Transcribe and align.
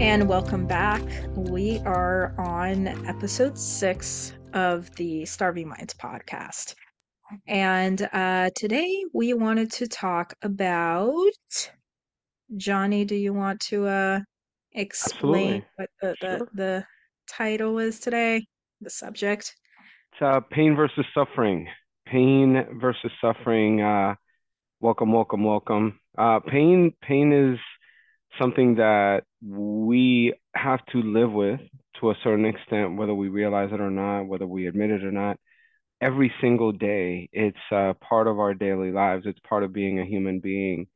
And 0.00 0.28
welcome 0.28 0.66
back. 0.66 1.00
We 1.36 1.78
are 1.86 2.34
on 2.36 2.88
episode 3.06 3.56
six 3.56 4.32
of 4.54 4.94
the 4.96 5.24
Starving 5.24 5.68
Minds 5.68 5.94
podcast. 5.94 6.74
And 7.46 8.08
uh, 8.12 8.50
today 8.54 9.04
we 9.12 9.34
wanted 9.34 9.72
to 9.72 9.86
talk 9.86 10.34
about 10.42 11.14
Johnny. 12.56 13.04
Do 13.04 13.14
you 13.14 13.32
want 13.32 13.60
to 13.60 13.86
uh, 13.86 14.20
explain 14.72 15.62
Absolutely. 15.62 15.66
what 15.76 15.90
the, 16.00 16.16
the, 16.20 16.36
Sure. 16.38 16.48
the 16.54 16.84
title 17.28 17.78
is 17.78 18.00
today? 18.00 18.46
The 18.80 18.90
subject? 18.90 19.54
It's 20.12 20.22
uh, 20.22 20.40
pain 20.50 20.76
versus 20.76 21.06
suffering. 21.14 21.68
Pain 22.06 22.66
versus 22.80 23.10
suffering. 23.20 23.80
Uh, 23.80 24.16
welcome, 24.80 25.12
welcome, 25.12 25.44
welcome. 25.44 25.98
Uh, 26.18 26.40
pain, 26.40 26.92
pain 27.00 27.32
is 27.32 27.58
something 28.40 28.74
that 28.76 29.24
we 29.46 30.34
have 30.54 30.84
to 30.86 30.98
live 30.98 31.32
with 31.32 31.60
to 32.02 32.10
a 32.10 32.16
certain 32.22 32.44
extent, 32.44 32.96
whether 32.96 33.14
we 33.14 33.28
realize 33.28 33.70
it 33.72 33.80
or 33.80 33.90
not, 33.90 34.24
whether 34.24 34.46
we 34.46 34.66
admit 34.66 34.90
it 34.90 35.04
or 35.04 35.12
not. 35.12 35.38
Every 36.00 36.32
single 36.40 36.72
day, 36.72 37.28
it's 37.32 37.56
uh, 37.70 37.94
part 38.06 38.26
of 38.26 38.40
our 38.40 38.54
daily 38.54 38.90
lives. 38.90 39.22
It's 39.24 39.38
part 39.48 39.62
of 39.62 39.72
being 39.72 40.00
a 40.00 40.04
human 40.04 40.40
being. 40.40 40.88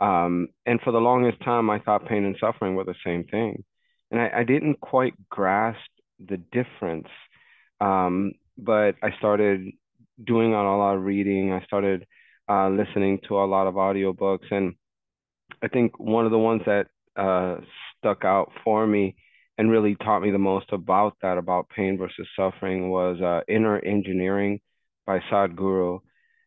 Um, 0.00 0.48
and 0.66 0.80
for 0.80 0.92
the 0.92 0.98
longest 0.98 1.40
time, 1.44 1.70
I 1.70 1.78
thought 1.78 2.08
pain 2.08 2.24
and 2.24 2.36
suffering 2.40 2.74
were 2.74 2.84
the 2.84 2.96
same 3.06 3.24
thing. 3.24 3.62
And 4.10 4.20
I, 4.20 4.30
I 4.38 4.44
didn't 4.44 4.80
quite 4.80 5.14
grasp 5.28 5.78
the 6.18 6.38
difference. 6.38 7.06
Um, 7.80 8.32
but 8.58 8.96
I 9.02 9.10
started 9.18 9.68
doing 10.22 10.52
a 10.52 10.76
lot 10.76 10.96
of 10.96 11.04
reading. 11.04 11.52
I 11.52 11.64
started 11.64 12.06
uh, 12.48 12.70
listening 12.70 13.20
to 13.28 13.38
a 13.38 13.46
lot 13.46 13.68
of 13.68 13.74
audiobooks. 13.74 14.50
And 14.50 14.74
I 15.62 15.68
think 15.68 16.00
one 16.00 16.24
of 16.24 16.32
the 16.32 16.38
ones 16.38 16.62
that 16.66 16.88
uh, 17.14 17.58
stuck 17.98 18.24
out 18.24 18.50
for 18.64 18.84
me 18.84 19.14
and 19.60 19.70
really 19.70 19.94
taught 19.94 20.22
me 20.22 20.30
the 20.30 20.38
most 20.38 20.72
about 20.72 21.18
that, 21.20 21.36
about 21.36 21.68
pain 21.68 21.98
versus 21.98 22.26
suffering, 22.34 22.88
was 22.88 23.20
uh, 23.20 23.42
Inner 23.46 23.78
Engineering 23.78 24.58
by 25.06 25.20
Sadhguru. 25.30 25.98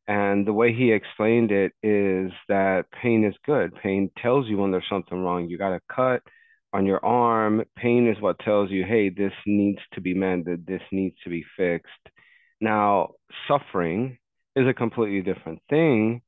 And 0.08 0.48
the 0.48 0.52
way 0.52 0.74
he 0.74 0.92
explained 0.92 1.52
it 1.52 1.74
is 1.84 2.32
that 2.50 2.86
pain 3.04 3.24
is 3.24 3.36
good. 3.46 3.76
Pain 3.76 4.10
tells 4.20 4.48
you 4.48 4.58
when 4.58 4.72
there's 4.72 4.90
something 4.90 5.20
wrong. 5.20 5.48
You 5.48 5.60
got 5.60 5.76
a 5.76 5.82
cut 5.96 6.24
on 6.74 6.88
your 6.88 7.06
arm. 7.06 7.62
Pain 7.76 8.10
is 8.10 8.20
what 8.20 8.40
tells 8.40 8.72
you, 8.72 8.84
hey, 8.84 9.10
this 9.10 9.32
needs 9.46 9.80
to 9.94 10.02
be 10.02 10.16
mended. 10.16 10.66
This 10.66 10.82
needs 10.92 11.16
to 11.24 11.30
be 11.30 11.46
fixed. 11.56 11.92
Now, 12.60 13.10
suffering 13.48 14.18
is 14.56 14.68
a 14.68 14.74
completely 14.74 15.22
different 15.22 15.60
thing 15.70 16.24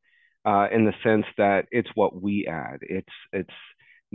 uh, 0.45 0.67
in 0.71 0.85
the 0.85 0.93
sense 1.03 1.25
that 1.39 1.65
it's 1.71 1.89
what 1.95 2.21
we 2.21 2.45
add. 2.47 2.81
It's 2.81 3.07
it's 3.33 3.49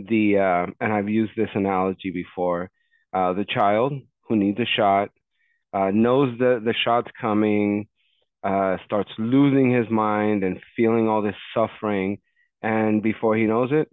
the 0.09 0.37
uh, 0.37 0.71
and 0.79 0.93
I've 0.93 1.09
used 1.09 1.33
this 1.35 1.49
analogy 1.55 2.11
before. 2.11 2.69
Uh, 3.13 3.33
the 3.33 3.45
child 3.45 3.93
who 4.27 4.35
needs 4.35 4.59
a 4.59 4.65
shot 4.65 5.09
uh, 5.73 5.91
knows 5.93 6.37
the 6.39 6.61
the 6.63 6.73
shot's 6.83 7.11
coming, 7.19 7.87
uh, 8.43 8.77
starts 8.85 9.11
losing 9.17 9.71
his 9.71 9.89
mind 9.89 10.43
and 10.43 10.59
feeling 10.75 11.07
all 11.07 11.21
this 11.21 11.35
suffering, 11.53 12.19
and 12.61 13.01
before 13.01 13.35
he 13.35 13.45
knows 13.45 13.69
it, 13.71 13.89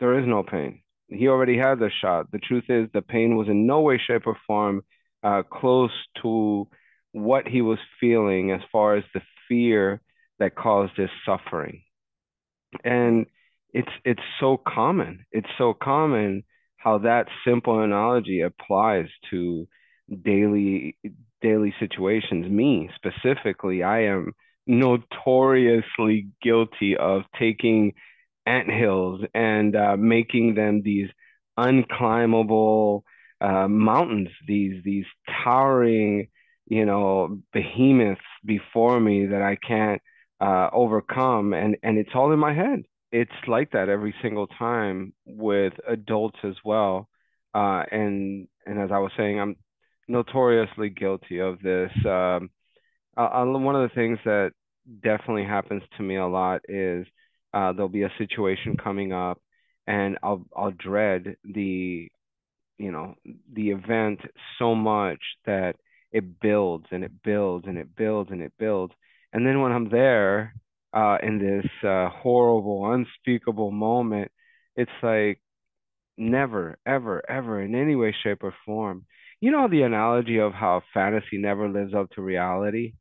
there 0.00 0.18
is 0.18 0.26
no 0.26 0.42
pain. 0.42 0.82
He 1.08 1.28
already 1.28 1.56
had 1.56 1.78
the 1.78 1.90
shot. 2.00 2.30
The 2.32 2.38
truth 2.38 2.64
is, 2.68 2.88
the 2.92 3.02
pain 3.02 3.36
was 3.36 3.48
in 3.48 3.66
no 3.66 3.80
way, 3.80 3.98
shape, 4.04 4.26
or 4.26 4.36
form 4.46 4.82
uh, 5.22 5.42
close 5.42 5.92
to 6.22 6.68
what 7.12 7.46
he 7.46 7.62
was 7.62 7.78
feeling 8.00 8.50
as 8.50 8.60
far 8.70 8.96
as 8.96 9.04
the 9.14 9.22
fear 9.48 10.00
that 10.38 10.54
caused 10.54 10.96
his 10.96 11.10
suffering. 11.24 11.82
And 12.84 13.26
it's 13.76 13.92
it's 14.04 14.22
so 14.40 14.56
common. 14.56 15.26
It's 15.32 15.48
so 15.58 15.74
common 15.74 16.44
how 16.78 16.98
that 16.98 17.26
simple 17.46 17.82
analogy 17.82 18.40
applies 18.40 19.08
to 19.30 19.68
daily 20.22 20.96
daily 21.42 21.74
situations. 21.78 22.46
Me 22.50 22.88
specifically, 22.96 23.82
I 23.82 24.04
am 24.04 24.32
notoriously 24.66 26.28
guilty 26.42 26.96
of 26.96 27.22
taking 27.38 27.92
ant 28.46 28.70
hills 28.70 29.20
and 29.34 29.76
uh, 29.76 29.96
making 29.98 30.54
them 30.54 30.80
these 30.82 31.10
unclimbable 31.58 33.02
uh, 33.42 33.68
mountains, 33.68 34.30
these 34.46 34.82
these 34.84 35.06
towering, 35.44 36.28
you 36.66 36.86
know, 36.86 37.40
behemoths 37.52 38.22
before 38.42 38.98
me 38.98 39.26
that 39.26 39.42
I 39.42 39.56
can't 39.56 40.00
uh, 40.40 40.70
overcome, 40.72 41.52
and 41.52 41.76
and 41.82 41.98
it's 41.98 42.14
all 42.14 42.32
in 42.32 42.38
my 42.38 42.54
head. 42.54 42.84
It's 43.12 43.30
like 43.46 43.70
that 43.72 43.88
every 43.88 44.14
single 44.22 44.46
time 44.46 45.12
with 45.24 45.72
adults 45.88 46.38
as 46.44 46.56
well, 46.64 47.08
uh, 47.54 47.84
and 47.90 48.48
and 48.66 48.80
as 48.80 48.90
I 48.92 48.98
was 48.98 49.12
saying, 49.16 49.40
I'm 49.40 49.56
notoriously 50.08 50.90
guilty 50.90 51.38
of 51.38 51.60
this. 51.62 51.90
Um, 52.04 52.50
uh, 53.16 53.44
one 53.44 53.76
of 53.76 53.88
the 53.88 53.94
things 53.94 54.18
that 54.24 54.52
definitely 55.02 55.44
happens 55.44 55.82
to 55.96 56.02
me 56.02 56.16
a 56.16 56.26
lot 56.26 56.62
is 56.68 57.06
uh, 57.54 57.72
there'll 57.72 57.88
be 57.88 58.02
a 58.02 58.12
situation 58.18 58.76
coming 58.76 59.12
up, 59.12 59.40
and 59.86 60.18
I'll 60.22 60.44
I'll 60.56 60.72
dread 60.72 61.36
the 61.44 62.08
you 62.78 62.92
know 62.92 63.14
the 63.52 63.70
event 63.70 64.20
so 64.58 64.74
much 64.74 65.20
that 65.46 65.76
it 66.12 66.40
builds 66.40 66.86
and 66.90 67.04
it 67.04 67.12
builds 67.22 67.66
and 67.66 67.78
it 67.78 67.94
builds 67.96 68.30
and 68.30 68.42
it 68.42 68.52
builds, 68.58 68.94
and 69.32 69.46
then 69.46 69.60
when 69.60 69.72
I'm 69.72 69.88
there 69.90 70.54
uh, 70.92 71.18
in 71.22 71.38
this 71.38 71.66
uh, 71.88 72.08
horrible, 72.10 72.92
unspeakable 72.92 73.70
moment, 73.70 74.30
it's 74.76 74.90
like 75.02 75.40
never, 76.18 76.78
ever, 76.86 77.22
ever 77.30 77.62
in 77.62 77.74
any 77.74 77.96
way, 77.96 78.14
shape, 78.22 78.42
or 78.42 78.54
form. 78.64 79.06
You 79.40 79.50
know 79.50 79.68
the 79.68 79.82
analogy 79.82 80.38
of 80.38 80.52
how 80.54 80.82
fantasy 80.94 81.38
never 81.38 81.68
lives 81.68 81.94
up 81.94 82.10
to 82.12 82.22
reality? 82.22 82.94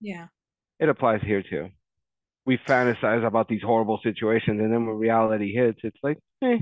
Yeah. 0.00 0.28
It 0.80 0.88
applies 0.88 1.20
here 1.22 1.42
too. 1.42 1.70
We 2.46 2.58
fantasize 2.58 3.26
about 3.26 3.48
these 3.48 3.62
horrible 3.62 4.00
situations, 4.02 4.60
and 4.60 4.72
then 4.72 4.86
when 4.86 4.96
reality 4.96 5.54
hits, 5.54 5.80
it's 5.84 5.98
like, 6.02 6.18
eh, 6.42 6.58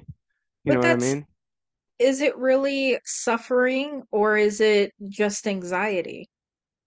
you 0.65 0.73
know 0.73 0.81
what 0.81 0.91
I 0.91 0.97
mean? 0.97 1.27
is 1.99 2.21
it 2.21 2.37
really 2.37 2.99
suffering 3.05 4.03
or 4.11 4.37
is 4.37 4.61
it 4.61 4.93
just 5.09 5.47
anxiety? 5.47 6.29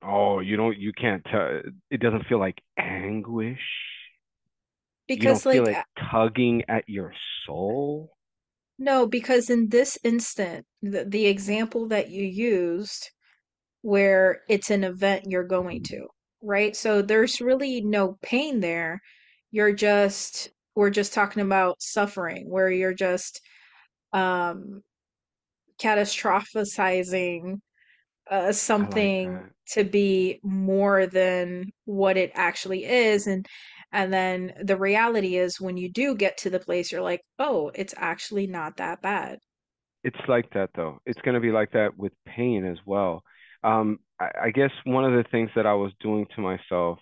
Oh, 0.02 0.40
you 0.40 0.56
don't, 0.58 0.78
you 0.78 0.94
can't 0.94 1.24
tell. 1.26 1.62
It 1.92 2.00
doesn't 2.00 2.26
feel 2.28 2.40
like 2.40 2.62
anguish. 2.78 3.60
Because, 5.08 5.44
feel 5.44 5.66
like, 5.66 5.84
tugging 6.12 6.64
at 6.70 6.88
your 6.88 7.14
soul. 7.46 8.16
No, 8.78 9.08
because 9.08 9.50
in 9.50 9.68
this 9.70 9.98
instant, 10.04 10.66
the, 10.82 11.04
the 11.04 11.26
example 11.26 11.88
that 11.90 12.10
you 12.10 12.24
used, 12.24 13.10
where 13.82 14.42
it's 14.48 14.70
an 14.70 14.84
event 14.84 15.26
you're 15.28 15.44
going 15.44 15.84
to, 15.84 16.08
right? 16.42 16.76
So 16.76 17.02
there's 17.02 17.42
really 17.42 17.82
no 17.82 18.18
pain 18.22 18.60
there. 18.60 19.02
You're 19.52 19.74
just, 19.74 20.50
we're 20.76 20.92
just 20.92 21.14
talking 21.14 21.42
about 21.42 21.82
suffering, 21.82 22.50
where 22.50 22.70
you're 22.70 22.94
just 22.94 23.42
um 24.14 24.82
catastrophizing 25.82 27.60
uh, 28.32 28.52
I 28.80 28.88
like 28.88 29.14
something 29.16 29.50
to 29.74 29.84
be 29.84 30.40
more 30.44 31.06
than 31.08 31.72
what 31.86 32.18
it 32.18 32.32
actually 32.36 32.86
is 32.86 33.28
and 33.28 33.46
and 33.92 34.14
then 34.14 34.54
the 34.64 34.78
reality 34.78 35.36
is 35.38 35.60
when 35.60 35.78
you 35.78 35.92
do 35.92 36.16
get 36.16 36.38
to 36.40 36.50
the 36.50 36.60
place 36.60 36.92
you're 36.92 37.02
like 37.02 37.22
oh 37.40 37.72
it's 37.76 37.94
actually 37.98 38.48
not 38.48 38.78
that 38.78 39.02
bad 39.02 39.40
It's 40.04 40.18
like 40.28 40.50
that 40.54 40.70
though. 40.76 41.00
It's 41.06 41.20
going 41.22 41.36
to 41.36 41.42
be 41.42 41.52
like 41.52 41.72
that 41.72 41.98
with 41.98 42.14
pain 42.26 42.66
as 42.66 42.78
well. 42.86 43.24
Um, 43.64 44.00
I, 44.20 44.30
I 44.46 44.52
guess 44.52 44.72
one 44.86 45.04
of 45.06 45.12
the 45.14 45.30
things 45.30 45.50
that 45.56 45.66
I 45.66 45.74
was 45.74 45.92
doing 46.00 46.26
to 46.36 46.42
myself, 46.42 47.00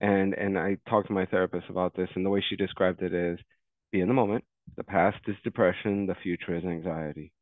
and 0.00 0.34
and 0.34 0.58
I 0.58 0.76
talked 0.88 1.08
to 1.08 1.12
my 1.14 1.26
therapist 1.26 1.66
about 1.68 1.94
this, 1.94 2.08
and 2.14 2.24
the 2.26 2.30
way 2.30 2.42
she 2.48 2.56
described 2.56 3.02
it 3.02 3.14
is, 3.14 3.38
be 3.92 4.00
in 4.00 4.08
the 4.08 4.14
moment. 4.14 4.44
The 4.76 4.84
past 4.84 5.18
is 5.28 5.36
depression. 5.44 6.06
The 6.06 6.16
future 6.16 6.56
is 6.56 6.64
anxiety. 6.64 7.32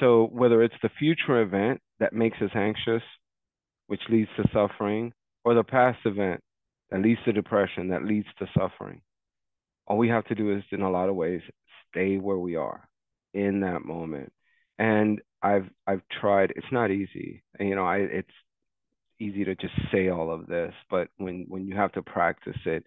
So 0.00 0.28
whether 0.32 0.62
it's 0.62 0.74
the 0.82 0.90
future 0.98 1.40
event 1.40 1.80
that 2.00 2.12
makes 2.12 2.38
us 2.42 2.50
anxious, 2.54 3.02
which 3.86 4.00
leads 4.10 4.30
to 4.36 4.48
suffering, 4.52 5.12
or 5.44 5.54
the 5.54 5.64
past 5.64 5.98
event 6.04 6.40
that 6.90 7.00
leads 7.02 7.20
to 7.24 7.32
depression, 7.32 7.88
that 7.88 8.04
leads 8.04 8.26
to 8.38 8.46
suffering, 8.58 9.02
all 9.86 9.98
we 9.98 10.08
have 10.08 10.24
to 10.26 10.34
do 10.34 10.56
is, 10.56 10.62
in 10.72 10.80
a 10.80 10.90
lot 10.90 11.08
of 11.08 11.16
ways, 11.16 11.42
stay 11.90 12.16
where 12.16 12.38
we 12.38 12.56
are 12.56 12.88
in 13.34 13.60
that 13.60 13.84
moment. 13.84 14.32
And 14.78 15.20
I've 15.42 15.68
I've 15.86 16.02
tried. 16.20 16.52
It's 16.56 16.72
not 16.72 16.90
easy. 16.90 17.44
You 17.60 17.76
know, 17.76 17.84
I 17.84 17.98
it's 17.98 18.28
easy 19.20 19.44
to 19.44 19.54
just 19.54 19.74
say 19.92 20.08
all 20.08 20.32
of 20.32 20.46
this, 20.46 20.72
but 20.90 21.08
when 21.18 21.44
when 21.48 21.66
you 21.66 21.76
have 21.76 21.92
to 21.92 22.02
practice 22.02 22.56
it, 22.64 22.84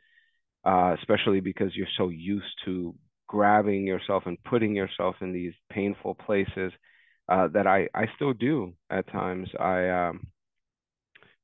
uh, 0.65 0.95
especially 0.99 1.39
because 1.39 1.75
you're 1.75 1.87
so 1.97 2.09
used 2.09 2.45
to 2.65 2.95
grabbing 3.27 3.85
yourself 3.85 4.23
and 4.25 4.41
putting 4.43 4.75
yourself 4.75 5.15
in 5.21 5.33
these 5.33 5.53
painful 5.69 6.15
places 6.15 6.71
uh, 7.29 7.47
that 7.49 7.67
I 7.67 7.89
I 7.93 8.07
still 8.15 8.33
do 8.33 8.73
at 8.89 9.07
times. 9.11 9.49
I 9.59 9.89
um, 9.89 10.27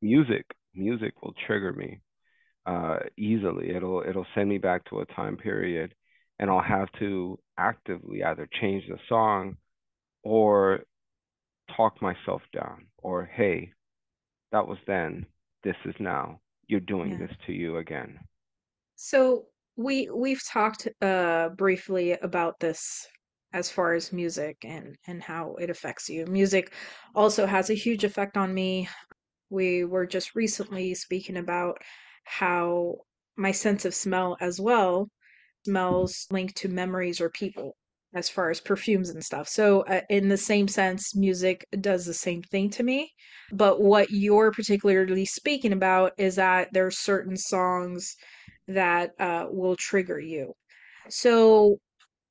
music 0.01 0.45
music 0.75 1.21
will 1.21 1.33
trigger 1.45 1.71
me 1.73 1.99
uh, 2.65 2.99
easily. 3.17 3.71
It'll 3.75 4.03
it'll 4.07 4.27
send 4.35 4.49
me 4.49 4.57
back 4.59 4.85
to 4.89 5.01
a 5.01 5.05
time 5.07 5.37
period, 5.37 5.93
and 6.39 6.49
I'll 6.49 6.61
have 6.61 6.91
to 6.99 7.39
actively 7.57 8.23
either 8.23 8.47
change 8.61 8.85
the 8.87 8.97
song 9.09 9.57
or 10.23 10.81
talk 11.77 12.01
myself 12.01 12.41
down, 12.53 12.87
or 12.99 13.25
hey, 13.25 13.73
that 14.51 14.67
was 14.67 14.77
then, 14.87 15.25
this 15.63 15.75
is 15.85 15.95
now. 15.99 16.39
You're 16.67 16.79
doing 16.81 17.11
Yeah. 17.11 17.17
this 17.17 17.31
to 17.47 17.53
you 17.53 17.77
again. 17.77 18.19
So 18.95 19.47
we 19.75 20.09
we've 20.09 20.43
talked 20.45 20.87
uh 21.01 21.49
briefly 21.49 22.13
about 22.13 22.59
this 22.59 23.07
as 23.53 23.69
far 23.69 23.93
as 23.93 24.11
music 24.11 24.57
and 24.63 24.97
and 25.07 25.21
how 25.23 25.55
it 25.55 25.69
affects 25.69 26.09
you. 26.09 26.25
Music 26.25 26.73
also 27.15 27.45
has 27.45 27.69
a 27.69 27.75
huge 27.75 28.03
effect 28.03 28.37
on 28.37 28.53
me. 28.53 28.89
We 29.49 29.85
were 29.85 30.07
just 30.07 30.35
recently 30.35 30.95
speaking 30.95 31.37
about 31.37 31.77
how 32.25 32.97
my 33.37 33.51
sense 33.51 33.85
of 33.85 33.95
smell 33.95 34.37
as 34.41 34.59
well 34.59 35.09
smells 35.65 36.27
linked 36.31 36.55
to 36.57 36.69
memories 36.69 37.21
or 37.21 37.29
people 37.29 37.75
as 38.15 38.29
far 38.29 38.49
as 38.49 38.61
perfumes 38.61 39.09
and 39.09 39.23
stuff. 39.23 39.47
So, 39.47 39.81
uh, 39.81 40.01
in 40.09 40.29
the 40.29 40.37
same 40.37 40.67
sense, 40.67 41.15
music 41.15 41.65
does 41.81 42.05
the 42.05 42.13
same 42.13 42.43
thing 42.43 42.69
to 42.71 42.83
me. 42.83 43.11
But 43.51 43.81
what 43.81 44.11
you're 44.11 44.51
particularly 44.51 45.25
speaking 45.25 45.73
about 45.73 46.13
is 46.17 46.35
that 46.35 46.69
there's 46.73 46.99
certain 46.99 47.37
songs 47.37 48.15
that 48.67 49.11
uh, 49.19 49.47
will 49.49 49.75
trigger 49.75 50.19
you. 50.19 50.53
So, 51.09 51.79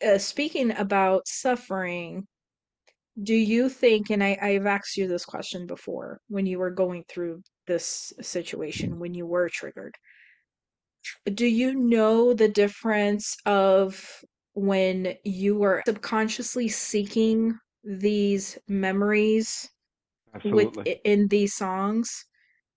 uh, 0.05 0.19
speaking 0.19 0.73
about 0.77 1.27
suffering, 1.29 2.27
do 3.23 3.35
you 3.35 3.69
think, 3.69 4.11
and 4.11 4.23
I, 4.25 4.39
I've 4.41 4.67
asked 4.67 4.97
you 4.97 5.09
this 5.09 5.25
question 5.25 5.67
before 5.67 6.21
when 6.29 6.47
you 6.47 6.59
were 6.59 6.71
going 6.71 7.05
through 7.09 7.43
this 7.67 8.13
situation, 8.21 8.99
when 8.99 9.15
you 9.15 9.27
were 9.27 9.49
triggered, 9.51 9.95
do 11.35 11.47
you 11.47 11.75
know 11.75 12.33
the 12.33 12.49
difference 12.49 13.37
of 13.47 14.23
when 14.55 15.17
you 15.25 15.57
were 15.57 15.83
subconsciously 15.87 16.69
seeking 16.69 17.59
these 17.83 18.59
memories 18.69 19.69
with 20.45 20.77
in 21.05 21.29
these 21.29 21.55
songs? 21.55 22.11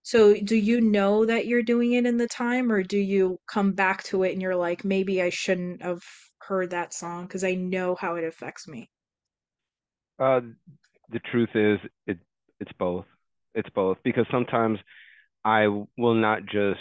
So 0.03 0.35
do 0.35 0.55
you 0.55 0.81
know 0.81 1.25
that 1.25 1.47
you're 1.47 1.63
doing 1.63 1.93
it 1.93 2.05
in 2.05 2.17
the 2.17 2.27
time, 2.27 2.71
or 2.71 2.83
do 2.83 2.97
you 2.99 3.39
come 3.47 3.73
back 3.73 4.03
to 4.05 4.23
it 4.23 4.33
and 4.33 4.41
you're 4.41 4.55
like, 4.55 4.85
maybe 4.85 5.21
I 5.21 5.29
shouldn't 5.29 5.81
have 5.83 6.01
heard 6.47 6.71
that 6.71 6.93
song 6.93 7.25
because 7.25 7.43
I 7.43 7.55
know 7.55 7.95
how 7.95 8.15
it 8.15 8.23
affects 8.23 8.67
me? 8.67 8.89
Uh, 10.19 10.41
the 11.11 11.19
truth 11.31 11.49
is, 11.55 11.79
it 12.07 12.19
it's 12.59 12.71
both. 12.79 13.05
It's 13.53 13.69
both 13.69 13.97
because 14.03 14.25
sometimes 14.31 14.79
I 15.43 15.67
will 15.97 16.15
not 16.15 16.45
just 16.45 16.79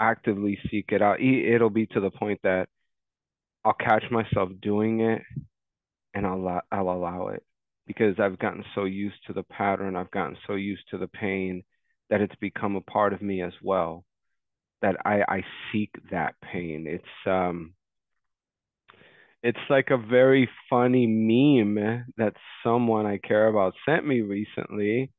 actively 0.00 0.58
seek 0.70 0.86
it 0.92 1.02
out. 1.02 1.20
It'll 1.20 1.70
be 1.70 1.86
to 1.88 2.00
the 2.00 2.10
point 2.10 2.40
that 2.42 2.68
I'll 3.64 3.74
catch 3.74 4.04
myself 4.10 4.50
doing 4.62 5.00
it 5.00 5.22
and 6.14 6.26
I'll 6.26 6.62
I'll 6.72 6.90
allow 6.90 7.28
it 7.28 7.44
because 7.86 8.16
I've 8.20 8.38
gotten 8.38 8.64
so 8.74 8.84
used 8.84 9.16
to 9.26 9.32
the 9.32 9.44
pattern, 9.44 9.96
I've 9.96 10.10
gotten 10.10 10.36
so 10.46 10.54
used 10.54 10.84
to 10.90 10.98
the 10.98 11.08
pain 11.08 11.64
that 12.10 12.20
it's 12.20 12.34
become 12.36 12.76
a 12.76 12.80
part 12.82 13.12
of 13.12 13.22
me 13.22 13.42
as 13.42 13.52
well. 13.62 14.04
That 14.82 14.96
I 15.04 15.22
I 15.28 15.44
seek 15.72 15.90
that 16.10 16.34
pain. 16.42 16.86
It's 16.88 17.26
um 17.26 17.74
it's 19.42 19.58
like 19.70 19.88
a 19.90 19.96
very 19.96 20.48
funny 20.68 21.06
meme 21.06 22.06
that 22.16 22.34
someone 22.64 23.06
I 23.06 23.18
care 23.18 23.48
about 23.48 23.74
sent 23.86 24.06
me 24.06 24.20
recently 24.20 25.12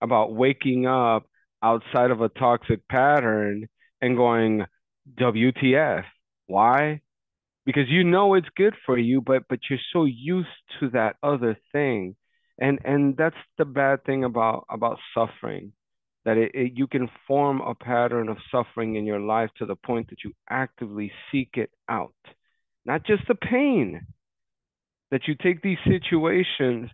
about 0.00 0.34
waking 0.34 0.86
up 0.86 1.24
outside 1.62 2.10
of 2.10 2.20
a 2.20 2.28
toxic 2.28 2.86
pattern 2.88 3.68
and 4.00 4.16
going 4.16 4.64
WTF. 5.18 6.04
Why? 6.46 7.00
because 7.64 7.88
you 7.88 8.04
know 8.04 8.34
it's 8.34 8.48
good 8.56 8.74
for 8.84 8.98
you 8.98 9.20
but 9.20 9.44
but 9.48 9.60
you're 9.68 9.78
so 9.92 10.04
used 10.04 10.48
to 10.80 10.90
that 10.90 11.16
other 11.22 11.56
thing 11.72 12.14
and 12.58 12.78
and 12.84 13.16
that's 13.16 13.36
the 13.58 13.64
bad 13.64 14.04
thing 14.04 14.24
about 14.24 14.64
about 14.70 14.98
suffering 15.14 15.72
that 16.24 16.36
it, 16.36 16.52
it, 16.54 16.72
you 16.76 16.86
can 16.86 17.08
form 17.26 17.60
a 17.60 17.74
pattern 17.74 18.28
of 18.28 18.36
suffering 18.50 18.94
in 18.94 19.04
your 19.04 19.18
life 19.18 19.50
to 19.58 19.66
the 19.66 19.74
point 19.74 20.08
that 20.10 20.22
you 20.24 20.32
actively 20.48 21.10
seek 21.30 21.50
it 21.54 21.70
out 21.88 22.14
not 22.84 23.04
just 23.04 23.22
the 23.28 23.34
pain 23.34 24.06
that 25.10 25.28
you 25.28 25.34
take 25.34 25.62
these 25.62 25.78
situations 25.86 26.90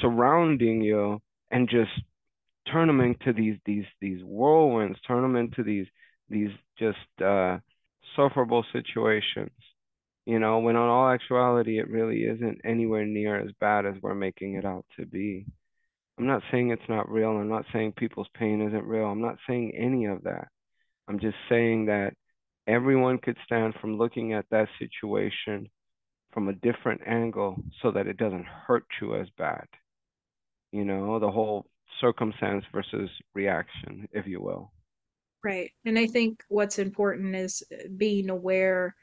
surrounding 0.00 0.80
you 0.80 1.20
and 1.50 1.68
just 1.68 1.90
turn 2.72 2.88
them 2.88 3.00
into 3.00 3.32
these 3.32 3.56
these 3.64 3.84
these 4.00 4.20
whirlwinds 4.22 4.98
turn 5.06 5.22
them 5.22 5.36
into 5.36 5.62
these 5.62 5.86
these 6.28 6.50
just 6.78 7.22
uh 7.24 7.58
sufferable 8.16 8.64
situations 8.72 9.50
you 10.26 10.40
know, 10.40 10.58
when 10.58 10.74
on 10.74 10.88
all 10.88 11.08
actuality, 11.08 11.78
it 11.78 11.88
really 11.88 12.24
isn't 12.24 12.60
anywhere 12.64 13.06
near 13.06 13.38
as 13.38 13.52
bad 13.60 13.86
as 13.86 13.94
we're 14.02 14.14
making 14.16 14.54
it 14.54 14.64
out 14.64 14.84
to 14.98 15.06
be. 15.06 15.46
I'm 16.18 16.26
not 16.26 16.42
saying 16.50 16.70
it's 16.70 16.88
not 16.88 17.08
real. 17.08 17.30
I'm 17.30 17.48
not 17.48 17.64
saying 17.72 17.92
people's 17.92 18.28
pain 18.34 18.60
isn't 18.60 18.84
real. 18.84 19.04
I'm 19.04 19.20
not 19.20 19.38
saying 19.46 19.72
any 19.76 20.06
of 20.06 20.24
that. 20.24 20.48
I'm 21.06 21.20
just 21.20 21.36
saying 21.48 21.86
that 21.86 22.14
everyone 22.66 23.18
could 23.18 23.36
stand 23.44 23.74
from 23.80 23.98
looking 23.98 24.32
at 24.32 24.46
that 24.50 24.68
situation 24.78 25.68
from 26.32 26.48
a 26.48 26.52
different 26.54 27.00
angle 27.06 27.56
so 27.82 27.90
that 27.90 28.06
it 28.06 28.16
doesn't 28.16 28.44
hurt 28.44 28.84
you 29.00 29.14
as 29.14 29.28
bad. 29.38 29.66
You 30.72 30.84
know, 30.84 31.18
the 31.18 31.30
whole 31.30 31.66
circumstance 32.00 32.64
versus 32.72 33.08
reaction, 33.34 34.08
if 34.12 34.26
you 34.26 34.40
will. 34.40 34.72
Right. 35.42 35.70
And 35.84 35.98
I 35.98 36.06
think 36.06 36.42
what's 36.48 36.78
important 36.78 37.34
is 37.34 37.62
being 37.96 38.30
aware 38.30 38.94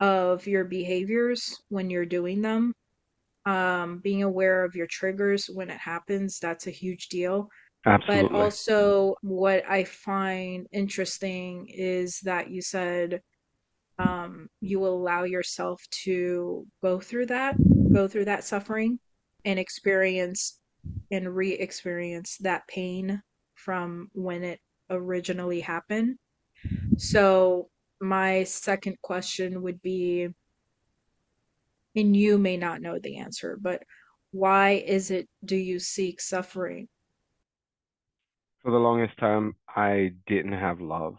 of 0.00 0.46
your 0.46 0.64
behaviors 0.64 1.60
when 1.68 1.90
you're 1.90 2.06
doing 2.06 2.40
them 2.42 2.72
um, 3.48 3.98
being 3.98 4.22
aware 4.22 4.64
of 4.64 4.74
your 4.74 4.86
triggers 4.86 5.46
when 5.46 5.70
it 5.70 5.78
happens, 5.78 6.38
that's 6.38 6.66
a 6.66 6.70
huge 6.70 7.08
deal. 7.08 7.48
But 7.84 8.32
also, 8.32 9.14
what 9.22 9.64
I 9.68 9.84
find 9.84 10.66
interesting 10.72 11.68
is 11.68 12.20
that 12.24 12.50
you 12.50 12.60
said 12.60 13.20
um, 13.98 14.48
you 14.60 14.78
will 14.80 14.94
allow 14.94 15.24
yourself 15.24 15.82
to 16.04 16.66
go 16.82 17.00
through 17.00 17.26
that, 17.26 17.56
go 17.92 18.08
through 18.08 18.26
that 18.26 18.44
suffering 18.44 18.98
and 19.44 19.58
experience 19.58 20.60
and 21.10 21.34
re 21.34 21.52
experience 21.52 22.36
that 22.40 22.66
pain 22.68 23.22
from 23.54 24.08
when 24.12 24.44
it 24.44 24.60
originally 24.90 25.60
happened. 25.60 26.16
So, 26.96 27.70
my 28.00 28.44
second 28.44 28.96
question 29.02 29.62
would 29.62 29.82
be 29.82 30.28
and 31.96 32.16
you 32.16 32.38
may 32.38 32.56
not 32.56 32.80
know 32.80 32.98
the 32.98 33.18
answer, 33.18 33.58
but 33.60 33.82
why 34.30 34.82
is 34.86 35.10
it 35.10 35.28
do 35.44 35.56
you 35.56 35.78
seek 35.78 36.20
suffering? 36.20 36.88
For 38.68 38.72
the 38.72 38.78
longest 38.80 39.16
time, 39.16 39.56
I 39.66 40.12
didn't 40.26 40.52
have 40.52 40.82
love. 40.82 41.16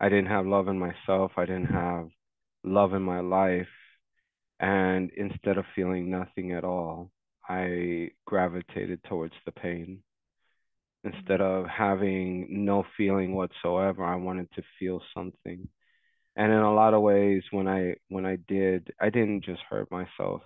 I 0.00 0.08
didn't 0.08 0.28
have 0.28 0.46
love 0.46 0.66
in 0.66 0.78
myself. 0.78 1.32
I 1.36 1.44
didn't 1.44 1.66
have 1.66 2.08
love 2.64 2.94
in 2.94 3.02
my 3.02 3.20
life. 3.20 3.68
And 4.58 5.10
instead 5.14 5.58
of 5.58 5.66
feeling 5.74 6.10
nothing 6.10 6.52
at 6.52 6.64
all, 6.64 7.10
I 7.46 8.12
gravitated 8.24 9.04
towards 9.04 9.34
the 9.44 9.52
pain. 9.52 10.02
Instead 11.04 11.42
of 11.42 11.66
having 11.66 12.64
no 12.64 12.86
feeling 12.96 13.34
whatsoever, 13.34 14.02
I 14.02 14.16
wanted 14.16 14.50
to 14.52 14.62
feel 14.78 15.02
something. 15.12 15.68
And 16.34 16.50
in 16.50 16.60
a 16.60 16.72
lot 16.72 16.94
of 16.94 17.02
ways, 17.02 17.42
when 17.50 17.68
I 17.68 17.96
when 18.08 18.24
I 18.24 18.38
did, 18.48 18.90
I 18.98 19.10
didn't 19.10 19.44
just 19.44 19.60
hurt 19.68 19.90
myself. 19.90 20.40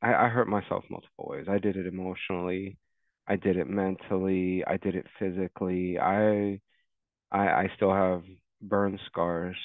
I, 0.00 0.14
I 0.14 0.28
hurt 0.28 0.48
myself 0.48 0.84
multiple 0.88 1.26
ways. 1.28 1.44
I 1.46 1.58
did 1.58 1.76
it 1.76 1.86
emotionally, 1.86 2.78
I 3.26 3.36
did 3.36 3.56
it 3.56 3.68
mentally, 3.68 4.64
I 4.66 4.76
did 4.76 4.94
it 4.94 5.06
physically. 5.18 5.98
I 5.98 6.60
I, 7.32 7.48
I 7.64 7.70
still 7.76 7.92
have 7.92 8.22
burn 8.62 8.98
scars 9.06 9.56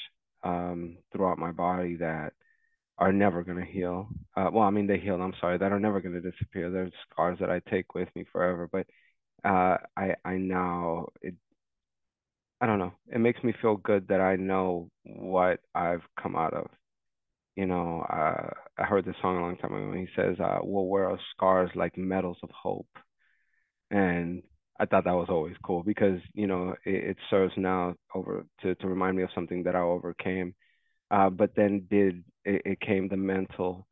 um, 0.44 0.98
throughout 1.12 1.38
my 1.40 1.52
body 1.52 1.98
that 1.98 2.34
are 2.98 3.14
never 3.14 3.44
going 3.44 3.58
to 3.60 3.72
heal. 3.72 4.10
Uh, 4.36 4.50
well, 4.52 4.66
I 4.66 4.72
mean, 4.72 4.88
they 4.88 5.00
heal. 5.00 5.22
I'm 5.22 5.34
sorry, 5.42 5.58
that 5.58 5.72
are 5.72 5.80
never 5.80 6.02
going 6.02 6.22
to 6.22 6.32
disappear. 6.32 6.70
They're 6.70 6.92
scars 7.12 7.40
that 7.40 7.50
I 7.52 7.62
take 7.70 7.96
with 7.96 8.10
me 8.16 8.26
forever. 8.32 8.70
But 8.72 8.88
uh, 9.46 9.78
I 9.98 10.16
I 10.26 10.38
now 10.38 11.08
it 11.22 11.36
I 12.62 12.66
don't 12.66 12.80
know. 12.80 12.94
It 13.08 13.20
makes 13.20 13.44
me 13.44 13.54
feel 13.62 13.78
good 13.78 14.08
that 14.10 14.22
I 14.22 14.36
know 14.36 14.90
what 15.04 15.62
I've 15.74 16.04
come 16.22 16.36
out 16.36 16.54
of. 16.54 16.70
You 17.56 17.66
know, 17.68 18.02
uh, 18.02 18.52
I 18.78 18.86
heard 18.86 19.06
this 19.06 19.16
song 19.22 19.38
a 19.38 19.42
long 19.42 19.58
time 19.58 19.74
ago. 19.74 19.92
And 19.92 20.00
he 20.00 20.08
says, 20.16 20.40
uh, 20.40 20.60
"We'll 20.64 20.88
wear 20.88 21.10
our 21.10 21.20
scars 21.36 21.72
like 21.76 21.98
medals 21.98 22.38
of 22.44 22.50
hope." 22.52 22.88
And 23.92 24.44
I 24.80 24.86
thought 24.86 25.06
that 25.06 25.16
was 25.16 25.28
always 25.30 25.56
cool 25.64 25.84
because 25.84 26.20
you 26.34 26.48
know 26.48 26.76
it, 26.86 27.12
it 27.12 27.18
serves 27.30 27.54
now 27.58 27.96
over 28.16 28.46
to 28.62 28.76
to 28.76 28.88
remind 28.88 29.18
me 29.18 29.24
of 29.24 29.30
something 29.36 29.64
that 29.64 29.76
I 29.76 29.82
overcame. 29.82 30.56
Uh, 31.12 31.30
but 31.30 31.52
then 31.56 31.88
did 31.90 32.24
it, 32.46 32.62
it 32.66 32.80
came 32.82 33.08
the 33.08 33.18
mental. 33.18 33.88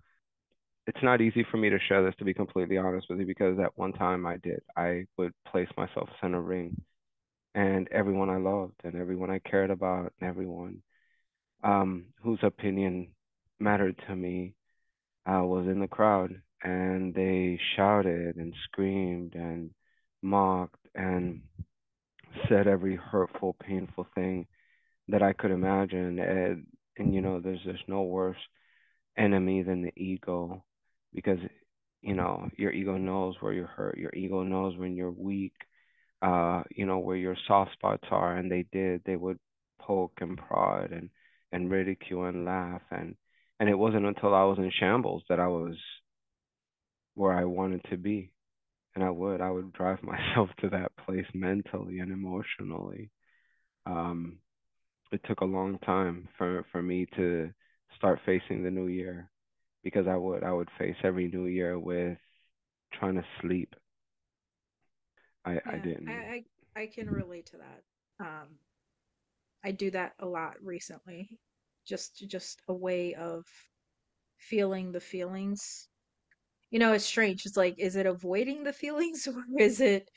It's 0.88 1.04
not 1.04 1.22
easy 1.22 1.46
for 1.52 1.58
me 1.58 1.70
to 1.70 1.80
share 1.88 2.04
this 2.04 2.16
to 2.20 2.26
be 2.26 2.34
completely 2.34 2.78
honest 2.78 3.08
with 3.10 3.20
you 3.20 3.26
because 3.26 3.60
at 3.60 3.78
one 3.78 3.94
time 3.94 4.26
I 4.26 4.38
did. 4.38 4.62
I 4.78 5.06
would 5.18 5.34
place 5.52 5.68
myself 5.78 6.10
center 6.22 6.42
ring 6.42 6.82
and 7.56 7.88
everyone 7.92 8.30
I 8.30 8.38
loved 8.38 8.76
and 8.84 8.96
everyone 8.96 9.32
I 9.32 9.40
cared 9.40 9.72
about 9.72 10.14
and 10.20 10.30
everyone 10.30 10.82
um, 11.64 12.06
whose 12.24 12.40
opinion 12.44 13.10
mattered 13.60 14.00
to 14.08 14.16
me 14.16 14.54
uh, 15.26 15.44
was 15.44 15.68
in 15.68 15.80
the 15.80 15.88
crowd 15.88 16.42
and 16.64 17.14
they 17.14 17.60
shouted 17.76 18.36
and 18.38 18.54
screamed 18.66 19.34
and 19.36 19.72
mocked 20.22 20.86
and 20.96 21.42
said 22.50 22.68
every 22.68 22.96
hurtful, 22.96 23.56
painful 23.62 24.08
thing 24.16 24.48
that 25.08 25.24
I 25.24 25.34
could 25.34 25.52
imagine. 25.52 26.20
And, 26.20 26.68
and 26.98 27.14
you 27.14 27.22
know, 27.22 27.40
there's 27.40 27.62
there's 27.66 27.84
no 27.88 28.04
worse 28.04 28.38
enemy 29.18 29.64
than 29.64 29.84
the 29.84 29.94
ego 29.96 30.64
because 31.14 31.40
you 32.02 32.16
know 32.16 32.50
your 32.58 32.72
ego 32.72 32.98
knows 32.98 33.36
where 33.40 33.54
you're 33.54 33.68
hurt. 33.68 33.98
Your 33.98 34.14
ego 34.14 34.44
knows 34.44 34.78
when 34.78 34.96
you're 34.96 35.12
weak. 35.12 35.54
Uh, 36.22 36.64
you 36.72 36.86
know 36.86 37.00
where 37.00 37.16
your 37.18 37.38
soft 37.48 37.74
spots 37.74 38.08
are, 38.12 38.36
and 38.38 38.52
they 38.52 38.66
did. 38.72 39.02
They 39.06 39.16
would 39.16 39.40
poke 39.80 40.14
and 40.22 40.38
prod 40.38 40.92
and 40.92 41.10
and 41.52 41.72
ridicule 41.72 42.26
and 42.26 42.46
laugh 42.46 42.82
and 42.92 43.16
and 43.60 43.70
it 43.70 43.76
wasn't 43.78 44.06
until 44.06 44.36
I 44.36 44.44
was 44.44 44.58
in 44.60 44.72
shambles 44.80 45.24
that 45.30 45.40
I 45.40 45.48
was 45.48 45.76
where 47.16 47.34
I 47.34 47.46
wanted 47.46 47.82
to 47.90 47.98
be. 47.98 48.32
And 48.98 49.06
I 49.06 49.12
would, 49.12 49.42
I 49.42 49.52
would 49.52 49.74
drive 49.74 50.04
myself 50.04 50.50
to 50.62 50.70
that 50.72 50.92
place 51.06 51.28
mentally 51.36 52.00
and 52.00 52.12
emotionally. 52.12 53.12
Um, 53.86 54.40
it 55.12 55.22
took 55.28 55.42
a 55.42 55.46
long 55.46 55.80
time 55.80 56.30
for 56.38 56.66
for 56.72 56.82
me 56.82 57.08
to 57.18 57.52
start 57.98 58.20
facing 58.26 58.64
the 58.64 58.72
new 58.72 58.88
year 58.88 59.30
because 59.84 60.08
I 60.08 60.16
would 60.18 60.44
I 60.44 60.54
would 60.54 60.70
face 60.80 60.98
every 61.04 61.30
new 61.30 61.48
year 61.48 61.80
with 61.80 62.18
trying 62.94 63.16
to 63.16 63.26
sleep. 63.42 63.76
I 65.46 65.60
I 65.66 65.80
Yeah, 65.80 65.88
I, 66.08 66.12
didn't. 66.12 66.28
I 66.76 66.82
I 66.84 66.88
can 66.88 67.10
relate 67.10 67.48
to 67.48 67.58
that. 67.58 67.84
Um, 68.20 68.60
I 69.64 69.72
do 69.72 69.92
that 69.92 70.16
a 70.20 70.26
lot 70.26 70.64
recently. 70.64 71.38
Just 71.86 72.28
just 72.28 72.62
a 72.68 72.74
way 72.74 73.14
of 73.14 73.46
feeling 74.38 74.92
the 74.94 75.02
feelings. 75.02 75.90
You 76.70 76.80
know, 76.80 76.94
it's 76.94 77.06
strange. 77.06 77.46
It's 77.46 77.58
like, 77.58 77.76
is 77.80 77.96
it 77.96 78.06
avoiding 78.06 78.64
the 78.64 78.74
feelings 78.74 79.28
or 79.28 79.44
is 79.60 79.82
it 79.82 80.10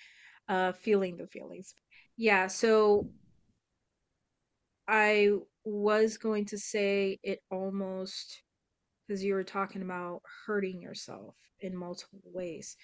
uh 0.48 0.72
feeling 0.72 1.16
the 1.18 1.26
feelings? 1.28 1.74
Yeah, 2.16 2.48
so 2.48 3.08
I 4.88 5.30
was 5.64 6.18
going 6.18 6.44
to 6.46 6.58
say 6.58 7.18
it 7.22 7.42
almost 7.50 8.42
because 9.06 9.24
you 9.24 9.34
were 9.34 9.44
talking 9.44 9.82
about 9.82 10.22
hurting 10.46 10.82
yourself 10.82 11.36
in 11.60 11.76
multiple 11.76 12.20
ways. 12.24 12.76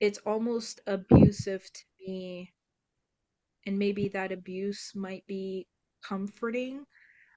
It's 0.00 0.18
almost 0.20 0.80
abusive 0.86 1.70
to 1.72 1.84
me, 2.00 2.52
and 3.66 3.78
maybe 3.78 4.08
that 4.08 4.32
abuse 4.32 4.92
might 4.94 5.26
be 5.26 5.66
comforting. 6.02 6.84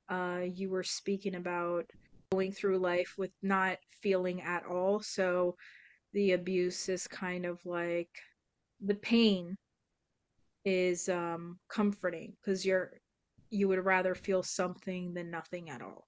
Uh, 0.10 0.42
you 0.46 0.70
were 0.70 0.84
speaking 0.84 1.36
about 1.36 1.86
going 2.34 2.52
through 2.52 2.80
life 2.80 3.14
with 3.18 3.32
not 3.42 3.78
feeling 4.02 4.42
at 4.42 4.66
all, 4.66 5.00
so 5.02 5.56
the 6.14 6.32
abuse 6.34 6.90
is 6.90 7.08
kind 7.08 7.46
of 7.46 7.60
like 7.66 8.10
the 8.82 8.96
pain 8.96 9.56
is 10.66 11.10
um 11.10 11.60
comforting 11.70 12.34
because 12.42 12.66
you're 12.66 12.92
you 13.50 13.68
would 13.68 13.84
rather 13.86 14.16
feel 14.16 14.42
something 14.42 15.14
than 15.14 15.30
nothing 15.30 15.70
at 15.70 15.82
all. 15.82 16.08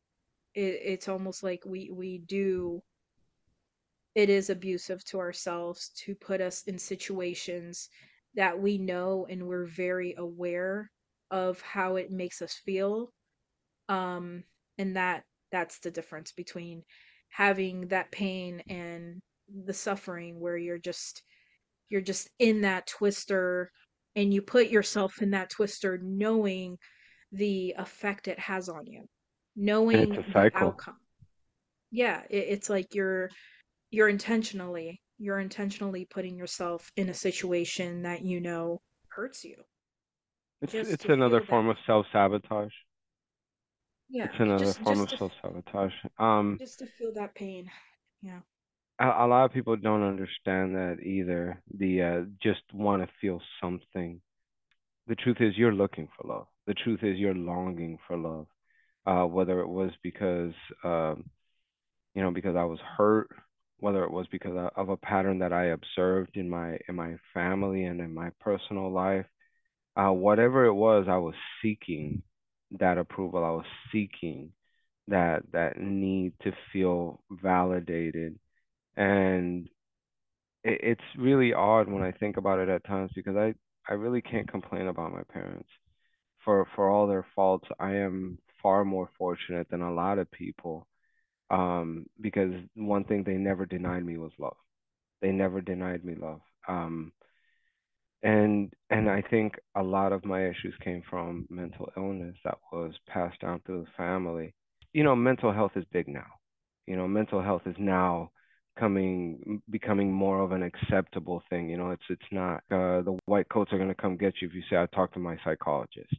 It, 0.55 0.79
it's 0.83 1.07
almost 1.09 1.43
like 1.43 1.63
we 1.65 1.91
we 1.91 2.19
do 2.19 2.81
it 4.15 4.29
is 4.29 4.49
abusive 4.49 5.03
to 5.05 5.19
ourselves 5.19 5.89
to 6.05 6.15
put 6.15 6.41
us 6.41 6.63
in 6.63 6.79
situations 6.79 7.89
that 8.35 8.59
we 8.59 8.77
know 8.77 9.27
and 9.29 9.45
we're 9.47 9.65
very 9.65 10.15
aware 10.17 10.89
of 11.31 11.61
how 11.61 11.97
it 11.97 12.11
makes 12.11 12.41
us 12.41 12.53
feel 12.53 13.11
um 13.89 14.43
and 14.77 14.95
that 14.95 15.23
that's 15.55 15.79
the 15.79 15.89
difference 15.89 16.33
between 16.33 16.83
having 17.29 17.87
that 17.87 18.11
pain 18.11 18.61
and 18.67 19.21
the 19.65 19.73
suffering 19.73 20.37
where 20.37 20.57
you're 20.57 20.77
just 20.77 21.21
you're 21.87 22.01
just 22.01 22.29
in 22.39 22.59
that 22.61 22.85
twister 22.87 23.71
and 24.17 24.33
you 24.33 24.41
put 24.41 24.67
yourself 24.67 25.21
in 25.21 25.31
that 25.31 25.49
twister 25.49 25.97
knowing 26.03 26.77
the 27.31 27.73
effect 27.77 28.27
it 28.27 28.37
has 28.37 28.67
on 28.67 28.85
you 28.85 29.05
knowing 29.55 30.11
the 30.33 30.51
outcome. 30.53 30.97
Yeah 31.89 32.21
it, 32.29 32.47
it's 32.49 32.69
like 32.69 32.93
you're 32.93 33.29
you're 33.91 34.09
intentionally 34.09 34.99
you're 35.17 35.39
intentionally 35.39 36.05
putting 36.09 36.37
yourself 36.37 36.91
in 36.97 37.07
a 37.07 37.13
situation 37.13 38.01
that 38.01 38.25
you 38.25 38.41
know 38.41 38.81
hurts 39.07 39.45
you. 39.45 39.55
It's 40.61 40.73
just 40.73 40.91
it's 40.91 41.05
another 41.05 41.41
form 41.47 41.67
that 41.67 41.71
of 41.71 41.77
self-sabotage. 41.85 42.73
Yeah 44.09 44.29
It's 44.29 44.33
another 44.39 44.75
just 44.75 44.83
form 44.83 44.99
just 44.99 45.01
of 45.01 45.09
self-sabotage. 45.17 45.93
Um, 46.19 46.59
just 46.59 46.79
to 46.79 46.85
feel 46.85 47.13
that 47.13 47.35
pain 47.35 47.69
yeah 48.21 48.39
a, 48.99 49.05
a 49.05 49.27
lot 49.27 49.45
of 49.45 49.53
people 49.53 49.75
don't 49.75 50.03
understand 50.03 50.75
that 50.75 50.97
either. 51.03 51.61
The 51.77 52.01
uh, 52.01 52.21
just 52.41 52.61
want 52.73 53.01
to 53.03 53.09
feel 53.21 53.41
something. 53.61 54.21
The 55.07 55.15
truth 55.15 55.37
is, 55.39 55.57
you're 55.57 55.73
looking 55.73 56.07
for 56.17 56.27
love. 56.27 56.47
The 56.67 56.73
truth 56.73 57.01
is, 57.03 57.17
you're 57.17 57.33
longing 57.35 57.97
for 58.07 58.17
love. 58.17 58.47
Uh, 59.05 59.25
whether 59.25 59.59
it 59.61 59.67
was 59.67 59.91
because, 60.03 60.53
um, 60.83 61.25
you 62.13 62.21
know, 62.21 62.31
because 62.31 62.55
I 62.55 62.63
was 62.63 62.79
hurt, 62.97 63.29
whether 63.79 64.03
it 64.03 64.11
was 64.11 64.27
because 64.31 64.55
of 64.55 64.69
of 64.75 64.89
a 64.89 64.97
pattern 64.97 65.39
that 65.39 65.53
I 65.53 65.65
observed 65.65 66.37
in 66.37 66.49
my 66.49 66.77
in 66.87 66.95
my 66.95 67.15
family 67.33 67.85
and 67.85 67.99
in 68.01 68.13
my 68.13 68.29
personal 68.39 68.91
life, 68.91 69.25
uh, 69.95 70.11
whatever 70.11 70.65
it 70.65 70.73
was, 70.73 71.05
I 71.09 71.17
was 71.17 71.35
seeking 71.61 72.23
that 72.71 72.97
approval. 72.97 73.43
I 73.43 73.51
was 73.51 73.65
seeking 73.91 74.51
that 75.07 75.43
that 75.53 75.79
need 75.79 76.33
to 76.43 76.51
feel 76.73 77.21
validated 77.31 78.39
and 78.97 79.67
it, 80.63 80.79
it's 80.83 81.17
really 81.17 81.53
odd 81.53 81.89
when 81.89 82.03
I 82.03 82.11
think 82.11 82.37
about 82.37 82.59
it 82.59 82.69
at 82.69 82.85
times 82.85 83.11
because 83.15 83.35
I 83.35 83.53
I 83.89 83.93
really 83.93 84.21
can't 84.21 84.49
complain 84.49 84.87
about 84.87 85.11
my 85.13 85.23
parents 85.31 85.69
for 86.43 86.67
for 86.75 86.89
all 86.89 87.07
their 87.07 87.25
faults. 87.35 87.67
I 87.79 87.95
am 87.95 88.39
far 88.61 88.85
more 88.85 89.09
fortunate 89.17 89.69
than 89.69 89.81
a 89.81 89.93
lot 89.93 90.19
of 90.19 90.31
people 90.31 90.87
um 91.51 92.07
because 92.21 92.53
one 92.75 93.05
thing 93.05 93.23
they 93.23 93.35
never 93.37 93.65
denied 93.65 94.05
me 94.05 94.17
was 94.17 94.31
love. 94.39 94.57
They 95.21 95.31
never 95.31 95.61
denied 95.61 96.05
me 96.05 96.15
love. 96.15 96.41
Um 96.67 97.13
and 98.23 98.71
and 98.89 99.09
I 99.09 99.21
think 99.21 99.55
a 99.75 99.83
lot 99.83 100.11
of 100.11 100.25
my 100.25 100.45
issues 100.47 100.73
came 100.83 101.03
from 101.09 101.47
mental 101.49 101.91
illness 101.97 102.35
that 102.43 102.57
was 102.71 102.93
passed 103.07 103.41
down 103.41 103.61
through 103.65 103.81
the 103.81 103.91
family. 103.97 104.53
You 104.93 105.03
know, 105.03 105.15
mental 105.15 105.51
health 105.51 105.73
is 105.75 105.85
big 105.91 106.07
now. 106.07 106.25
You 106.87 106.95
know, 106.95 107.07
mental 107.07 107.41
health 107.41 107.63
is 107.65 107.75
now 107.77 108.31
coming 108.79 109.61
becoming 109.69 110.11
more 110.11 110.41
of 110.41 110.51
an 110.51 110.63
acceptable 110.63 111.43
thing. 111.49 111.69
You 111.69 111.77
know, 111.77 111.91
it's 111.91 112.03
it's 112.09 112.21
not 112.31 112.57
uh, 112.71 113.01
the 113.01 113.17
white 113.25 113.49
coats 113.49 113.71
are 113.73 113.77
going 113.77 113.89
to 113.89 113.95
come 113.95 114.17
get 114.17 114.35
you 114.41 114.47
if 114.47 114.53
you 114.53 114.63
say 114.69 114.77
I 114.77 114.87
talked 114.87 115.13
to 115.13 115.19
my 115.19 115.37
psychologist. 115.43 116.13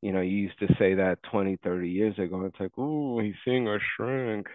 You 0.00 0.12
know, 0.12 0.20
you 0.20 0.36
used 0.36 0.58
to 0.58 0.66
say 0.80 0.94
that 0.94 1.18
20, 1.30 1.58
30 1.62 1.88
years 1.88 2.18
ago. 2.18 2.44
It's 2.44 2.58
like, 2.58 2.76
ooh, 2.76 3.20
he's 3.20 3.34
seeing 3.44 3.68
a 3.68 3.78
shrink. 3.96 4.48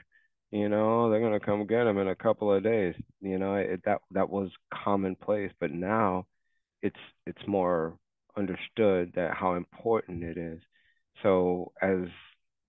You 0.51 0.68
know, 0.68 1.10
they're 1.10 1.22
going 1.22 1.39
to 1.39 1.46
come 1.46 1.66
get 1.66 1.88
him 1.88 1.98
in 1.98 2.10
a 2.10 2.16
couple 2.16 2.54
of 2.54 2.63
days. 2.63 2.96
You 3.22 3.38
know, 3.39 3.56
it, 3.56 3.82
that 3.86 4.01
that 4.12 4.30
was 4.30 4.50
commonplace, 4.84 5.51
but 5.60 5.72
now 5.72 6.25
it's 6.81 7.00
it's 7.25 7.48
more 7.48 7.98
understood 8.38 9.12
that 9.15 9.34
how 9.34 9.55
important 9.55 10.24
it 10.24 10.38
is. 10.38 10.62
So 11.24 11.72
as 11.81 12.07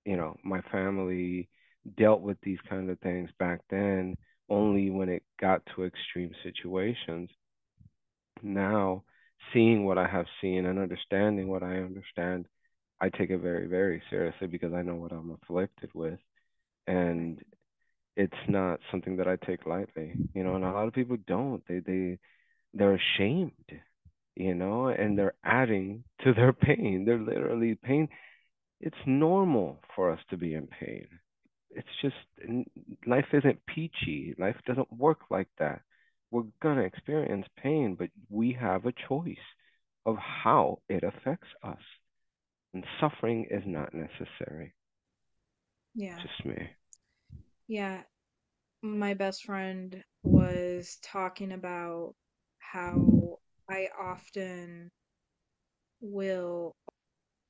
you 0.05 0.17
know, 0.17 0.37
my 0.43 0.61
family 0.73 1.49
dealt 1.97 2.21
with 2.21 2.39
these 2.43 2.59
kind 2.69 2.91
of 2.91 2.99
things 3.01 3.31
back 3.39 3.61
then 3.71 4.17
only 4.51 4.91
when 4.91 5.09
it 5.09 5.23
got 5.41 5.63
to 5.75 5.85
extreme 5.85 6.33
situations. 6.43 7.31
Now, 8.43 9.05
seeing 9.53 9.85
what 9.85 9.99
I 9.99 10.07
have 10.07 10.27
seen 10.41 10.67
and 10.67 10.79
understanding 10.79 11.49
what 11.49 11.63
I 11.63 11.77
understand, 11.79 12.47
I 13.01 13.11
take 13.11 13.31
it 13.31 13.39
very, 13.39 13.67
very 13.67 14.03
seriously 14.11 14.47
because 14.47 14.73
I 14.73 14.83
know 14.83 14.95
what 14.95 15.13
I'm 15.13 15.37
afflicted 15.43 15.91
with. 15.95 16.19
And 16.87 17.43
it's 18.17 18.33
not 18.49 18.81
something 18.91 19.17
that 19.19 19.29
I 19.29 19.37
take 19.37 19.67
lightly, 19.67 20.15
you 20.35 20.43
know, 20.43 20.55
and 20.57 20.65
a 20.65 20.73
lot 20.73 20.89
of 20.89 20.95
people 20.95 21.17
don't. 21.27 21.63
They 21.69 21.81
they 21.81 22.19
they're 22.75 22.95
ashamed 22.95 23.53
you 24.39 24.55
know, 24.57 24.89
and 24.89 25.19
they're 25.19 25.37
adding 25.45 26.05
to 26.25 26.35
their 26.35 26.55
pain. 26.55 27.05
They're 27.07 27.19
literally 27.21 27.77
pain. 27.77 28.09
It's 28.81 28.97
normal 29.07 29.81
for 29.97 30.11
us 30.13 30.21
to 30.31 30.39
be 30.39 30.55
in 30.55 30.69
pain. 30.69 31.09
It's 31.71 31.89
just 32.03 32.17
life 33.07 33.27
isn't 33.35 33.67
peachy. 33.67 34.35
Life 34.39 34.57
doesn't 34.67 34.93
work 34.93 35.21
like 35.31 35.49
that. 35.59 35.83
We're 36.31 36.45
gonna 36.63 36.83
experience 36.83 37.47
pain, 37.57 37.97
but 37.97 38.11
we 38.31 38.53
have 38.55 38.87
a 38.87 38.93
choice. 39.09 39.37
of 40.07 40.17
how 40.19 40.81
it 40.89 41.05
affects 41.05 41.49
us. 41.63 41.83
And 42.75 42.85
suffering 43.01 43.47
is 43.51 43.65
not 43.67 43.95
necessary. 43.95 44.75
Yeah. 45.95 46.23
Just 46.23 46.45
me. 46.45 46.77
Yeah. 47.69 48.03
My 48.83 49.15
best 49.15 49.45
friend 49.45 50.05
was 50.25 50.99
talking 51.03 51.53
about 51.53 52.17
how 52.61 53.41
I 53.69 53.89
often 54.01 54.91
will 56.01 56.75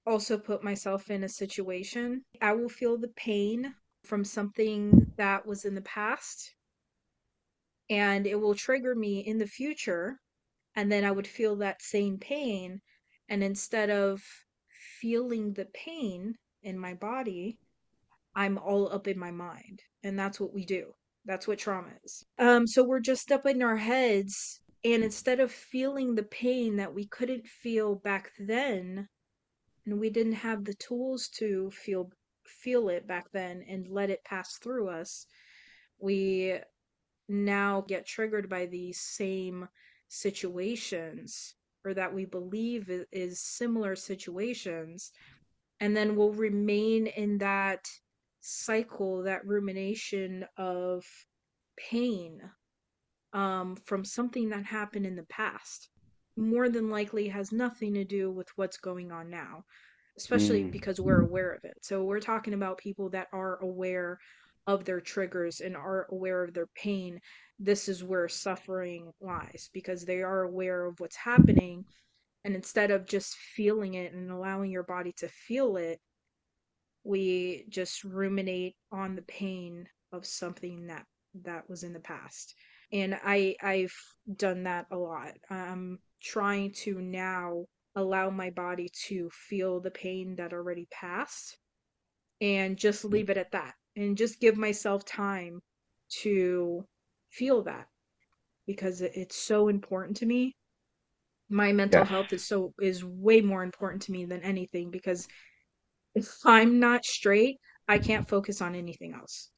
also 0.06 0.38
put 0.38 0.64
myself 0.64 1.10
in 1.10 1.22
a 1.22 1.28
situation. 1.28 2.22
I 2.40 2.52
will 2.52 2.68
feel 2.68 2.98
the 2.98 3.12
pain 3.16 3.75
from 4.04 4.25
something 4.25 5.12
that 5.16 5.46
was 5.46 5.64
in 5.64 5.75
the 5.75 5.82
past 5.82 6.54
and 7.90 8.26
it 8.26 8.37
will 8.37 8.54
trigger 8.54 8.94
me 8.94 9.20
in 9.20 9.38
the 9.38 9.46
future 9.46 10.18
and 10.75 10.90
then 10.90 11.04
I 11.04 11.10
would 11.10 11.26
feel 11.26 11.56
that 11.56 11.82
same 11.82 12.18
pain 12.18 12.80
and 13.28 13.42
instead 13.42 13.90
of 13.90 14.22
feeling 15.00 15.52
the 15.52 15.66
pain 15.66 16.34
in 16.62 16.78
my 16.78 16.94
body, 16.94 17.58
I'm 18.34 18.58
all 18.58 18.90
up 18.92 19.06
in 19.06 19.18
my 19.18 19.30
mind. 19.30 19.82
And 20.02 20.18
that's 20.18 20.40
what 20.40 20.54
we 20.54 20.64
do. 20.64 20.92
That's 21.25 21.46
what 21.46 21.58
trauma 21.58 21.90
is. 22.04 22.25
Um 22.38 22.66
so 22.66 22.82
we're 22.84 23.00
just 23.00 23.30
up 23.30 23.44
in 23.46 23.62
our 23.62 23.76
heads 23.76 24.60
and 24.85 25.02
instead 25.02 25.40
of 25.40 25.50
feeling 25.50 26.14
the 26.14 26.23
pain 26.23 26.76
that 26.76 26.94
we 26.94 27.06
couldn't 27.06 27.47
feel 27.47 27.97
back 27.97 28.32
then 28.38 29.08
and 29.85 29.99
we 29.99 30.11
didn't 30.11 30.32
have 30.35 30.64
the 30.64 30.75
tools 30.75 31.28
to 31.28 31.70
feel 31.70 32.11
feel 32.44 32.88
it 32.88 33.06
back 33.06 33.30
then 33.32 33.62
and 33.68 33.88
let 33.88 34.11
it 34.11 34.25
pass 34.25 34.58
through 34.58 34.88
us, 34.88 35.26
we 35.99 36.58
now 37.28 37.85
get 37.87 38.06
triggered 38.06 38.49
by 38.49 38.66
these 38.66 38.99
same 38.99 39.68
situations 40.08 41.54
or 41.85 41.94
that 41.94 42.12
we 42.12 42.25
believe 42.25 42.90
is 43.12 43.40
similar 43.40 43.94
situations. 43.94 45.12
And 45.80 45.97
then 45.97 46.16
we'll 46.16 46.32
remain 46.32 47.06
in 47.06 47.38
that 47.38 47.87
cycle 48.40 49.23
that 49.25 49.47
rumination 49.47 50.47
of 50.56 51.04
pain 51.76 52.40
um, 53.32 53.76
from 53.85 54.04
something 54.04 54.50
that 54.50 54.64
happened 54.64 55.06
in 55.06 55.16
the 55.16 55.25
past 55.25 55.88
more 56.37 56.68
than 56.68 56.90
likely 56.90 57.28
has 57.28 57.52
nothing 57.52 57.94
to 57.94 58.04
do 58.04 58.30
with 58.30 58.49
what's 58.56 58.78
going 58.78 59.11
on 59.12 59.28
now 59.30 59.64
especially 60.16 60.64
Mm. 60.64 60.73
because 60.73 61.00
we're 61.00 61.20
aware 61.20 61.52
of 61.52 61.64
it. 61.64 61.78
So 61.82 62.02
we're 62.02 62.20
talking 62.20 62.52
about 62.52 62.78
people 62.78 63.08
that 63.11 63.28
are 63.32 63.56
aware 63.62 64.18
of 64.66 64.85
their 64.85 65.00
triggers 65.00 65.61
and 65.61 65.76
are 65.76 66.06
aware 66.11 66.42
of 66.42 66.54
their 66.54 66.66
pain. 66.75 67.20
This 67.58 67.88
is 67.88 68.02
where 68.02 68.28
suffering 68.28 69.12
lies 69.20 69.70
because 69.73 70.04
they 70.04 70.23
are 70.23 70.42
aware 70.42 70.87
of 70.87 70.99
what's 70.99 71.16
happening 71.16 71.85
and 72.44 72.54
instead 72.54 72.90
of 72.90 73.06
just 73.06 73.37
feeling 73.37 73.94
it 73.94 74.12
and 74.12 74.30
allowing 74.30 74.70
your 74.73 74.82
body 74.82 75.12
to 75.18 75.28
feel 75.28 75.76
it 75.76 76.00
we 77.04 77.64
just 77.68 78.04
ruminate 78.04 78.75
on 78.92 79.14
the 79.16 79.23
pain 79.23 79.88
of 80.12 80.26
something 80.26 80.87
that 80.88 81.06
that 81.44 81.68
was 81.68 81.82
in 81.82 81.92
the 81.92 82.00
past 82.00 82.54
and 82.92 83.18
i 83.25 83.54
i've 83.62 83.92
done 84.37 84.64
that 84.64 84.87
a 84.90 84.97
lot. 84.97 85.33
I'm 85.50 85.99
trying 86.23 86.73
to 86.85 87.00
now 87.00 87.64
allow 87.95 88.30
my 88.30 88.50
body 88.50 88.90
to 89.07 89.30
feel 89.30 89.80
the 89.80 89.90
pain 89.90 90.37
that 90.37 90.52
already 90.52 90.87
passed 90.90 91.59
and 92.40 92.76
just 92.76 93.04
mm. 93.04 93.12
leave 93.12 93.30
it 93.30 93.38
at 93.38 93.52
that 93.52 93.75
and 93.97 94.16
just 94.16 94.40
give 94.40 94.57
myself 94.57 95.04
time 95.04 95.61
to 96.23 96.85
feel 97.30 97.62
that 97.64 97.87
because 98.66 99.00
it's 99.00 99.37
so 99.37 99.68
important 99.68 100.18
to 100.18 100.26
me. 100.26 100.54
My 101.49 101.73
mental 101.73 102.00
Yes, 102.00 102.09
health 102.09 102.33
is 102.33 102.47
so 102.47 102.75
is 102.80 103.04
way 103.04 103.40
more 103.40 103.62
important 103.62 104.02
to 104.02 104.12
me 104.12 104.26
than 104.26 104.42
anything 104.42 104.90
because 104.90 105.26
if 106.14 106.28
i'm 106.45 106.78
not 106.78 107.04
straight 107.04 107.56
i 107.86 107.99
can't 107.99 108.28
focus 108.28 108.60
on 108.60 108.75
anything 108.75 109.15
else. 109.15 109.50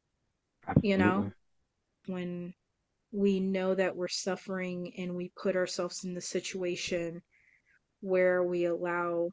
You 0.83 0.98
know? 0.98 1.33
When 2.07 2.54
we 3.12 3.40
know 3.40 3.75
that 3.75 3.96
we're 3.96 4.09
suffering 4.09 4.92
and 4.99 5.14
we 5.14 5.33
put 5.37 5.57
ourselves 5.57 6.05
in 6.05 6.14
the 6.14 6.20
situation 6.20 7.23
where 8.01 8.42
we 8.42 8.64
allow 8.66 9.31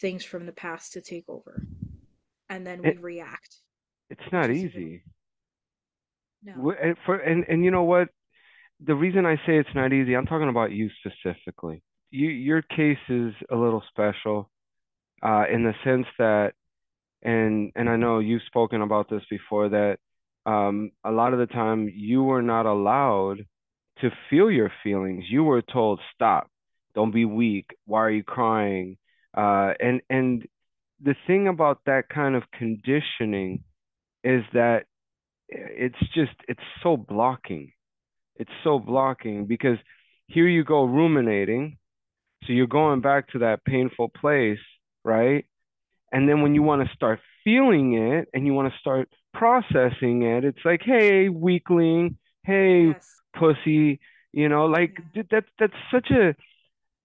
things 0.00 0.24
from 0.24 0.46
the 0.46 0.52
past 0.52 0.92
to 0.92 1.00
take 1.00 1.24
over 1.28 1.62
and 2.48 2.66
then 2.66 2.82
we 2.82 2.90
It, 2.90 3.00
react 3.00 3.56
it's 4.10 4.32
not 4.32 4.50
easy. 4.50 5.02
no 6.42 6.70
And 6.80 6.96
for 7.06 7.16
and 7.16 7.44
and 7.48 7.64
you 7.64 7.70
know 7.70 7.84
what? 7.84 8.08
The 8.80 8.94
reason 8.94 9.24
I 9.24 9.36
say 9.46 9.58
it's 9.58 9.74
not 9.74 9.92
easy, 9.92 10.14
I'm 10.14 10.26
talking 10.26 10.48
about 10.48 10.72
you 10.72 10.90
specifically. 11.00 11.82
You 12.10 12.28
your 12.28 12.62
case 12.62 12.98
is 13.08 13.32
a 13.50 13.56
little 13.56 13.82
special, 13.88 14.50
uh, 15.22 15.44
in 15.50 15.64
the 15.64 15.74
sense 15.84 16.06
that, 16.18 16.52
and 17.22 17.72
and 17.76 17.88
I 17.88 17.96
know 17.96 18.18
you've 18.18 18.42
spoken 18.46 18.82
about 18.82 19.08
this 19.08 19.22
before, 19.30 19.70
that 19.70 19.98
um, 20.46 20.90
a 21.04 21.10
lot 21.10 21.32
of 21.32 21.38
the 21.38 21.46
time 21.46 21.90
you 21.94 22.22
were 22.22 22.42
not 22.42 22.66
allowed 22.66 23.46
to 24.00 24.10
feel 24.28 24.50
your 24.50 24.72
feelings. 24.82 25.24
You 25.28 25.44
were 25.44 25.62
told, 25.62 26.00
stop, 26.14 26.50
don't 26.94 27.12
be 27.12 27.24
weak. 27.24 27.70
Why 27.86 28.00
are 28.00 28.10
you 28.10 28.24
crying? 28.24 28.96
Uh, 29.36 29.72
and 29.80 30.00
and 30.08 30.46
the 31.02 31.14
thing 31.26 31.48
about 31.48 31.80
that 31.86 32.08
kind 32.08 32.34
of 32.34 32.42
conditioning 32.52 33.64
is 34.22 34.42
that 34.52 34.84
it's 35.48 35.98
just 36.14 36.32
it's 36.48 36.60
so 36.82 36.96
blocking. 36.96 37.72
It's 38.36 38.50
so 38.62 38.78
blocking 38.78 39.46
because 39.46 39.78
here 40.26 40.48
you 40.48 40.64
go 40.64 40.84
ruminating. 40.84 41.78
So 42.44 42.52
you're 42.52 42.66
going 42.66 43.00
back 43.00 43.28
to 43.30 43.40
that 43.40 43.64
painful 43.64 44.08
place, 44.08 44.58
right? 45.04 45.46
And 46.12 46.28
then 46.28 46.42
when 46.42 46.54
you 46.54 46.62
want 46.62 46.86
to 46.86 46.94
start 46.94 47.20
feeling 47.42 47.94
it 47.94 48.28
and 48.32 48.46
you 48.46 48.52
want 48.52 48.72
to 48.72 48.78
start 48.80 49.08
processing 49.34 50.22
it, 50.22 50.44
it's 50.44 50.64
like, 50.64 50.80
hey, 50.84 51.28
weakling, 51.28 52.16
hey, 52.44 52.88
yes. 52.88 53.20
pussy, 53.36 54.00
you 54.32 54.48
know, 54.48 54.66
like 54.66 54.98
yeah. 55.14 55.22
that's 55.30 55.48
that's 55.58 55.74
such 55.92 56.10
a 56.10 56.34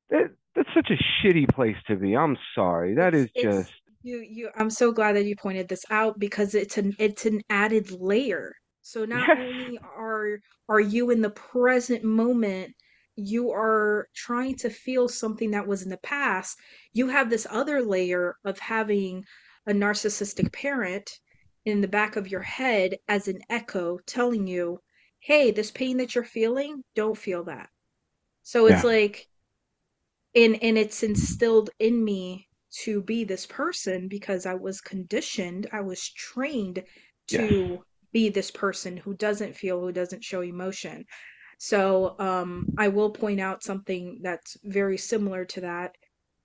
that, 0.10 0.32
that's 0.56 0.70
such 0.74 0.90
a 0.92 0.98
shitty 1.28 1.50
place 1.54 1.78
to 1.88 1.96
be. 1.96 2.16
I'm 2.16 2.38
sorry. 2.56 2.96
That 2.96 3.14
it's 3.14 3.32
is 3.36 3.44
just 3.44 3.72
you 4.02 4.26
you 4.30 4.50
i'm 4.56 4.70
so 4.70 4.94
glad 4.94 5.18
that 5.18 5.26
you 5.26 5.36
pointed 5.36 5.68
this 5.68 5.84
out 5.90 6.18
because 6.18 6.56
it's 6.56 6.78
an 6.78 6.96
it's 7.00 7.26
an 7.26 7.42
added 7.50 7.92
layer. 7.92 8.56
So 8.82 9.06
not 9.06 9.28
yes, 9.28 9.38
only 9.40 9.80
are 9.98 10.40
are 10.68 10.80
you 10.80 11.12
in 11.12 11.22
the 11.22 11.30
present 11.32 12.04
moment 12.04 12.74
you 13.16 13.52
are 13.52 14.08
trying 14.16 14.56
to 14.56 14.70
feel 14.70 15.10
something 15.10 15.52
that 15.52 15.68
was 15.68 15.84
in 15.84 15.90
the 15.90 15.98
past. 15.98 16.58
You 16.94 17.10
have 17.10 17.30
this 17.30 17.46
other 17.50 17.82
layer 17.82 18.38
of 18.46 18.58
having 18.60 19.26
a 19.68 19.74
narcissistic 19.74 20.54
parent 20.54 21.10
in 21.66 21.82
the 21.82 21.88
back 21.88 22.16
of 22.16 22.28
your 22.30 22.42
head 22.42 22.98
as 23.08 23.28
an 23.28 23.40
echo 23.50 23.98
telling 24.06 24.48
you 24.48 24.80
hey 25.20 25.52
this 25.52 25.72
pain 25.72 25.98
that 25.98 26.16
you're 26.16 26.24
feeling 26.24 26.84
don't 26.96 27.18
feel 27.18 27.44
that. 27.46 27.70
So 28.44 28.68
it's 28.68 28.84
yeah, 28.84 28.84
like 28.84 29.28
and 30.36 30.62
and 30.62 30.78
it's 30.78 31.04
instilled 31.04 31.70
in 31.80 32.04
me 32.04 32.48
to 32.84 33.02
be 33.02 33.24
this 33.24 33.46
person 33.48 34.08
because 34.08 34.46
I 34.46 34.54
was 34.54 34.80
conditioned, 34.82 35.68
I 35.72 35.82
was 35.82 36.12
trained 36.14 36.84
to 37.30 37.84
be 38.14 38.30
this 38.30 38.52
person 38.52 38.98
who 38.98 39.16
doesn't 39.16 39.56
feel, 39.56 39.80
who 39.82 39.92
doesn't 39.92 40.24
show 40.24 40.42
emotion. 40.42 41.06
So 41.60 42.18
um, 42.20 42.70
I 42.78 42.90
will 42.90 43.12
point 43.12 43.40
out 43.42 43.64
something 43.64 44.20
that's 44.24 44.58
very 44.64 44.98
similar 44.98 45.46
to 45.46 45.62
that 45.62 45.96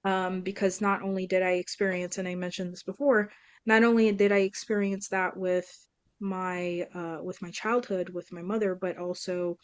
um, 0.04 0.42
because 0.42 0.80
not 0.80 1.02
only 1.02 1.26
did 1.26 1.42
I 1.42 1.52
experience, 1.52 2.18
and 2.18 2.28
I 2.28 2.34
mentioned 2.36 2.72
this 2.72 2.82
before, 2.84 3.30
not 3.66 3.84
only 3.84 4.10
did 4.12 4.32
I 4.32 4.38
experience 4.38 5.08
that 5.08 5.36
with 5.36 5.66
my 6.20 6.86
uh, 6.94 7.18
with 7.22 7.42
my 7.42 7.50
childhood 7.50 8.10
with 8.10 8.32
my 8.32 8.42
mother, 8.42 8.74
but 8.74 8.98
also 8.98 9.56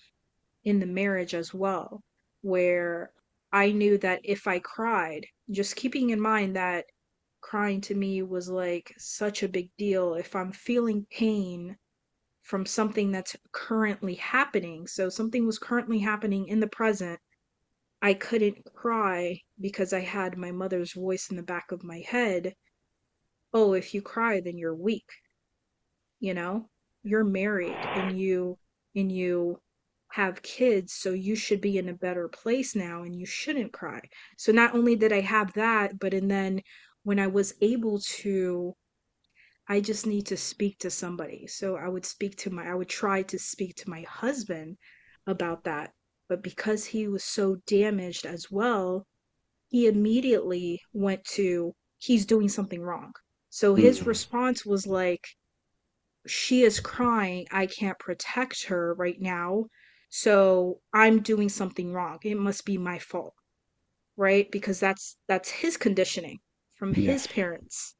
in 0.64 0.80
the 0.80 0.86
marriage 0.86 1.34
as 1.34 1.54
well, 1.54 2.02
where 2.42 3.12
I 3.52 3.72
knew 3.72 3.98
that 3.98 4.20
if 4.24 4.46
I 4.46 4.58
cried, 4.58 5.26
just 5.50 5.76
keeping 5.76 6.10
in 6.10 6.20
mind 6.20 6.56
that 6.56 6.86
crying 7.40 7.80
to 7.82 7.94
me 7.94 8.22
was 8.22 8.48
like 8.48 8.94
such 8.98 9.42
a 9.42 9.48
big 9.48 9.70
deal. 9.76 10.14
If 10.14 10.36
I'm 10.36 10.52
feeling 10.52 11.06
pain 11.10 11.76
from 12.42 12.66
something 12.66 13.10
that's 13.10 13.36
currently 13.52 14.14
happening, 14.14 14.86
so 14.86 15.08
something 15.08 15.46
was 15.46 15.58
currently 15.58 15.98
happening 15.98 16.48
in 16.48 16.60
the 16.60 16.68
present, 16.68 17.18
I 18.02 18.14
couldn't 18.14 18.64
cry 18.74 19.40
because 19.60 19.92
I 19.92 20.00
had 20.00 20.36
my 20.36 20.52
mother's 20.52 20.92
voice 20.92 21.30
in 21.30 21.36
the 21.36 21.42
back 21.42 21.72
of 21.72 21.84
my 21.84 22.00
head. 22.06 22.54
Oh, 23.52 23.72
if 23.74 23.94
you 23.94 24.02
cry, 24.02 24.40
then 24.40 24.58
you're 24.58 24.74
weak, 24.74 25.08
you 26.20 26.34
know? 26.34 26.68
You're 27.02 27.24
married 27.24 27.88
and 27.94 28.12
you 28.12 28.58
and 28.94 29.10
you 29.10 29.60
have 30.12 30.42
kids, 30.42 30.92
so 30.94 31.12
you 31.12 31.34
should 31.36 31.60
be 31.60 31.78
in 31.78 31.88
a 31.88 31.94
better 31.94 32.28
place 32.28 32.74
now 32.76 33.02
and 33.02 33.14
you 33.14 33.26
shouldn't 33.26 33.72
cry. 33.72 34.00
So 34.36 34.52
not 34.52 34.74
only 34.74 34.96
did 34.96 35.12
I 35.12 35.20
have 35.20 35.52
that, 35.54 35.98
but 35.98 36.12
and 36.14 36.30
then 36.30 36.62
when 37.04 37.18
I 37.18 37.28
was 37.28 37.54
able 37.60 38.00
to, 38.18 38.74
I 39.68 39.80
just 39.80 40.06
need 40.06 40.26
to 40.26 40.36
speak 40.36 40.78
to 40.80 40.90
somebody. 40.90 41.46
So 41.46 41.76
I 41.76 41.88
would 41.88 42.04
speak 42.04 42.36
to 42.38 42.50
my, 42.50 42.68
I 42.68 42.74
would 42.74 42.88
try 42.88 43.22
to 43.22 43.38
speak 43.38 43.76
to 43.76 43.90
my 43.90 44.02
husband 44.02 44.76
about 45.26 45.64
that. 45.64 45.92
But 46.28 46.42
because 46.42 46.84
he 46.84 47.08
was 47.08 47.24
so 47.24 47.56
damaged 47.66 48.26
as 48.26 48.50
well, 48.50 49.06
he 49.68 49.86
immediately 49.86 50.80
went 50.92 51.24
to, 51.36 51.74
he's 51.98 52.26
doing 52.26 52.48
something 52.48 52.82
wrong. 52.82 53.12
So 53.50 53.74
his 53.76 54.02
Mm. 54.02 54.06
response 54.06 54.64
was 54.66 54.86
like, 54.86 55.28
she 56.26 56.62
is 56.62 56.80
crying. 56.80 57.46
I 57.50 57.66
can't 57.66 57.98
protect 57.98 58.64
her 58.64 58.94
right 58.94 59.20
now. 59.20 59.66
So 60.08 60.80
I'm 60.94 61.20
doing 61.22 61.48
something 61.50 61.92
wrong. 61.92 62.18
It 62.22 62.36
must 62.36 62.64
be 62.64 62.78
my 62.78 62.98
fault, 62.98 63.34
right? 64.16 64.50
Because 64.50 64.80
that's 64.80 65.18
that's 65.28 65.50
his 65.50 65.76
conditioning 65.76 66.40
from 66.76 66.94
Yes. 66.94 66.94
his 66.94 67.26
parents. 67.26 67.96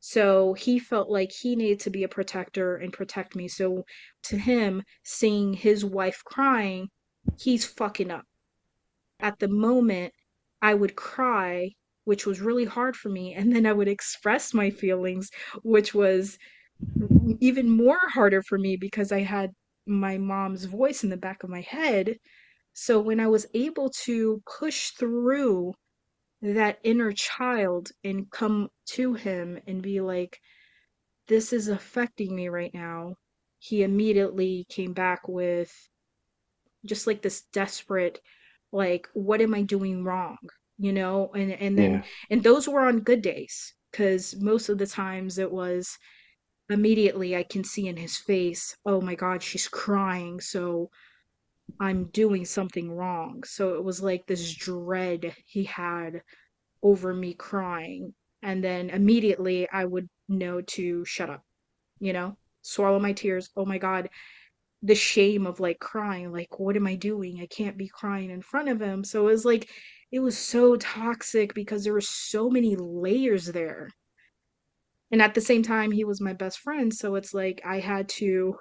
So 0.00 0.54
he 0.54 0.78
felt 0.78 1.10
like 1.10 1.32
he 1.32 1.56
needed 1.56 1.80
to 1.80 1.90
be 1.90 2.04
a 2.04 2.08
protector 2.08 2.76
and 2.76 2.92
protect 2.92 3.36
me. 3.36 3.48
So 3.48 3.84
to 4.24 4.38
him, 4.38 4.84
seeing 5.04 5.54
his 5.54 5.84
wife 5.84 6.22
crying, 6.24 6.88
he's 7.38 7.64
fucking 7.66 8.10
up. 8.10 8.26
At 9.20 9.38
the 9.38 9.48
moment, 9.48 10.12
I 10.60 10.74
would 10.74 10.96
cry, 10.96 11.70
which 12.04 12.26
was 12.26 12.40
really 12.40 12.64
hard 12.64 12.96
for 12.96 13.08
me, 13.08 13.34
and 13.34 13.54
then 13.54 13.66
I 13.66 13.72
would 13.72 13.88
express 13.88 14.52
my 14.54 14.70
feelings, 14.70 15.30
which 15.62 15.94
was 15.94 16.38
even 17.40 17.68
more 17.70 18.08
harder 18.08 18.42
for 18.42 18.58
me 18.58 18.76
because 18.76 19.12
I 19.12 19.20
had 19.20 19.50
my 19.86 20.18
mom's 20.18 20.64
voice 20.64 21.04
in 21.04 21.10
the 21.10 21.16
back 21.16 21.42
of 21.42 21.50
my 21.50 21.60
head. 21.60 22.16
So 22.72 23.00
when 23.00 23.20
I 23.20 23.28
was 23.28 23.46
able 23.54 23.90
to 24.04 24.42
push 24.58 24.90
through 24.90 25.74
that 26.40 26.78
inner 26.82 27.12
child 27.12 27.90
and 28.02 28.30
come 28.30 28.68
to 28.90 29.14
him 29.14 29.58
and 29.66 29.82
be 29.82 30.00
like, 30.00 30.38
this 31.28 31.52
is 31.52 31.68
affecting 31.68 32.34
me 32.34 32.48
right 32.48 32.72
now, 32.74 33.14
he 33.58 33.82
immediately 33.84 34.66
came 34.68 34.92
back 34.92 35.28
with 35.28 35.72
just 36.84 37.06
like 37.06 37.22
this 37.22 37.42
desperate, 37.52 38.20
like, 38.72 39.08
what 39.14 39.40
am 39.40 39.54
I 39.54 39.62
doing 39.62 40.02
wrong? 40.02 40.38
You 40.82 40.92
know, 40.92 41.30
and 41.34 41.52
and 41.52 41.78
then 41.78 41.92
Yeah. 41.92 42.02
and 42.30 42.42
those 42.44 42.68
were 42.68 42.82
on 42.82 43.00
good 43.00 43.22
days 43.22 43.74
because 43.90 44.36
most 44.40 44.68
of 44.68 44.78
the 44.78 44.86
times 44.86 45.38
it 45.38 45.50
was 45.52 45.98
immediately 46.70 47.36
I 47.36 47.44
can 47.44 47.64
see 47.64 47.88
in 47.88 47.96
his 47.96 48.18
face, 48.18 48.76
oh 48.86 49.00
my 49.00 49.14
God, 49.14 49.42
she's 49.42 49.68
crying, 49.68 50.40
so 50.40 50.90
I'm 51.80 52.06
doing 52.10 52.44
something 52.44 52.90
wrong. 52.92 53.44
So 53.44 53.74
it 53.74 53.84
was 53.84 54.02
like 54.02 54.26
this 54.26 54.54
dread 54.54 55.34
he 55.46 55.64
had 55.64 56.22
over 56.82 57.14
me 57.14 57.34
crying. 57.34 58.14
And 58.42 58.64
then 58.64 58.90
immediately 58.90 59.68
I 59.70 59.84
would 59.86 60.08
know 60.28 60.62
to 60.62 61.04
shut 61.06 61.30
up, 61.30 61.44
you 62.00 62.12
know, 62.14 62.38
swallow 62.62 63.00
my 63.00 63.12
tears. 63.14 63.50
Oh 63.56 63.66
my 63.66 63.78
God, 63.78 64.10
the 64.82 64.94
shame 64.94 65.46
of 65.46 65.60
like 65.60 65.78
crying, 65.80 66.32
like, 66.32 66.58
what 66.58 66.76
am 66.76 66.86
I 66.86 66.96
doing? 66.96 67.40
I 67.40 67.46
can't 67.46 67.78
be 67.78 67.88
crying 67.88 68.30
in 68.30 68.42
front 68.42 68.68
of 68.68 68.80
him. 68.80 69.04
So 69.04 69.22
it 69.28 69.32
was 69.32 69.44
like, 69.44 69.70
it 70.12 70.20
was 70.20 70.36
so 70.36 70.76
toxic 70.76 71.54
because 71.54 71.82
there 71.82 71.94
were 71.94 72.02
so 72.02 72.50
many 72.50 72.76
layers 72.76 73.46
there. 73.46 73.88
And 75.10 75.22
at 75.22 75.34
the 75.34 75.40
same 75.40 75.62
time, 75.62 75.90
he 75.90 76.04
was 76.04 76.20
my 76.20 76.34
best 76.34 76.58
friend. 76.60 76.92
So 76.92 77.14
it's 77.14 77.32
like 77.32 77.62
I 77.64 77.80
had 77.80 78.08
to, 78.20 78.54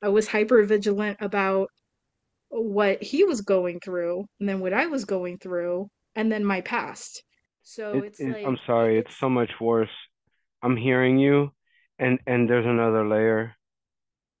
I 0.00 0.08
was 0.08 0.28
hyper 0.28 0.62
vigilant 0.62 1.18
about 1.20 1.68
what 2.48 3.02
he 3.02 3.24
was 3.24 3.40
going 3.40 3.80
through 3.80 4.26
and 4.38 4.48
then 4.48 4.60
what 4.60 4.72
I 4.72 4.86
was 4.86 5.04
going 5.04 5.38
through 5.38 5.88
and 6.14 6.30
then 6.30 6.44
my 6.44 6.60
past. 6.60 7.24
So 7.64 7.98
It 7.98 8.04
it's 8.04 8.20
is, 8.20 8.34
I'm 8.46 8.58
sorry, 8.64 8.98
it's 8.98 9.10
it's, 9.10 9.18
so 9.18 9.28
much 9.28 9.50
worse. 9.60 9.90
I'm 10.62 10.76
hearing 10.76 11.18
you 11.18 11.50
and 11.98 12.20
and 12.26 12.48
there's 12.48 12.66
another 12.66 13.06
layer. 13.08 13.56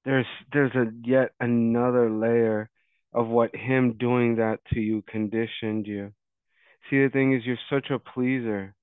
There's 0.04 0.26
there's 0.52 0.74
a 0.74 0.86
yet 1.02 1.30
another 1.40 2.08
layer 2.08 2.70
of 3.14 3.28
what 3.28 3.54
him 3.54 3.94
doing 3.98 4.36
that 4.36 4.58
to 4.72 4.80
you 4.80 5.02
conditioned 5.02 5.86
you. 5.86 6.12
See, 6.90 7.02
the 7.02 7.10
thing 7.10 7.32
is 7.32 7.46
you're 7.46 7.56
such 7.70 7.90
a 7.90 7.98
pleaser 7.98 8.74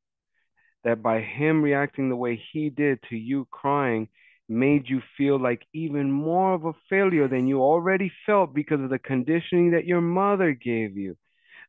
that 0.84 1.04
by 1.04 1.22
him 1.22 1.62
reacting 1.62 2.10
the 2.10 2.16
way 2.16 2.42
he 2.52 2.70
did 2.70 3.00
to 3.10 3.16
you 3.16 3.48
crying 3.52 4.08
made 4.50 4.90
you 4.90 5.02
feel 5.18 5.40
like 5.40 5.62
even 5.74 6.12
more 6.12 6.54
of 6.54 6.66
a 6.66 6.74
failure 6.90 7.28
than 7.28 7.48
you 7.48 7.62
already 7.62 8.12
felt 8.26 8.54
because 8.54 8.82
of 8.82 8.90
the 8.90 9.00
conditioning 9.00 9.72
that 9.72 9.86
your 9.86 10.02
mother 10.02 10.54
gave 10.54 10.98
you. 10.98 11.16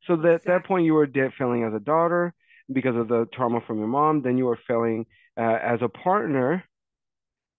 So 0.06 0.16
that 0.16 0.34
at 0.34 0.44
that 0.46 0.64
point 0.64 0.84
you 0.84 0.94
were 0.94 1.06
dead 1.06 1.32
failing 1.38 1.64
as 1.64 1.74
a 1.74 1.78
daughter 1.78 2.34
because 2.72 2.96
of 2.96 3.08
the 3.08 3.26
trauma 3.32 3.60
from 3.66 3.78
your 3.78 3.86
mom. 3.86 4.22
Then 4.22 4.36
you 4.36 4.46
were 4.46 4.58
failing 4.66 5.06
uh, 5.38 5.58
as 5.62 5.80
a 5.80 5.88
partner, 5.88 6.64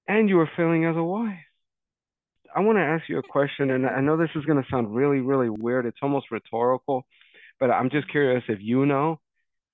and 0.08 0.28
you 0.28 0.36
were 0.36 0.50
failing 0.58 0.86
as 0.86 0.98
a 0.98 1.04
wife. 1.04 1.40
I 2.56 2.60
want 2.62 2.78
to 2.78 2.84
ask 2.84 3.10
you 3.10 3.18
a 3.18 3.24
question, 3.24 3.72
and 3.72 3.86
I 3.86 4.02
know 4.02 4.18
this 4.18 4.30
is 4.36 4.46
going 4.46 4.62
to 4.62 4.70
sound 4.70 4.96
really, 4.96 5.20
really 5.20 5.50
weird. 5.50 5.86
It's 5.86 5.98
almost 6.02 6.32
rhetorical, 6.32 7.06
but 7.60 7.72
I'm 7.72 7.90
just 7.90 8.10
curious 8.10 8.44
if 8.48 8.60
you 8.62 8.86
know 8.86 9.20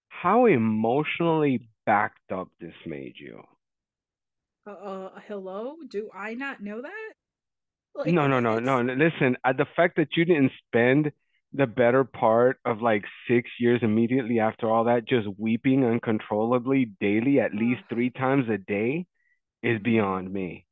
how 0.09 0.45
emotionally 0.45 1.69
backed 1.85 2.31
up 2.31 2.49
this 2.59 2.73
made 2.85 3.13
you. 3.17 3.43
Uh, 4.65 5.09
hello? 5.27 5.75
Do 5.89 6.09
I 6.13 6.33
not 6.35 6.61
know 6.61 6.81
that? 6.81 7.13
Like, 7.95 8.13
No, 8.13 8.27
no, 8.27 8.39
no, 8.39 8.59
no. 8.59 8.81
Listen, 8.81 9.37
uh, 9.43 9.53
the 9.53 9.65
fact 9.75 9.97
that 9.97 10.09
you 10.15 10.25
didn't 10.25 10.51
spend 10.67 11.11
the 11.53 11.65
better 11.65 12.03
part 12.03 12.59
of 12.63 12.81
like 12.81 13.03
six 13.27 13.49
years 13.59 13.79
immediately 13.81 14.39
after 14.39 14.69
all 14.69 14.83
that 14.83 15.07
just 15.07 15.27
weeping 15.37 15.83
uncontrollably 15.83 16.91
daily, 17.01 17.39
at 17.39 17.55
least 17.55 17.81
three 17.89 18.11
times 18.11 18.45
a 18.49 18.57
day, 18.57 19.07
is 19.63 19.81
beyond 19.81 20.31
me. 20.31 20.65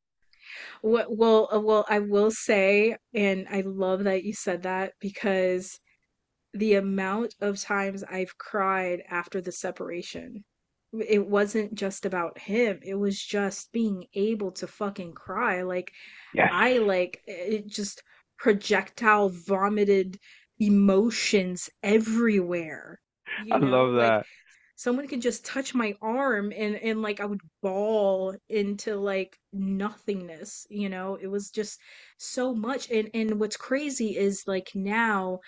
Well, 0.84 1.08
well, 1.10 1.50
uh, 1.54 1.60
well, 1.60 1.86
I 1.90 2.00
will 2.00 2.32
say, 2.32 2.96
and 3.14 3.48
I 3.50 3.62
love 3.62 4.04
that 4.06 4.24
you 4.24 4.34
said 4.34 4.64
that 4.64 4.94
because 5.00 5.80
the 6.54 6.76
amount 6.76 7.36
of 7.42 7.60
times 7.62 8.04
I've 8.04 8.38
cried 8.38 9.04
after 9.10 9.42
the 9.42 9.52
separation, 9.52 10.44
it 11.00 11.28
wasn't 11.28 11.76
just 11.76 12.06
about 12.06 12.40
him. 12.40 12.80
It 12.84 12.96
was 12.96 13.22
just 13.24 13.72
being 13.72 14.06
able 14.14 14.52
to 14.54 14.68
fucking 14.68 15.14
cry. 15.14 15.62
Like, 15.64 15.92
Yes, 16.34 16.52
I 16.52 16.80
like 16.80 17.22
it 17.28 17.68
just 17.68 18.04
projectile 18.38 19.30
vomited 19.30 20.20
emotions 20.60 21.70
everywhere. 21.84 23.00
I 23.52 23.58
know, 23.60 23.68
love 23.68 23.96
like 23.96 24.16
that. 24.20 24.26
Someone 24.78 25.08
could 25.08 25.22
just 25.22 25.44
touch 25.46 25.74
my 25.76 25.94
arm 26.02 26.54
and 26.56 26.76
and 26.78 27.02
like 27.02 27.20
I 27.20 27.26
would 27.26 27.42
ball 27.62 28.36
into 28.50 28.96
like 28.96 29.38
nothingness, 29.52 30.66
you 30.70 30.88
know? 30.90 31.18
It 31.22 31.28
was 31.28 31.50
just 31.52 31.80
so 32.18 32.54
much. 32.56 32.90
And 32.92 33.10
and 33.14 33.40
what's 33.40 33.58
crazy 33.58 34.16
is 34.18 34.44
like 34.48 34.72
now 34.76 35.40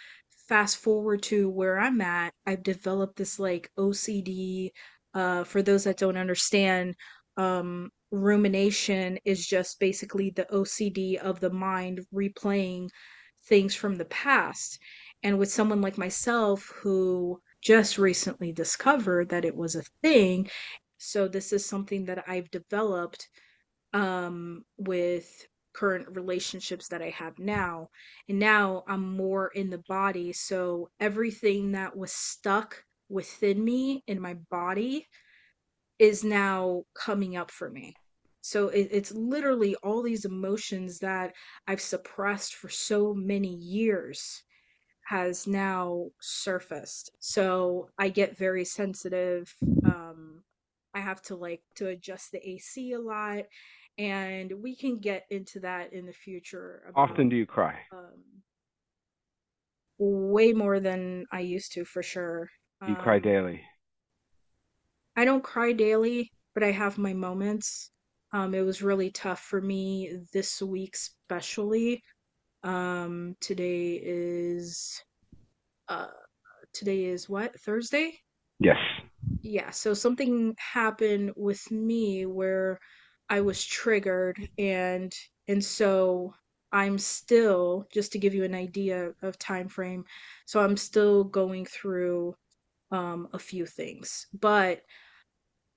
fast 0.47 0.77
forward 0.77 1.21
to 1.23 1.49
where 1.49 1.79
I'm 1.79 2.01
at, 2.01 2.33
I've 2.45 2.63
developed 2.63 3.17
this 3.17 3.39
like 3.39 3.71
OCD 3.77 4.73
uh 5.13 5.43
for 5.45 5.61
those 5.61 5.83
that 5.85 5.97
don't 5.97 6.17
understand 6.17 6.95
um 7.37 7.89
rumination 8.11 9.19
is 9.25 9.45
just 9.45 9.79
basically 9.79 10.31
the 10.31 10.47
OCD 10.51 11.17
of 11.17 11.39
the 11.39 11.51
mind 11.51 12.01
replaying 12.13 12.89
things 13.45 13.75
from 13.75 13.95
the 13.95 14.05
past. 14.05 14.79
And 15.23 15.37
with 15.37 15.51
someone 15.51 15.81
like 15.81 15.97
myself 15.97 16.71
who 16.81 17.39
just 17.61 17.97
recently 17.97 18.51
discovered 18.51 19.29
that 19.29 19.45
it 19.45 19.55
was 19.55 19.75
a 19.75 19.83
thing, 20.01 20.49
so 20.97 21.27
this 21.27 21.53
is 21.53 21.65
something 21.65 22.05
that 22.05 22.23
I've 22.27 22.51
developed 22.51 23.29
um 23.93 24.63
with 24.77 25.27
current 25.73 26.07
relationships 26.15 26.87
that 26.89 27.01
I 27.01 27.09
have 27.11 27.39
now. 27.39 27.89
And 28.27 28.39
now 28.39 28.83
I'm 28.87 29.15
more 29.15 29.47
in 29.49 29.69
the 29.69 29.83
body, 29.87 30.33
so 30.33 30.89
everything 30.99 31.71
that 31.73 31.95
was 31.95 32.11
stuck 32.11 32.83
within 33.09 33.63
me 33.63 34.03
in 34.07 34.19
my 34.19 34.35
body 34.51 35.07
is 35.99 36.23
now 36.23 36.83
coming 36.93 37.35
up 37.35 37.51
for 37.51 37.69
me. 37.69 37.95
So 38.41 38.69
it, 38.69 38.89
it's 38.91 39.11
literally 39.11 39.75
all 39.83 40.01
these 40.01 40.25
emotions 40.25 40.99
that 40.99 41.33
I've 41.67 41.81
suppressed 41.81 42.55
for 42.55 42.69
so 42.69 43.13
many 43.13 43.53
years 43.55 44.43
has 45.09 45.47
now 45.47 46.11
surfaced. 46.21 47.11
So 47.19 47.89
I 47.97 48.09
get 48.09 48.37
very 48.37 48.65
sensitive. 48.65 49.53
Um, 49.83 50.43
I 50.93 50.99
have 51.01 51.21
to 51.23 51.35
like 51.35 51.63
to 51.75 51.87
adjust 51.89 52.31
the 52.31 52.47
AC 52.49 52.93
a 52.93 52.99
lot, 52.99 53.45
and 53.97 54.51
we 54.63 54.75
can 54.75 54.99
get 54.99 55.25
into 55.29 55.59
that 55.61 55.93
in 55.93 56.05
the 56.05 56.13
future 56.13 56.93
Often 56.93 57.29
do 57.29 57.35
you 57.35 57.47
cry? 57.47 57.87
um, 57.91 58.43
way 59.99 60.53
more 60.53 60.79
than 60.79 61.25
I 61.31 61.41
used 61.41 61.73
to 61.73 61.85
for 61.85 62.01
sure. 62.03 62.49
You 62.83 62.97
cry 62.97 63.19
Um, 63.19 63.19
daily? 63.19 63.63
I 65.15 65.23
don't 65.25 65.43
cry 65.43 65.73
daily, 65.73 66.31
but 66.55 66.63
I 66.63 66.71
have 66.71 66.97
my 66.97 67.13
moments. 67.13 67.91
Um, 68.31 68.53
it 68.55 68.61
was 68.61 68.81
really 68.81 69.11
tough 69.11 69.39
for 69.41 69.61
me 69.61 70.17
this 70.33 70.61
week, 70.63 70.95
especially. 70.95 72.01
Um, 72.63 73.35
today 73.39 73.99
is 74.03 75.01
uh 75.87 76.07
today 76.73 77.05
is 77.05 77.29
what? 77.29 77.59
Thursday? 77.59 78.19
Yes. 78.59 78.77
Yeah, 79.41 79.69
so 79.69 79.93
something 79.93 80.55
happened 80.57 81.31
with 81.35 81.71
me 81.71 82.25
where 82.25 82.79
I 83.29 83.41
was 83.41 83.63
triggered 83.63 84.49
and 84.57 85.13
and 85.47 85.63
so 85.63 86.33
I'm 86.71 86.99
still, 86.99 87.87
just 87.91 88.11
to 88.11 88.19
give 88.19 88.35
you 88.35 88.43
an 88.43 88.53
idea 88.53 89.11
of 89.23 89.39
time 89.39 89.67
frame, 89.67 90.05
so 90.45 90.59
I'm 90.59 90.77
still 90.77 91.23
going 91.23 91.65
through 91.65 92.35
um, 92.91 93.27
a 93.33 93.39
few 93.39 93.65
things. 93.65 94.27
But 94.39 94.81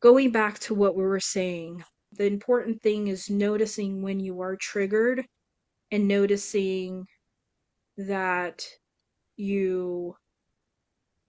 going 0.00 0.30
back 0.30 0.58
to 0.60 0.74
what 0.74 0.94
we 0.94 1.04
were 1.04 1.20
saying, 1.20 1.82
the 2.12 2.26
important 2.26 2.82
thing 2.82 3.08
is 3.08 3.30
noticing 3.30 4.02
when 4.02 4.20
you 4.20 4.42
are 4.42 4.56
triggered 4.56 5.24
and 5.92 6.08
noticing 6.08 7.06
that 7.96 8.66
you 9.36 10.16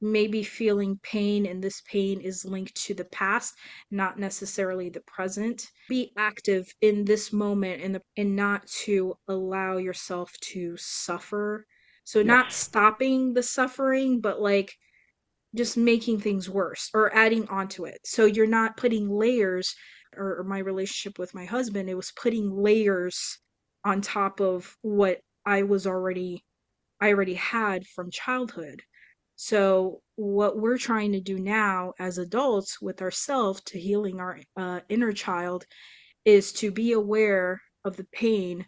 may 0.01 0.27
be 0.27 0.43
feeling 0.43 0.99
pain 1.01 1.45
and 1.45 1.63
this 1.63 1.81
pain 1.89 2.19
is 2.19 2.43
linked 2.43 2.75
to 2.75 2.93
the 2.93 3.05
past 3.05 3.55
not 3.89 4.19
necessarily 4.19 4.89
the 4.89 5.01
present. 5.01 5.65
Be 5.87 6.11
active 6.17 6.67
in 6.81 7.05
this 7.05 7.31
moment 7.31 7.81
and 7.81 7.95
the 7.95 8.01
and 8.17 8.35
not 8.35 8.67
to 8.83 9.15
allow 9.29 9.77
yourself 9.77 10.31
to 10.51 10.75
suffer. 10.77 11.65
So 12.03 12.19
Yes. 12.19 12.27
not 12.27 12.51
stopping 12.51 13.33
the 13.33 13.43
suffering 13.43 14.19
but 14.19 14.41
like 14.41 14.73
just 15.55 15.77
making 15.77 16.19
things 16.19 16.49
worse 16.49 16.89
or 16.93 17.15
adding 17.15 17.47
onto 17.47 17.85
it. 17.85 17.99
So 18.05 18.25
you're 18.25 18.47
not 18.47 18.77
putting 18.77 19.09
layers 19.09 19.73
or, 20.17 20.39
or 20.39 20.43
my 20.43 20.59
relationship 20.59 21.17
with 21.19 21.33
my 21.33 21.45
husband 21.45 21.89
it 21.89 21.95
was 21.95 22.11
putting 22.21 22.51
layers 22.51 23.39
on 23.85 24.01
top 24.01 24.39
of 24.39 24.75
what 24.81 25.19
i 25.45 25.63
was 25.63 25.87
already 25.87 26.43
i 27.01 27.09
already 27.09 27.35
had 27.35 27.85
from 27.87 28.09
childhood 28.11 28.81
so, 29.35 30.01
what 30.15 30.57
we're 30.57 30.77
trying 30.77 31.11
to 31.13 31.19
do 31.19 31.39
now 31.39 31.93
as 31.99 32.17
adults 32.17 32.79
with 32.79 33.01
ourselves 33.01 33.61
to 33.63 33.79
healing 33.79 34.19
our 34.19 34.39
uh, 34.55 34.81
inner 34.89 35.11
child 35.11 35.65
is 36.23 36.53
to 36.53 36.71
be 36.71 36.91
aware 36.91 37.61
of 37.83 37.97
the 37.97 38.05
pain 38.13 38.65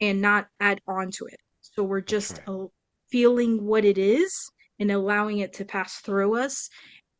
and 0.00 0.20
not 0.20 0.48
add 0.60 0.80
on 0.86 1.10
to 1.12 1.26
it. 1.26 1.40
So, 1.62 1.82
we're 1.82 2.02
just 2.02 2.40
uh, 2.46 2.66
feeling 3.10 3.64
what 3.64 3.84
it 3.84 3.96
is 3.96 4.32
and 4.78 4.92
allowing 4.92 5.38
it 5.38 5.54
to 5.54 5.64
pass 5.64 5.96
through 5.96 6.36
us 6.36 6.68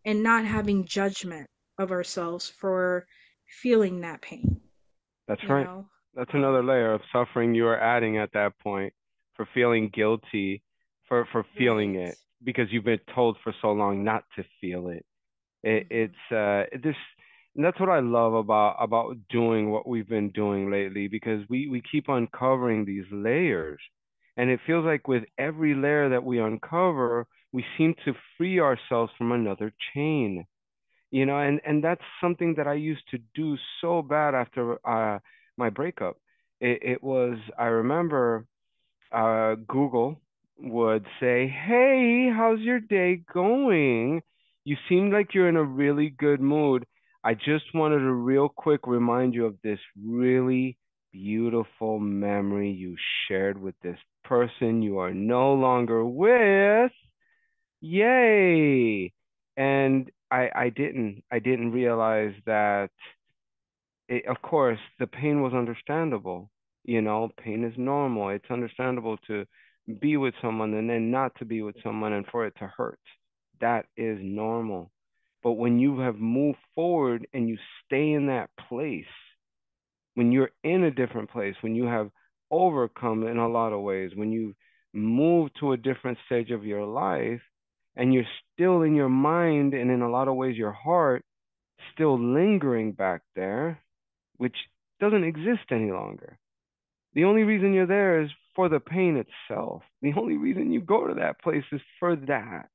and 0.04 0.22
not 0.22 0.44
having 0.44 0.84
judgment 0.84 1.48
of 1.78 1.92
ourselves 1.92 2.50
for 2.50 3.06
feeling 3.46 4.02
that 4.02 4.20
pain, 4.20 4.60
That's 5.28 5.42
right. 5.48 5.64
know? 5.64 5.88
That's 6.14 6.30
another 6.34 6.62
layer 6.62 6.92
of 6.92 7.02
suffering 7.12 7.54
you 7.54 7.66
are 7.66 7.78
adding 7.80 8.18
at 8.18 8.32
that 8.32 8.58
point 8.60 8.92
for 9.34 9.46
feeling 9.54 9.88
guilty 9.94 10.62
for 11.08 11.26
for 11.32 11.44
feeling 11.58 11.96
right. 11.96 11.96
it 11.96 12.18
because 12.44 12.68
you've 12.70 12.84
been 12.84 13.00
told 13.14 13.36
for 13.42 13.54
so 13.62 13.72
long 13.72 14.04
not 14.04 14.24
to 14.36 14.44
feel 14.60 14.88
it. 14.88 15.04
It 15.62 15.86
hmm 15.86 15.90
it's 15.90 16.32
uh 16.32 16.64
this 16.82 16.96
and 17.56 17.64
that's 17.64 17.80
what 17.80 17.88
I 17.90 18.00
love 18.00 18.34
about 18.34 18.76
about 18.80 19.16
doing 19.30 19.70
what 19.70 19.86
we've 19.88 20.08
been 20.08 20.30
doing 20.30 20.70
lately 20.70 21.08
because 21.08 21.48
we 21.48 21.68
we 21.68 21.82
keep 21.90 22.08
uncovering 22.08 22.84
these 22.84 23.06
layers. 23.12 23.80
And 24.36 24.50
it 24.50 24.60
feels 24.66 24.84
like 24.84 25.08
with 25.08 25.24
every 25.38 25.74
layer 25.74 26.08
that 26.10 26.24
we 26.24 26.38
uncover, 26.40 27.26
we 27.52 27.64
seem 27.76 27.94
to 28.04 28.14
free 28.38 28.60
ourselves 28.60 29.12
from 29.18 29.32
another 29.32 29.72
chain 29.94 30.46
you 31.10 31.26
know 31.26 31.38
and 31.38 31.60
and 31.66 31.82
that's 31.84 32.02
something 32.20 32.54
that 32.56 32.66
i 32.66 32.74
used 32.74 33.02
to 33.10 33.18
do 33.34 33.56
so 33.80 34.02
bad 34.02 34.34
after 34.34 34.74
uh 34.86 35.18
my 35.56 35.70
breakup. 35.70 36.16
It, 36.60 36.80
it 36.82 37.02
was 37.02 37.38
i 37.58 37.64
remember 37.66 38.46
uh 39.12 39.56
google 39.68 40.20
would 40.58 41.04
say 41.20 41.48
hey 41.48 42.30
how's 42.34 42.60
your 42.60 42.80
day 42.80 43.22
going? 43.32 44.22
You 44.64 44.76
seem 44.88 45.10
like 45.10 45.34
you're 45.34 45.48
in 45.48 45.56
a 45.56 45.64
really 45.64 46.08
good 46.10 46.40
mood. 46.40 46.86
I 47.24 47.34
just 47.34 47.64
wanted 47.74 47.98
to 48.00 48.12
real 48.12 48.48
quick 48.48 48.86
remind 48.86 49.34
you 49.34 49.46
of 49.46 49.56
this 49.62 49.80
really 50.00 50.78
beautiful 51.12 51.98
memory 51.98 52.70
you 52.70 52.96
shared 53.28 53.60
with 53.60 53.74
this 53.82 53.98
person 54.24 54.82
you 54.82 54.98
are 54.98 55.12
no 55.14 55.54
longer 55.54 56.04
with. 56.04 56.92
Yay! 57.80 59.12
And 59.56 60.10
I 60.30 60.50
I 60.54 60.68
didn't 60.70 61.24
I 61.30 61.38
didn't 61.40 61.72
realize 61.72 62.34
that 62.46 62.90
it, 64.12 64.26
of 64.26 64.42
course 64.42 64.78
the 64.98 65.06
pain 65.06 65.42
was 65.42 65.54
understandable. 65.54 66.50
You 66.84 67.00
know, 67.00 67.30
pain 67.36 67.64
is 67.64 67.74
normal. 67.76 68.30
It's 68.30 68.50
understandable 68.50 69.16
to 69.28 69.44
be 70.00 70.16
with 70.16 70.34
someone 70.42 70.74
and 70.74 70.88
then 70.90 71.10
not 71.10 71.32
to 71.38 71.44
be 71.44 71.62
with 71.62 71.76
someone 71.82 72.12
and 72.12 72.26
for 72.26 72.46
it 72.46 72.54
to 72.58 72.66
hurt. 72.66 73.00
That 73.60 73.86
is 73.96 74.18
normal. 74.20 74.90
But 75.42 75.52
when 75.52 75.78
you 75.78 76.00
have 76.00 76.16
moved 76.16 76.58
forward 76.74 77.26
and 77.32 77.48
you 77.48 77.56
stay 77.84 78.12
in 78.12 78.26
that 78.26 78.50
place, 78.68 79.04
when 80.14 80.30
you're 80.30 80.50
in 80.62 80.84
a 80.84 80.90
different 80.90 81.30
place, 81.30 81.54
when 81.62 81.74
you 81.74 81.86
have 81.86 82.10
overcome 82.50 83.26
in 83.26 83.38
a 83.38 83.48
lot 83.48 83.72
of 83.72 83.80
ways, 83.80 84.12
when 84.14 84.30
you 84.30 84.54
move 84.92 85.50
to 85.58 85.72
a 85.72 85.76
different 85.76 86.18
stage 86.26 86.50
of 86.50 86.64
your 86.64 86.84
life, 86.84 87.40
and 87.96 88.12
you're 88.12 88.24
still 88.54 88.82
in 88.82 88.94
your 88.94 89.08
mind 89.08 89.74
and 89.74 89.90
in 89.90 90.02
a 90.02 90.10
lot 90.10 90.28
of 90.28 90.34
ways 90.34 90.56
your 90.56 90.72
heart 90.72 91.24
still 91.92 92.18
lingering 92.18 92.92
back 92.92 93.22
there, 93.34 93.80
which 94.42 94.56
doesn't 94.98 95.22
exist 95.22 95.66
any 95.70 95.92
longer. 95.92 96.36
The 97.14 97.22
only 97.22 97.44
reason 97.44 97.72
you're 97.72 97.86
there 97.86 98.22
is 98.22 98.30
for 98.56 98.68
the 98.68 98.80
pain 98.80 99.14
itself. 99.24 99.82
The 100.00 100.14
only 100.16 100.36
reason 100.36 100.72
you 100.72 100.80
go 100.80 101.06
to 101.06 101.14
that 101.14 101.40
place 101.40 101.62
is 101.70 101.80
for 102.00 102.16
that. 102.16 102.68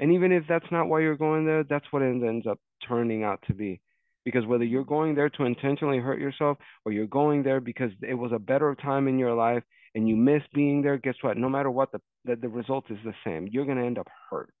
And 0.00 0.12
even 0.14 0.32
if 0.32 0.44
that's 0.48 0.70
not 0.70 0.88
why 0.88 1.00
you're 1.00 1.18
going 1.18 1.44
there, 1.44 1.64
that's 1.64 1.84
what 1.90 2.00
it 2.00 2.22
ends 2.26 2.46
up 2.46 2.58
turning 2.88 3.24
out 3.24 3.40
to 3.48 3.52
be. 3.52 3.82
Because 4.24 4.46
whether 4.46 4.64
you're 4.64 4.84
going 4.96 5.14
there 5.14 5.28
to 5.28 5.44
intentionally 5.44 5.98
hurt 5.98 6.18
yourself 6.18 6.56
or 6.86 6.92
you're 6.92 7.06
going 7.06 7.42
there 7.42 7.60
because 7.60 7.90
it 8.00 8.14
was 8.14 8.32
a 8.32 8.38
better 8.38 8.74
time 8.74 9.06
in 9.06 9.18
your 9.18 9.34
life 9.34 9.64
and 9.94 10.08
you 10.08 10.16
miss 10.16 10.42
being 10.54 10.80
there, 10.80 10.96
guess 10.96 11.16
what? 11.20 11.36
No 11.36 11.50
matter 11.50 11.70
what, 11.70 11.92
the, 11.92 12.00
the, 12.24 12.36
the 12.36 12.48
result 12.48 12.86
is 12.90 12.98
the 13.04 13.14
same. 13.22 13.48
You're 13.50 13.66
going 13.66 13.78
to 13.78 13.84
end 13.84 13.98
up 13.98 14.08
hurt 14.30 14.54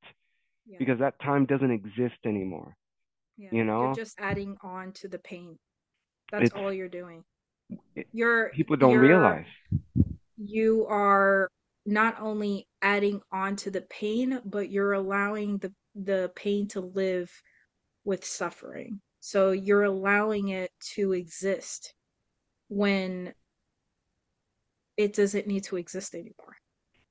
Yeah. 0.66 0.76
because 0.78 0.98
that 0.98 1.18
time 1.22 1.46
doesn't 1.46 1.70
exist 1.70 2.20
anymore. 2.26 2.76
Yeah. 3.38 3.50
You 3.52 3.56
You're 3.58 3.66
know, 3.66 3.94
just 3.94 4.18
adding 4.18 4.56
on 4.62 4.92
to 4.94 5.08
the 5.08 5.18
pain. 5.18 5.58
That's 6.30 6.50
it's 6.50 6.54
all 6.54 6.72
you're 6.72 6.88
doing. 6.88 7.24
You're 8.12 8.52
people 8.52 8.76
don't 8.76 8.96
you're 8.96 8.98
realize. 8.98 9.46
you 10.36 10.86
are 10.88 11.48
not 11.86 12.20
only 12.20 12.66
adding 12.82 13.20
on 13.32 13.56
to 13.56 13.70
the 13.70 13.82
pain, 13.82 14.40
but 14.44 14.70
you're 14.70 14.92
allowing 14.92 15.58
the 15.58 15.72
the 15.94 16.30
pain 16.36 16.68
to 16.68 16.80
live 16.80 17.30
with 18.04 18.24
suffering. 18.24 19.00
So 19.20 19.52
you're 19.52 19.84
allowing 19.84 20.48
it 20.48 20.70
to 20.94 21.12
exist 21.12 21.94
when 22.68 23.34
it 24.98 25.14
doesn't 25.14 25.46
need 25.46 25.64
to 25.64 25.76
exist 25.76 26.14
anymore. 26.14 26.58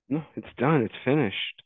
No, 0.10 0.23
it's 0.36 0.47
done. 0.58 0.84
It's 0.84 0.93
finished. 1.03 1.63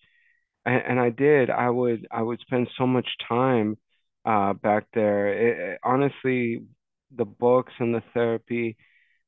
and, 0.65 0.83
and 0.87 0.99
I 0.99 1.09
did. 1.11 1.49
I 1.49 1.69
would 1.69 2.07
I 2.11 2.21
would 2.21 2.39
spend 2.41 2.69
so 2.77 2.87
much 2.87 3.07
time 3.29 3.77
uh, 4.25 4.53
back 4.53 4.87
there. 4.93 5.29
It, 5.33 5.59
it- 5.73 5.79
honestly, 5.83 6.63
the 7.15 7.25
books 7.25 7.73
and 7.79 7.93
the 7.93 8.03
therapy, 8.13 8.77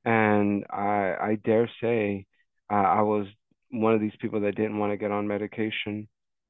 and 0.05 0.65
I 0.69 1.15
I 1.29 1.37
dare 1.43 1.69
say 1.81 2.25
uh, 2.71 2.75
I 2.75 3.01
was 3.01 3.27
one 3.71 3.93
of 3.93 4.01
these 4.01 4.15
people 4.21 4.41
that 4.41 4.55
didn't 4.55 4.77
want 4.79 4.91
to 4.93 4.97
get 4.97 5.11
on 5.11 5.27
medication. 5.27 6.07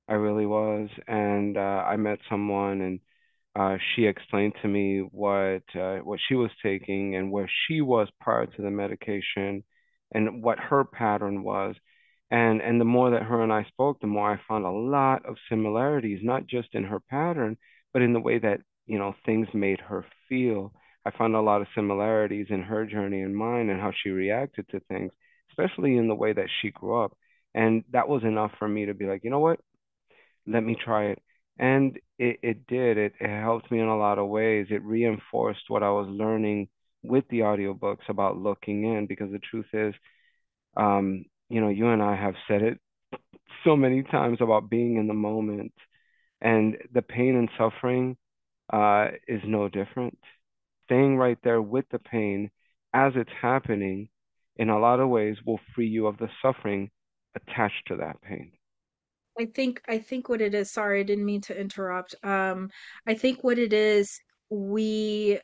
I 0.07 0.13
really 0.13 0.45
was, 0.45 0.89
and 1.07 1.57
uh, 1.57 1.59
I 1.61 1.95
met 1.97 2.19
someone, 2.29 2.81
and 2.81 2.99
uh, 3.55 3.77
she 3.95 4.05
explained 4.05 4.53
to 4.61 4.67
me 4.67 4.99
what 4.99 5.63
uh, 5.79 5.97
what 5.99 6.19
she 6.27 6.35
was 6.35 6.51
taking 6.61 7.15
and 7.15 7.31
where 7.31 7.49
she 7.67 7.81
was 7.81 8.09
prior 8.19 8.45
to 8.45 8.61
the 8.61 8.71
medication, 8.71 9.63
and 10.13 10.43
what 10.43 10.59
her 10.59 10.83
pattern 10.83 11.43
was. 11.43 11.75
And 12.31 12.61
and 12.61 12.81
the 12.81 12.85
more 12.85 13.11
that 13.11 13.23
her 13.23 13.41
and 13.43 13.53
I 13.53 13.63
spoke, 13.65 13.99
the 13.99 14.07
more 14.07 14.31
I 14.31 14.39
found 14.47 14.65
a 14.65 14.71
lot 14.71 15.25
of 15.25 15.37
similarities, 15.49 16.19
not 16.23 16.47
just 16.47 16.69
in 16.73 16.83
her 16.85 16.99
pattern, 16.99 17.57
but 17.93 18.01
in 18.01 18.13
the 18.13 18.19
way 18.19 18.39
that, 18.39 18.61
you 18.87 18.97
know, 18.97 19.15
things 19.25 19.47
made 19.53 19.79
her 19.81 20.05
feel. 20.27 20.73
I 21.05 21.11
found 21.11 21.35
a 21.35 21.41
lot 21.41 21.61
of 21.61 21.67
similarities 21.75 22.47
in 22.49 22.61
her 22.63 22.85
journey 22.85 23.21
and 23.21 23.35
mine 23.35 23.69
and 23.69 23.79
how 23.81 23.91
she 23.91 24.09
reacted 24.09 24.67
to 24.69 24.79
things, 24.81 25.11
especially 25.51 25.97
in 25.97 26.07
the 26.07 26.15
way 26.15 26.33
that 26.33 26.49
she 26.61 26.71
grew 26.71 27.01
up. 27.03 27.17
And 27.53 27.83
that 27.91 28.07
was 28.07 28.23
enough 28.23 28.51
for 28.59 28.67
me 28.67 28.85
to 28.85 28.93
be 28.93 29.05
like, 29.05 29.23
you 29.23 29.29
know 29.29 29.39
what? 29.39 29.59
Let 30.47 30.63
me 30.63 30.75
try 30.75 31.05
it. 31.05 31.21
And 31.59 31.99
it, 32.17 32.39
it 32.41 32.67
did. 32.67 32.97
It, 32.97 33.13
it 33.19 33.29
helped 33.41 33.71
me 33.71 33.79
in 33.79 33.87
a 33.87 33.97
lot 33.97 34.19
of 34.19 34.27
ways. 34.29 34.67
It 34.69 34.83
reinforced 34.83 35.69
what 35.69 35.83
I 35.83 35.91
was 35.91 36.07
learning 36.09 36.69
with 37.03 37.25
the 37.29 37.39
audiobooks 37.39 38.09
about 38.09 38.37
looking 38.37 38.83
in 38.85 39.07
because 39.07 39.31
the 39.31 39.39
truth 39.39 39.67
is, 39.73 39.93
um, 40.77 41.25
you 41.49 41.61
know, 41.61 41.69
you 41.69 41.89
and 41.89 42.01
I 42.01 42.15
have 42.15 42.35
said 42.47 42.61
it 42.63 42.79
so 43.63 43.75
many 43.75 44.03
times 44.03 44.39
about 44.41 44.69
being 44.69 44.97
in 44.97 45.07
the 45.07 45.13
moment, 45.13 45.73
and 46.41 46.77
the 46.93 47.01
pain 47.01 47.35
and 47.35 47.49
suffering 47.57 48.17
uh, 48.71 49.09
is 49.27 49.41
no 49.45 49.69
different. 49.69 50.17
Staying 50.85 51.17
right 51.17 51.37
there 51.43 51.61
with 51.61 51.85
the 51.91 51.99
pain 51.99 52.51
as 52.93 53.13
it's 53.15 53.31
happening, 53.41 54.09
in 54.57 54.69
a 54.69 54.79
lot 54.79 54.99
of 54.99 55.09
ways, 55.09 55.37
will 55.45 55.59
free 55.73 55.87
you 55.87 56.07
of 56.07 56.17
the 56.17 56.29
suffering 56.41 56.91
attached 57.35 57.87
to 57.87 57.97
that 57.97 58.21
pain. 58.21 58.51
I 59.39 59.45
think 59.45 59.81
I 59.87 59.97
think 59.97 60.29
what 60.29 60.41
it 60.41 60.53
is, 60.53 60.71
sorry, 60.71 60.99
I 60.99 61.03
didn't 61.03 61.25
mean 61.25 61.41
to 61.41 61.59
interrupt. 61.59 62.15
Um, 62.23 62.69
I 63.07 63.15
think 63.15 63.43
what 63.43 63.57
it 63.57 63.73
is, 63.73 64.19
we 64.49 65.39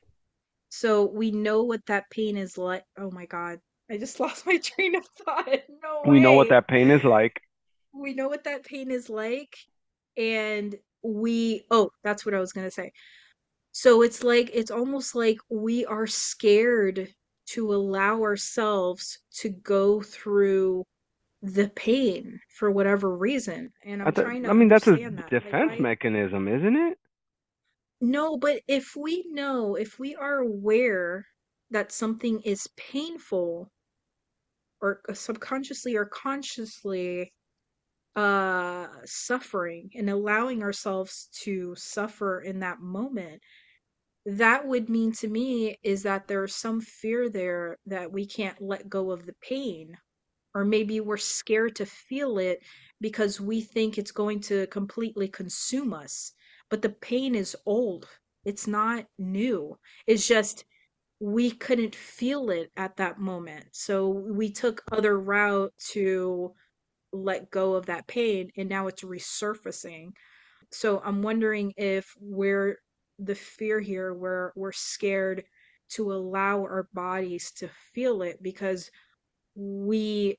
so 0.70 1.06
we 1.06 1.32
know 1.32 1.64
what 1.64 1.86
that 1.88 2.10
pain 2.12 2.38
is 2.38 2.58
like. 2.58 2.84
Oh 2.98 3.10
my 3.12 3.26
God. 3.26 3.60
I 3.90 3.98
just 3.98 4.20
lost 4.20 4.46
my 4.46 4.58
train 4.58 4.96
of 4.96 5.06
thought. 5.26 5.48
No 5.82 6.04
We 6.06 6.20
know 6.20 6.34
what 6.34 6.50
that 6.50 6.68
pain 6.68 6.92
is 6.92 7.04
like. 7.04 7.42
We 7.94 8.14
know 8.14 8.28
what 8.28 8.44
that 8.44 8.64
pain 8.64 8.92
is 8.92 9.10
like, 9.10 9.58
and 10.16 10.76
we, 11.02 11.64
oh, 11.72 11.90
that's 12.04 12.26
what 12.26 12.36
I 12.36 12.40
was 12.40 12.54
gonna 12.54 12.70
say. 12.70 12.92
So 13.72 14.02
it's 14.02 14.24
like, 14.24 14.50
it's 14.54 14.72
almost 14.72 15.16
like 15.16 15.40
we 15.50 15.86
are 15.86 16.08
scared 16.08 17.14
to 17.48 17.74
allow 17.74 18.22
ourselves 18.22 19.20
to 19.40 19.50
go 19.50 20.02
through 20.02 20.86
the 21.42 21.70
pain 21.70 22.40
for 22.50 22.72
whatever 22.72 23.16
reason. 23.16 23.72
And 23.84 24.04
I, 24.04 24.08
I'm 24.08 24.14
th- 24.14 24.26
trying 24.26 24.44
to 24.44 24.50
I 24.50 24.54
mean, 24.54 24.70
that's 24.70 24.88
a 24.88 25.00
that. 25.16 25.30
Like, 25.30 25.30
defense 25.30 25.72
I, 25.72 25.80
mechanism, 25.80 26.48
isn't 26.48 26.76
it? 26.76 26.98
no, 28.02 28.38
but 28.38 28.62
if 28.68 28.96
we 28.96 29.24
know, 29.30 29.76
if 29.76 30.00
we 30.00 30.16
are 30.16 30.40
aware 30.40 31.28
that 31.72 31.92
something 31.92 32.42
is 32.42 32.68
painful 32.78 33.72
or 34.82 35.02
subconsciously 35.14 35.96
or 35.96 36.06
consciously 36.06 37.34
uh 38.16 38.88
suffering 39.06 39.90
and 39.96 40.10
allowing 40.10 40.64
ourselves 40.64 41.30
to 41.44 41.76
suffer 41.76 42.42
in 42.42 42.60
that 42.60 42.80
moment 42.82 43.42
that 44.38 44.68
would 44.68 44.90
mean 44.90 45.12
to 45.14 45.28
me 45.28 45.78
is 45.84 46.04
that 46.04 46.28
there's 46.28 46.56
some 46.56 46.82
fear 46.82 47.30
there 47.30 47.78
that 47.86 48.12
we 48.12 48.26
can't 48.26 48.62
let 48.62 48.90
go 48.90 49.12
of 49.12 49.26
the 49.26 49.36
pain. 49.42 49.98
Or 50.56 50.66
maybe 50.66 51.00
we're 51.00 51.18
scared 51.18 51.76
to 51.76 51.86
feel 51.86 52.40
it 52.40 52.60
because 53.00 53.40
we 53.40 53.62
think 53.62 53.98
it's 53.98 54.12
going 54.12 54.42
to 54.42 54.68
completely 54.68 55.28
consume 55.28 55.94
us. 55.94 56.34
But 56.70 56.82
the 56.82 56.90
pain 56.90 57.36
is 57.36 57.56
old. 57.66 58.08
It's 58.46 58.68
not 58.68 59.06
new. 59.18 59.78
It's 60.08 60.28
just 60.28 60.66
we 61.20 61.52
couldn't 61.52 61.96
feel 61.96 62.50
it 62.50 62.72
at 62.78 62.98
that 62.98 63.20
moment. 63.20 63.66
So 63.72 64.08
we 64.10 64.52
took 64.52 64.82
other 64.92 65.20
route 65.20 65.74
to 65.92 66.54
let 67.12 67.52
go 67.52 67.74
of 67.74 67.88
that 67.88 68.08
pain 68.08 68.50
and 68.58 68.70
now 68.70 68.88
it's 68.88 69.04
resurfacing. 69.04 70.12
So 70.72 71.02
I'm 71.04 71.22
wondering 71.22 71.74
if 71.78 72.14
we're 72.20 72.78
the 73.20 73.36
fear 73.36 73.80
here 73.80 74.14
where 74.14 74.54
we're 74.56 74.72
scared 74.72 75.44
to 75.90 76.14
allow 76.14 76.60
our 76.60 76.88
bodies 76.94 77.52
to 77.52 77.70
feel 77.94 78.22
it 78.22 78.42
because 78.42 78.90
we 79.56 80.38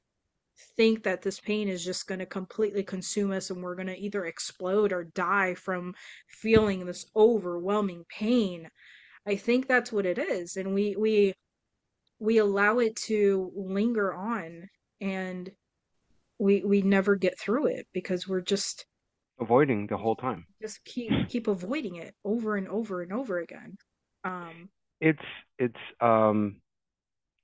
think 0.77 1.03
that 1.03 1.23
this 1.23 1.41
pain 1.41 1.69
is 1.69 1.85
just 1.85 2.07
going 2.07 2.19
to 2.19 2.27
completely 2.27 2.83
consume 2.83 3.33
us 3.33 3.51
and 3.51 3.63
we're 3.63 3.75
going 3.75 3.87
to 3.87 3.99
either 3.99 4.25
explode 4.27 4.93
or 4.93 5.05
die 5.15 5.55
from 5.55 5.95
feeling 6.29 6.85
this 6.85 7.07
overwhelming 7.17 8.05
pain. 8.09 8.69
I 9.27 9.37
think 9.37 9.67
that's 9.67 9.93
what 9.93 10.07
it 10.07 10.19
is 10.19 10.57
and 10.57 10.75
we 10.75 10.97
we 10.97 11.35
we 12.19 12.39
allow 12.39 12.79
it 12.79 12.97
to 12.97 13.51
linger 13.57 14.15
on 14.15 14.69
and 15.01 15.51
we 16.39 16.63
we 16.65 16.83
never 16.83 17.17
get 17.17 17.39
through 17.39 17.67
it 17.67 17.87
because 17.93 18.29
we're 18.29 18.41
just 18.41 18.87
Avoiding 19.41 19.87
the 19.87 19.97
whole 19.97 20.17
time. 20.17 20.47
just 20.63 20.85
keep 20.85 21.29
keep 21.29 21.49
avoiding 21.49 21.97
it 21.97 22.15
over 22.25 22.57
and 22.57 22.69
over 22.69 23.03
and 23.03 23.13
over 23.13 23.39
again. 23.39 23.77
Um, 24.25 24.69
It's 25.01 25.19
it's 25.59 25.75
um 26.01 26.61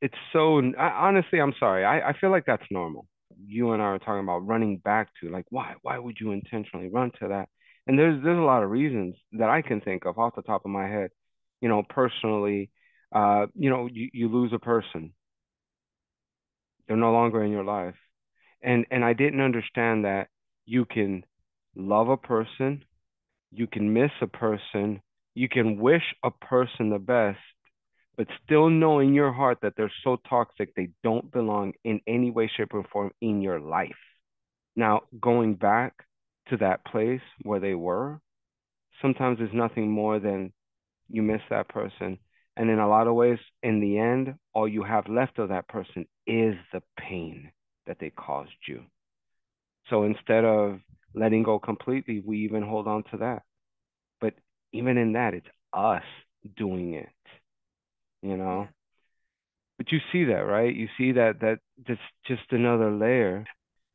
it's 0.03 0.15
so 0.33 0.61
I, 0.79 0.89
honestly, 1.09 1.41
I'm 1.41 1.55
sorry. 1.59 1.85
I, 1.85 2.11
I 2.11 2.19
feel 2.21 2.31
like 2.31 2.47
that's 2.47 2.65
normal. 2.71 3.07
You 3.47 3.73
and 3.73 3.83
I 3.83 3.87
are 3.87 3.99
talking 3.99 4.23
about 4.25 4.47
running 4.47 4.79
back 4.79 5.09
to 5.21 5.31
like 5.31 5.47
why 5.51 5.75
why 5.83 5.99
would 5.99 6.19
you 6.21 6.33
intentionally 6.33 6.89
run 6.89 7.13
to 7.21 7.29
that? 7.29 7.49
And 7.87 7.99
there's 7.99 8.23
there's 8.23 8.39
a 8.39 8.43
lot 8.43 8.63
of 8.63 8.71
reasons 8.71 9.17
that 9.33 9.49
I 9.51 9.63
can 9.63 9.81
think 9.81 10.07
of 10.07 10.19
off 10.19 10.37
the 10.37 10.43
top 10.43 10.65
of 10.65 10.71
my 10.71 10.89
head. 10.89 11.11
You 11.61 11.69
know, 11.69 11.83
personally, 11.89 12.71
uh, 13.13 13.47
you 13.55 13.71
know, 13.71 13.89
you, 13.91 14.11
you 14.13 14.29
lose 14.29 14.53
a 14.53 14.59
person. 14.59 15.15
They're 16.87 16.97
no 16.97 17.13
longer 17.13 17.43
in 17.43 17.53
your 17.53 17.65
life. 17.65 17.97
And 18.63 18.87
and 18.91 19.05
I 19.05 19.13
didn't 19.13 19.41
understand 19.41 20.05
that 20.05 20.29
you 20.67 20.85
can 20.85 21.25
love 21.77 22.09
a 22.09 22.17
person, 22.17 22.85
you 23.53 23.67
can 23.67 23.93
miss 23.93 24.11
a 24.21 24.27
person, 24.27 25.01
you 25.35 25.49
can 25.49 25.79
wish 25.79 26.03
a 26.25 26.31
person 26.31 26.91
the 26.91 26.99
best, 26.99 27.39
but 28.17 28.27
still 28.45 28.71
know 28.71 28.99
in 29.01 29.15
your 29.15 29.33
heart 29.33 29.59
that 29.63 29.75
they're 29.77 29.93
so 30.03 30.17
toxic 30.29 30.75
they 30.75 30.89
don't 31.03 31.31
belong 31.31 31.75
in 31.85 32.01
any 32.07 32.31
way, 32.31 32.51
shape, 32.57 32.73
or 32.73 32.85
form 32.93 33.11
in 33.21 33.43
your 33.43 33.61
life. 33.61 33.93
Now, 34.75 35.03
going 35.21 35.55
back 35.55 35.95
to 36.49 36.57
that 36.59 36.85
place 36.85 37.21
where 37.43 37.61
they 37.61 37.75
were, 37.75 38.21
sometimes 39.03 39.39
it's 39.41 39.55
nothing 39.55 39.91
more 39.91 40.19
than 40.19 40.53
you 41.09 41.23
miss 41.23 41.43
that 41.51 41.69
person. 41.69 42.19
And 42.57 42.71
in 42.71 42.79
a 42.79 42.89
lot 42.89 43.07
of 43.07 43.15
ways, 43.15 43.39
in 43.63 43.81
the 43.81 43.99
end, 43.99 44.35
all 44.55 44.67
you 44.67 44.83
have 44.83 45.09
left 45.09 45.39
of 45.39 45.51
that 45.51 45.69
person 45.69 46.07
is 46.27 46.55
the 46.73 46.83
pain 46.99 47.51
that 47.87 47.99
they 48.01 48.11
caused 48.11 48.51
you. 48.67 48.83
So 49.91 50.05
instead 50.05 50.45
of 50.45 50.81
letting 51.17 51.43
go 51.43 51.59
completely, 51.59 52.23
we 52.25 52.45
even 52.45 52.63
hold 52.63 52.87
on 52.87 53.03
to 53.11 53.17
that. 53.17 53.43
But 54.21 54.35
even 54.73 54.99
in 54.99 55.15
that, 55.15 55.35
it's 55.35 55.49
us 55.73 56.05
doing 56.57 56.95
it, 56.95 57.09
you 58.23 58.37
know? 58.37 58.69
But 59.79 59.91
you 59.91 59.99
see 60.13 60.25
that, 60.25 60.47
right? 60.47 60.75
You 60.75 60.89
see 60.97 61.13
that 61.13 61.41
that 61.41 61.59
that's 61.87 62.01
just 62.27 62.51
another 62.51 62.93
layer, 62.93 63.45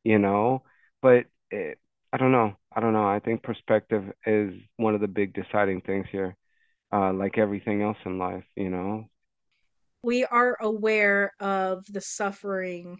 you 0.03 0.19
know? 0.19 0.63
But 1.01 1.25
it, 1.49 1.79
I 2.11 2.17
don't 2.17 2.31
know. 2.31 2.55
I 2.75 2.81
don't 2.81 2.93
know. 2.93 3.07
I 3.07 3.19
think 3.19 3.43
perspective 3.43 4.03
is 4.25 4.53
one 4.77 4.95
of 4.95 5.01
the 5.01 5.07
big 5.07 5.33
deciding 5.33 5.81
things 5.81 6.07
here, 6.11 6.35
uh, 6.91 7.13
like 7.13 7.37
everything 7.37 7.81
else 7.81 7.97
in 8.05 8.17
life, 8.17 8.43
you 8.55 8.69
know? 8.69 9.05
We 10.03 10.25
are 10.25 10.57
aware 10.59 11.33
of 11.39 11.85
the 11.87 12.01
suffering 12.01 12.99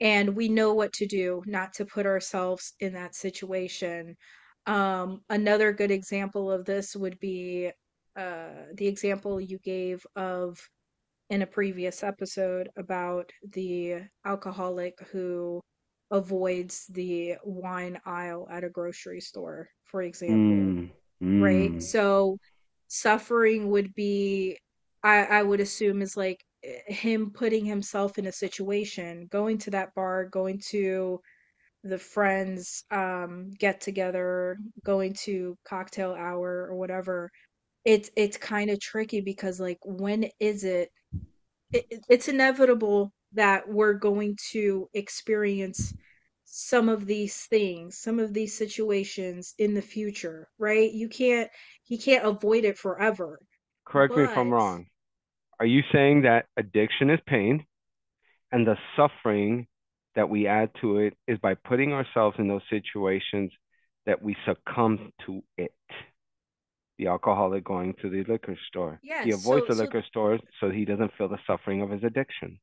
and 0.00 0.36
we 0.36 0.48
know 0.48 0.74
what 0.74 0.92
to 0.94 1.06
do 1.06 1.42
not 1.46 1.72
to 1.74 1.84
put 1.84 2.06
ourselves 2.06 2.74
in 2.80 2.92
that 2.94 3.14
situation. 3.14 4.16
Um, 4.66 5.22
another 5.30 5.72
good 5.72 5.90
example 5.90 6.50
of 6.52 6.64
this 6.64 6.94
would 6.96 7.18
be 7.20 7.70
uh, 8.16 8.66
the 8.74 8.86
example 8.88 9.40
you 9.40 9.58
gave 9.64 10.04
of 10.16 10.58
in 11.30 11.42
a 11.42 11.46
previous 11.46 12.02
episode 12.02 12.70
about 12.76 13.30
the 13.52 14.02
alcoholic 14.24 14.94
who 15.12 15.60
avoids 16.10 16.86
the 16.88 17.36
wine 17.44 18.00
aisle 18.06 18.48
at 18.50 18.64
a 18.64 18.70
grocery 18.70 19.20
store, 19.20 19.68
for 19.84 20.02
example, 20.02 20.74
Mm, 20.74 20.90
right? 21.38 21.80
mm. 21.80 21.82
So 21.82 22.38
suffering 22.88 23.70
would 23.70 23.94
be, 23.94 24.58
I, 25.02 25.24
I 25.24 25.42
would 25.42 25.60
assume, 25.60 26.02
is 26.02 26.16
like 26.16 26.44
him 26.62 27.30
putting 27.32 27.64
himself 27.64 28.18
in 28.18 28.26
a 28.26 28.32
situation, 28.32 29.26
going 29.30 29.58
to 29.58 29.70
that 29.70 29.94
bar, 29.94 30.26
going 30.26 30.60
to 30.70 31.20
the 31.84 31.98
friends 31.98 32.84
um 32.90 33.50
get 33.58 33.80
together, 33.80 34.58
going 34.84 35.14
to 35.14 35.56
cocktail 35.64 36.14
hour 36.14 36.66
or 36.70 36.76
whatever. 36.76 37.30
It's 37.84 38.10
it's 38.16 38.36
kind 38.38 38.70
of 38.70 38.80
tricky 38.80 39.20
because 39.22 39.60
like 39.60 39.78
when 39.84 40.30
is 40.40 40.64
it 40.64 40.90
it, 41.72 41.86
it's 42.08 42.28
inevitable 42.28 43.12
that 43.32 43.68
we're 43.68 43.94
going 43.94 44.36
to 44.50 44.88
experience 44.94 45.92
some 46.44 46.88
of 46.88 47.06
these 47.06 47.36
things, 47.46 47.98
some 47.98 48.18
of 48.18 48.32
these 48.34 48.56
situations 48.56 49.54
in 49.58 49.74
the 49.74 49.82
future, 49.82 50.48
right? 50.58 50.90
You 50.92 51.08
can't 51.08 51.50
he 51.84 51.98
can't 51.98 52.24
avoid 52.26 52.64
it 52.64 52.78
forever. 52.78 53.38
Correct 53.84 54.16
me 54.16 54.22
if 54.24 54.36
I'm 54.36 54.52
wrong. 54.52 54.86
Are 55.60 55.66
you 55.66 55.82
saying 55.92 56.22
that 56.22 56.46
addiction 56.56 57.10
is 57.10 57.20
pain 57.26 57.66
and 58.52 58.66
the 58.66 58.76
suffering 58.96 59.66
that 60.14 60.28
we 60.28 60.46
add 60.46 60.70
to 60.80 60.98
it 60.98 61.14
is 61.26 61.38
by 61.38 61.54
putting 61.54 61.92
ourselves 61.92 62.36
in 62.38 62.48
those 62.48 62.62
situations 62.70 63.52
that 64.06 64.22
we 64.22 64.36
succumb 64.46 65.12
to 65.26 65.42
it? 65.56 65.74
The 66.98 67.06
alcoholic 67.06 67.64
going 67.64 67.94
to 68.02 68.10
the 68.10 68.24
liquor 68.24 68.56
store. 68.68 69.00
He 69.22 69.30
avoids 69.30 69.66
so 69.68 69.74
the 69.74 69.74
so 69.76 69.82
liquor 69.82 70.02
store 70.02 70.38
so 70.60 70.70
he 70.70 70.84
doesn't 70.84 71.14
feel 71.16 71.28
the 71.28 71.38
suffering 71.46 71.80
of 71.82 71.90
his 71.90 72.04
addiction. 72.04 72.60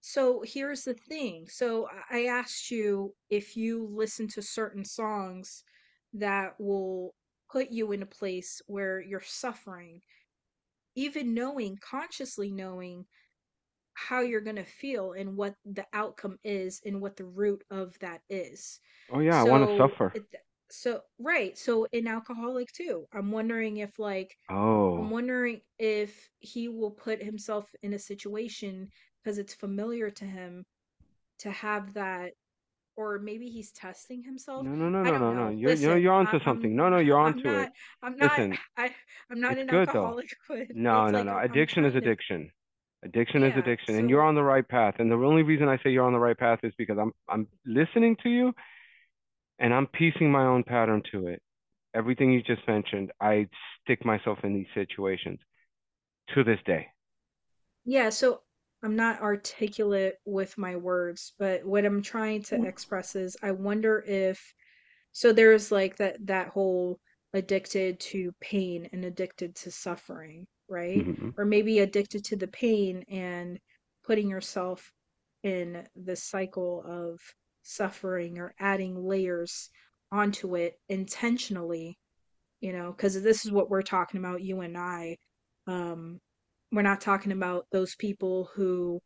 so 0.00 0.42
here's 0.44 0.84
the 0.84 0.94
thing. 0.94 1.46
So 1.48 1.88
I 2.10 2.26
asked 2.26 2.70
you 2.70 3.14
if 3.30 3.56
you 3.56 3.88
listen 3.92 4.28
to 4.28 4.42
certain 4.42 4.84
songs 4.84 5.64
that 6.14 6.58
will 6.58 7.14
put 7.50 7.70
you 7.70 7.92
in 7.92 8.02
a 8.02 8.06
place 8.06 8.62
where 8.66 9.00
you're 9.00 9.20
suffering, 9.20 10.02
even 10.94 11.34
knowing, 11.34 11.78
consciously 11.80 12.50
knowing 12.50 13.04
how 13.94 14.20
you're 14.20 14.40
going 14.40 14.56
to 14.56 14.64
feel 14.64 15.12
and 15.12 15.36
what 15.36 15.54
the 15.64 15.84
outcome 15.92 16.38
is 16.44 16.80
and 16.84 17.00
what 17.00 17.16
the 17.16 17.24
root 17.24 17.62
of 17.70 17.98
that 17.98 18.20
is. 18.30 18.80
Oh 19.12 19.20
yeah, 19.20 19.40
I 19.40 19.44
want 19.44 19.68
to 19.68 19.76
suffer. 19.76 20.12
it, 20.14 20.22
so 20.70 21.00
right, 21.18 21.56
so 21.58 21.86
in 21.92 22.06
alcoholic 22.06 22.70
too. 22.72 23.06
I'm 23.12 23.32
wondering 23.32 23.78
if 23.78 23.98
like 23.98 24.36
oh 24.50 24.98
I'm 24.98 25.10
wondering 25.10 25.60
if 25.78 26.28
he 26.38 26.68
will 26.68 26.90
put 26.90 27.22
himself 27.22 27.68
in 27.82 27.94
a 27.94 27.98
situation 27.98 28.88
because 29.22 29.38
it's 29.38 29.54
familiar 29.54 30.10
to 30.10 30.24
him 30.24 30.64
to 31.40 31.50
have 31.50 31.94
that 31.94 32.32
or 32.98 33.18
maybe 33.18 33.48
he's 33.48 33.70
testing 33.72 34.22
himself. 34.24 34.66
no, 34.66 34.74
no, 34.74 34.88
no, 34.88 35.04
no, 35.04 35.18
no, 35.18 35.32
no. 35.32 35.48
You're 35.50 35.74
you're 35.74 35.98
you're 35.98 36.12
onto 36.12 36.38
I'm 36.38 36.44
something. 36.44 36.74
No, 36.76 36.88
no, 36.88 36.98
you're 36.98 37.18
onto 37.18 37.38
I'm 37.38 37.38
onto 37.38 37.48
it. 37.62 37.68
not 37.68 37.72
I'm 38.02 38.16
not 38.18 38.32
Listen, 38.32 38.52
I 38.76 38.90
I'm 39.30 39.40
not 39.40 39.58
an 39.58 39.70
good 39.70 39.88
though. 39.92 40.04
alcoholic, 40.08 40.36
but 40.48 40.66
No, 40.74 41.10
no, 41.10 41.22
like 41.22 41.24
no. 41.24 41.38
I'm 41.38 41.44
Addiction 41.44 41.84
is 41.84 41.94
addiction. 41.94 42.50
Addiction 43.04 43.44
is 43.44 43.54
Yeah. 43.54 43.56
addiction, 43.56 43.94
and 43.96 44.10
you're 44.10 44.22
on 44.24 44.34
the 44.34 44.42
right 44.42 44.66
path. 44.68 44.94
And 44.98 45.10
the 45.10 45.16
only 45.16 45.42
reason 45.42 45.68
I 45.68 45.78
say 45.78 45.90
you're 45.90 46.06
on 46.06 46.12
the 46.12 46.18
right 46.18 46.38
path 46.38 46.60
is 46.64 46.72
because 46.76 46.98
I'm 46.98 47.12
I'm 47.28 47.46
listening 47.66 48.16
to 48.24 48.28
you 48.28 48.52
and 49.58 49.72
I'm 49.74 49.86
piecing 49.86 50.30
my 50.30 50.44
own 50.44 50.64
pattern 50.64 51.02
to 51.12 51.26
it. 51.28 51.42
Everything 51.94 52.32
you 52.32 52.42
just 52.42 52.66
mentioned, 52.68 53.10
I 53.20 53.48
stick 53.82 54.04
myself 54.04 54.38
in 54.44 54.54
these 54.54 54.66
situations 54.74 55.38
to 56.34 56.44
this 56.44 56.60
day. 56.66 56.88
Yeah, 57.84 58.10
so 58.10 58.42
I'm 58.82 58.96
not 58.96 59.20
articulate 59.20 60.14
with 60.24 60.56
my 60.58 60.76
words, 60.76 61.34
but 61.38 61.64
what 61.64 61.84
I'm 61.84 62.02
trying 62.02 62.42
to 62.44 62.62
express 62.64 63.14
is 63.16 63.36
I 63.42 63.52
wonder 63.52 64.02
if 64.06 64.54
so 65.12 65.32
there's 65.32 65.72
like 65.72 65.96
that 65.98 66.26
that 66.26 66.48
whole 66.48 67.00
addicted 67.34 68.00
to 68.00 68.32
pain 68.40 68.88
and 68.92 69.04
addicted 69.04 69.54
to 69.56 69.70
suffering, 69.70 70.46
right? 70.68 71.06
hmm 71.06 71.30
Or 71.36 71.44
maybe 71.44 71.80
addicted 71.80 72.24
to 72.26 72.36
the 72.36 72.48
pain 72.48 73.04
and 73.08 73.58
putting 74.04 74.28
yourself 74.30 74.92
in 75.42 75.86
the 75.96 76.16
cycle 76.16 76.82
of 76.86 77.20
suffering 77.62 78.38
or 78.38 78.54
adding 78.58 78.96
layers 79.06 79.70
onto 80.12 80.56
it 80.56 80.74
intentionally 80.88 81.98
you 82.60 82.72
know, 82.72 82.92
because 82.92 83.20
this 83.22 83.44
is 83.44 83.52
what 83.52 83.70
we're 83.70 83.82
talking 83.82 84.18
about, 84.18 84.42
you 84.42 84.60
and 84.60 84.76
I. 84.76 85.16
Um, 85.66 86.20
we're 86.72 86.82
not 86.82 87.00
talking 87.00 87.32
about 87.32 87.66
those 87.72 87.94
people 87.96 88.50
who 88.54 89.00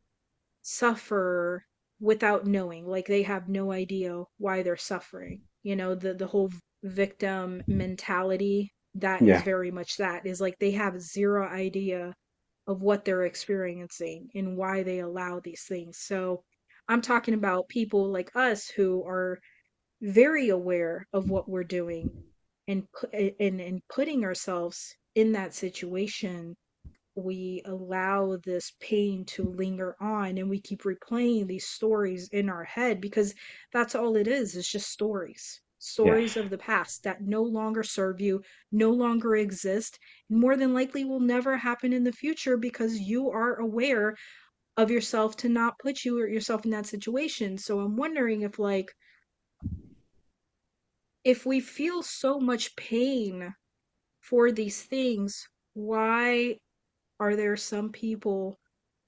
suffer 0.62 1.64
without 2.00 2.46
knowing, 2.46 2.86
like 2.86 3.06
they 3.06 3.22
have 3.22 3.48
no 3.48 3.72
idea 3.72 4.24
why 4.38 4.62
they're 4.62 4.76
suffering. 4.76 5.42
You 5.62 5.76
know, 5.76 5.94
the 5.94 6.14
the 6.14 6.26
whole 6.26 6.50
victim 6.82 7.62
mentality 7.68 8.72
that 8.94 9.26
is 9.26 9.40
Yeah, 9.40 9.42
very 9.42 9.70
much 9.70 9.96
that 9.98 10.26
is 10.26 10.40
like 10.40 10.58
they 10.58 10.72
have 10.72 11.00
zero 11.00 11.48
idea 11.48 12.14
of 12.66 12.82
what 12.82 13.04
they're 13.04 13.24
experiencing 13.24 14.30
and 14.34 14.56
why 14.56 14.82
they 14.82 15.00
allow 15.00 15.40
these 15.40 15.64
things. 15.68 15.98
So 16.00 16.44
I'm 16.88 17.02
talking 17.02 17.34
about 17.34 17.68
people 17.68 18.10
like 18.12 18.30
us 18.36 18.68
who 18.70 19.04
are 19.06 19.40
very 20.02 20.48
aware 20.50 21.06
of 21.12 21.30
what 21.30 21.48
we're 21.48 21.64
doing 21.64 22.12
and 22.68 22.86
and 23.12 23.60
and 23.60 23.82
putting 23.88 24.24
ourselves 24.24 24.94
in 25.14 25.32
that 25.32 25.54
situation 25.54 26.56
we 27.14 27.62
allow 27.64 28.36
this 28.44 28.72
pain 28.80 29.24
to 29.24 29.42
linger 29.44 29.96
on 30.00 30.38
and 30.38 30.48
we 30.48 30.60
keep 30.60 30.82
replaying 30.82 31.46
these 31.46 31.66
stories 31.66 32.28
in 32.32 32.48
our 32.48 32.64
head 32.64 33.00
because 33.00 33.34
that's 33.72 33.94
all 33.94 34.16
it 34.16 34.26
is 34.26 34.56
it's 34.56 34.70
just 34.70 34.90
stories. 34.90 35.60
Stories 35.78 36.36
of 36.36 36.48
the 36.48 36.58
past 36.58 37.02
that 37.02 37.22
no 37.22 37.42
longer 37.42 37.82
serve 37.82 38.20
you 38.20 38.40
no 38.70 38.90
longer 38.90 39.36
exist 39.36 39.98
and 40.30 40.38
more 40.40 40.56
than 40.56 40.72
likely 40.72 41.04
will 41.04 41.20
never 41.20 41.56
happen 41.56 41.92
in 41.92 42.04
the 42.04 42.12
future 42.12 42.56
because 42.56 43.00
you 43.00 43.30
are 43.30 43.56
aware 43.56 44.16
of 44.76 44.90
yourself 44.90 45.36
to 45.36 45.48
not 45.48 45.78
put 45.78 46.04
you 46.04 46.18
or 46.18 46.28
yourself 46.28 46.64
in 46.64 46.70
that 46.70 46.86
situation. 46.86 47.58
So 47.58 47.80
i'm 47.80 47.96
wondering 47.96 48.42
if 48.42 48.58
like 48.58 48.90
if 51.24 51.46
we 51.46 51.60
feel 51.60 52.02
so 52.02 52.40
much 52.40 52.74
pain 52.76 53.54
for 54.20 54.50
these 54.50 54.82
things, 54.82 55.48
why 55.74 56.58
are 57.22 57.36
there 57.36 57.56
some 57.56 57.90
people 57.90 58.58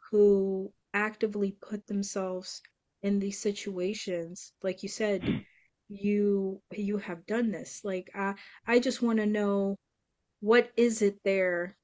who 0.08 0.72
actively 0.92 1.56
put 1.60 1.84
themselves 1.88 2.62
in 3.02 3.18
these 3.18 3.40
situations? 3.40 4.52
Like 4.62 4.84
you 4.84 4.88
said, 4.88 5.20
mm. 5.22 5.44
you 5.88 6.62
you 6.72 6.98
have 6.98 7.26
done 7.26 7.50
this. 7.50 7.80
Like 7.82 8.08
I 8.14 8.34
I 8.68 8.78
just 8.78 9.02
want 9.02 9.18
to 9.18 9.26
know 9.26 9.76
what 10.40 10.70
is 10.76 11.02
it 11.02 11.18
there 11.24 11.76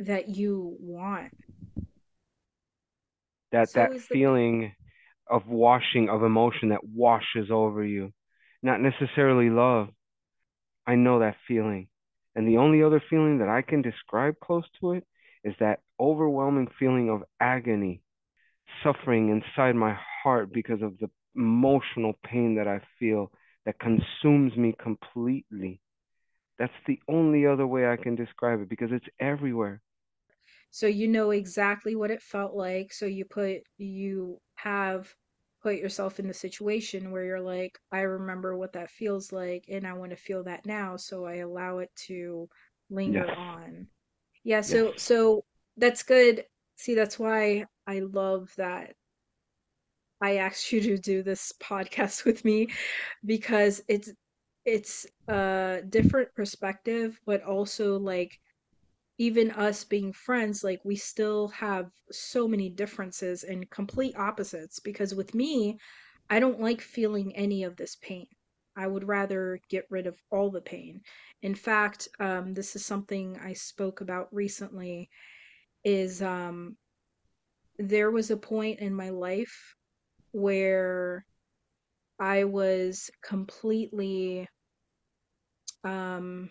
that 0.00 0.28
you 0.28 0.76
want? 0.78 1.32
That 3.52 3.70
So 3.70 3.80
that 3.80 3.92
is 3.92 4.06
the 4.08 4.14
feeling 4.14 4.74
of 5.26 5.46
washing 5.46 6.10
of 6.10 6.22
emotion 6.22 6.68
that 6.68 6.84
washes 6.84 7.50
over 7.50 7.82
you, 7.82 8.12
not 8.62 8.82
necessarily 8.82 9.48
love. 9.48 9.88
I 10.86 10.96
know 10.96 11.20
that 11.20 11.36
feeling. 11.46 11.88
And 12.38 12.46
the 12.46 12.58
only 12.58 12.84
other 12.84 13.02
feeling 13.10 13.38
that 13.38 13.48
I 13.48 13.62
can 13.62 13.82
describe 13.82 14.38
close 14.38 14.62
to 14.78 14.92
it 14.92 15.04
is 15.42 15.54
that 15.58 15.80
overwhelming 15.98 16.68
feeling 16.78 17.10
of 17.10 17.24
agony, 17.40 18.00
suffering 18.84 19.28
inside 19.28 19.74
my 19.74 19.98
heart 20.22 20.52
because 20.52 20.80
of 20.80 20.96
the 20.98 21.10
emotional 21.34 22.16
pain 22.24 22.54
that 22.54 22.68
I 22.68 22.80
feel 23.00 23.32
that 23.66 23.80
consumes 23.80 24.56
me 24.56 24.72
completely. 24.80 25.80
That's 26.60 26.72
the 26.86 27.00
only 27.08 27.44
other 27.44 27.66
way 27.66 27.88
I 27.90 27.96
can 27.96 28.14
describe 28.14 28.60
it 28.60 28.68
because 28.68 28.92
it's 28.92 29.08
everywhere. 29.18 29.82
So 30.70 30.86
you 30.86 31.08
know 31.08 31.32
exactly 31.32 31.96
what 31.96 32.12
it 32.12 32.22
felt 32.22 32.54
like. 32.54 32.92
So 32.92 33.06
you 33.06 33.24
put 33.24 33.62
you 33.78 34.40
have 34.54 35.12
put 35.62 35.76
yourself 35.76 36.18
in 36.20 36.26
the 36.28 36.34
situation 36.34 37.10
where 37.10 37.24
you're 37.24 37.40
like, 37.40 37.78
I 37.92 38.00
remember 38.02 38.56
what 38.56 38.72
that 38.74 38.90
feels 38.90 39.32
like 39.32 39.64
and 39.68 39.86
I 39.86 39.94
want 39.94 40.10
to 40.10 40.16
feel 40.16 40.44
that 40.44 40.66
now, 40.66 40.96
so 40.96 41.24
I 41.26 41.36
allow 41.36 41.78
it 41.78 41.90
to 42.08 42.48
Yes, 43.04 43.24
linger 43.24 43.34
on. 43.34 43.88
Yeah, 44.44 44.62
yes. 44.66 44.82
so 44.82 44.94
so 44.96 45.44
that's 45.76 46.02
good. 46.02 46.44
See, 46.76 46.94
that's 46.94 47.18
why 47.18 47.66
I 47.86 48.00
love 48.00 48.52
that 48.56 48.94
I 50.20 50.36
asked 50.36 50.70
you 50.72 50.80
to 50.82 50.98
do 50.98 51.22
this 51.22 51.52
podcast 51.60 52.24
with 52.24 52.44
me 52.44 52.68
because 53.24 53.82
it's 53.88 54.10
it's 54.64 55.06
a 55.28 55.82
different 55.88 56.34
perspective, 56.34 57.20
but 57.26 57.42
also 57.42 57.98
like 57.98 58.38
even 59.18 59.50
us 59.50 59.84
being 59.84 60.12
friends, 60.12 60.62
like 60.62 60.80
we 60.84 60.96
still 60.96 61.48
have 61.48 61.90
so 62.10 62.46
many 62.46 62.70
differences 62.70 63.42
and 63.42 63.68
complete 63.70 64.16
opposites. 64.16 64.78
Because 64.78 65.14
with 65.14 65.34
me, 65.34 65.76
I 66.30 66.38
don't 66.38 66.60
like 66.60 66.80
feeling 66.80 67.34
any 67.36 67.64
of 67.64 67.76
this 67.76 67.96
pain. 67.96 68.26
I 68.76 68.86
would 68.86 69.08
rather 69.08 69.58
get 69.68 69.86
rid 69.90 70.06
of 70.06 70.16
all 70.30 70.50
the 70.50 70.60
pain. 70.60 71.00
In 71.42 71.54
fact, 71.54 72.08
um, 72.20 72.54
this 72.54 72.76
is 72.76 72.86
something 72.86 73.36
I 73.42 73.54
spoke 73.54 74.00
about 74.00 74.28
recently. 74.32 75.10
Is 75.84 76.22
um, 76.22 76.76
there 77.78 78.10
was 78.10 78.30
a 78.30 78.36
point 78.36 78.78
in 78.78 78.94
my 78.94 79.10
life 79.10 79.74
where 80.32 81.24
I 82.20 82.44
was 82.44 83.10
completely 83.22 84.48
um, 85.84 86.50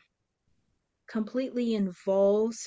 completely 1.08 1.76
involved 1.76 2.60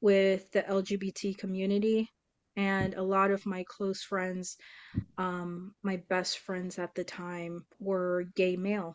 with 0.00 0.50
the 0.52 0.62
LGBT 0.62 1.36
community. 1.38 2.08
And 2.56 2.94
a 2.94 3.02
lot 3.02 3.30
of 3.30 3.46
my 3.46 3.64
close 3.66 4.02
friends, 4.02 4.56
um, 5.16 5.72
my 5.82 6.02
best 6.10 6.38
friends 6.40 6.78
at 6.78 6.94
the 6.94 7.04
time, 7.04 7.64
were 7.80 8.24
gay 8.36 8.56
male. 8.56 8.94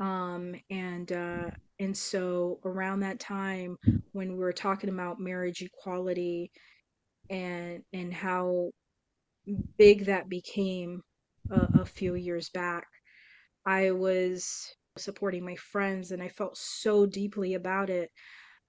Um, 0.00 0.54
and 0.70 1.10
uh, 1.12 1.50
and 1.78 1.96
so 1.96 2.58
around 2.64 3.00
that 3.00 3.20
time, 3.20 3.76
when 4.12 4.32
we 4.32 4.38
were 4.38 4.52
talking 4.52 4.90
about 4.90 5.20
marriage 5.20 5.62
equality 5.62 6.50
and 7.30 7.82
and 7.92 8.12
how 8.12 8.70
big 9.76 10.06
that 10.06 10.28
became 10.28 11.02
a, 11.50 11.80
a 11.80 11.84
few 11.84 12.14
years 12.14 12.50
back, 12.50 12.86
I 13.64 13.92
was 13.92 14.74
supporting 14.98 15.44
my 15.44 15.56
friends, 15.56 16.12
and 16.12 16.22
I 16.22 16.28
felt 16.28 16.56
so 16.58 17.06
deeply 17.06 17.54
about 17.54 17.90
it. 17.90 18.10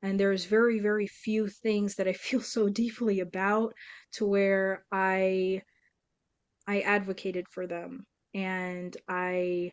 And 0.01 0.19
there's 0.19 0.45
very 0.45 0.79
very 0.79 1.07
few 1.07 1.47
things 1.49 1.95
that 1.95 2.07
I 2.07 2.13
feel 2.27 2.41
so 2.41 2.69
deeply 2.69 3.19
about 3.21 3.73
to 4.13 4.25
where 4.25 4.85
I 4.91 5.63
I 6.67 6.81
advocated 6.81 7.47
for 7.49 7.67
them. 7.67 8.05
And 8.33 8.95
I 9.09 9.71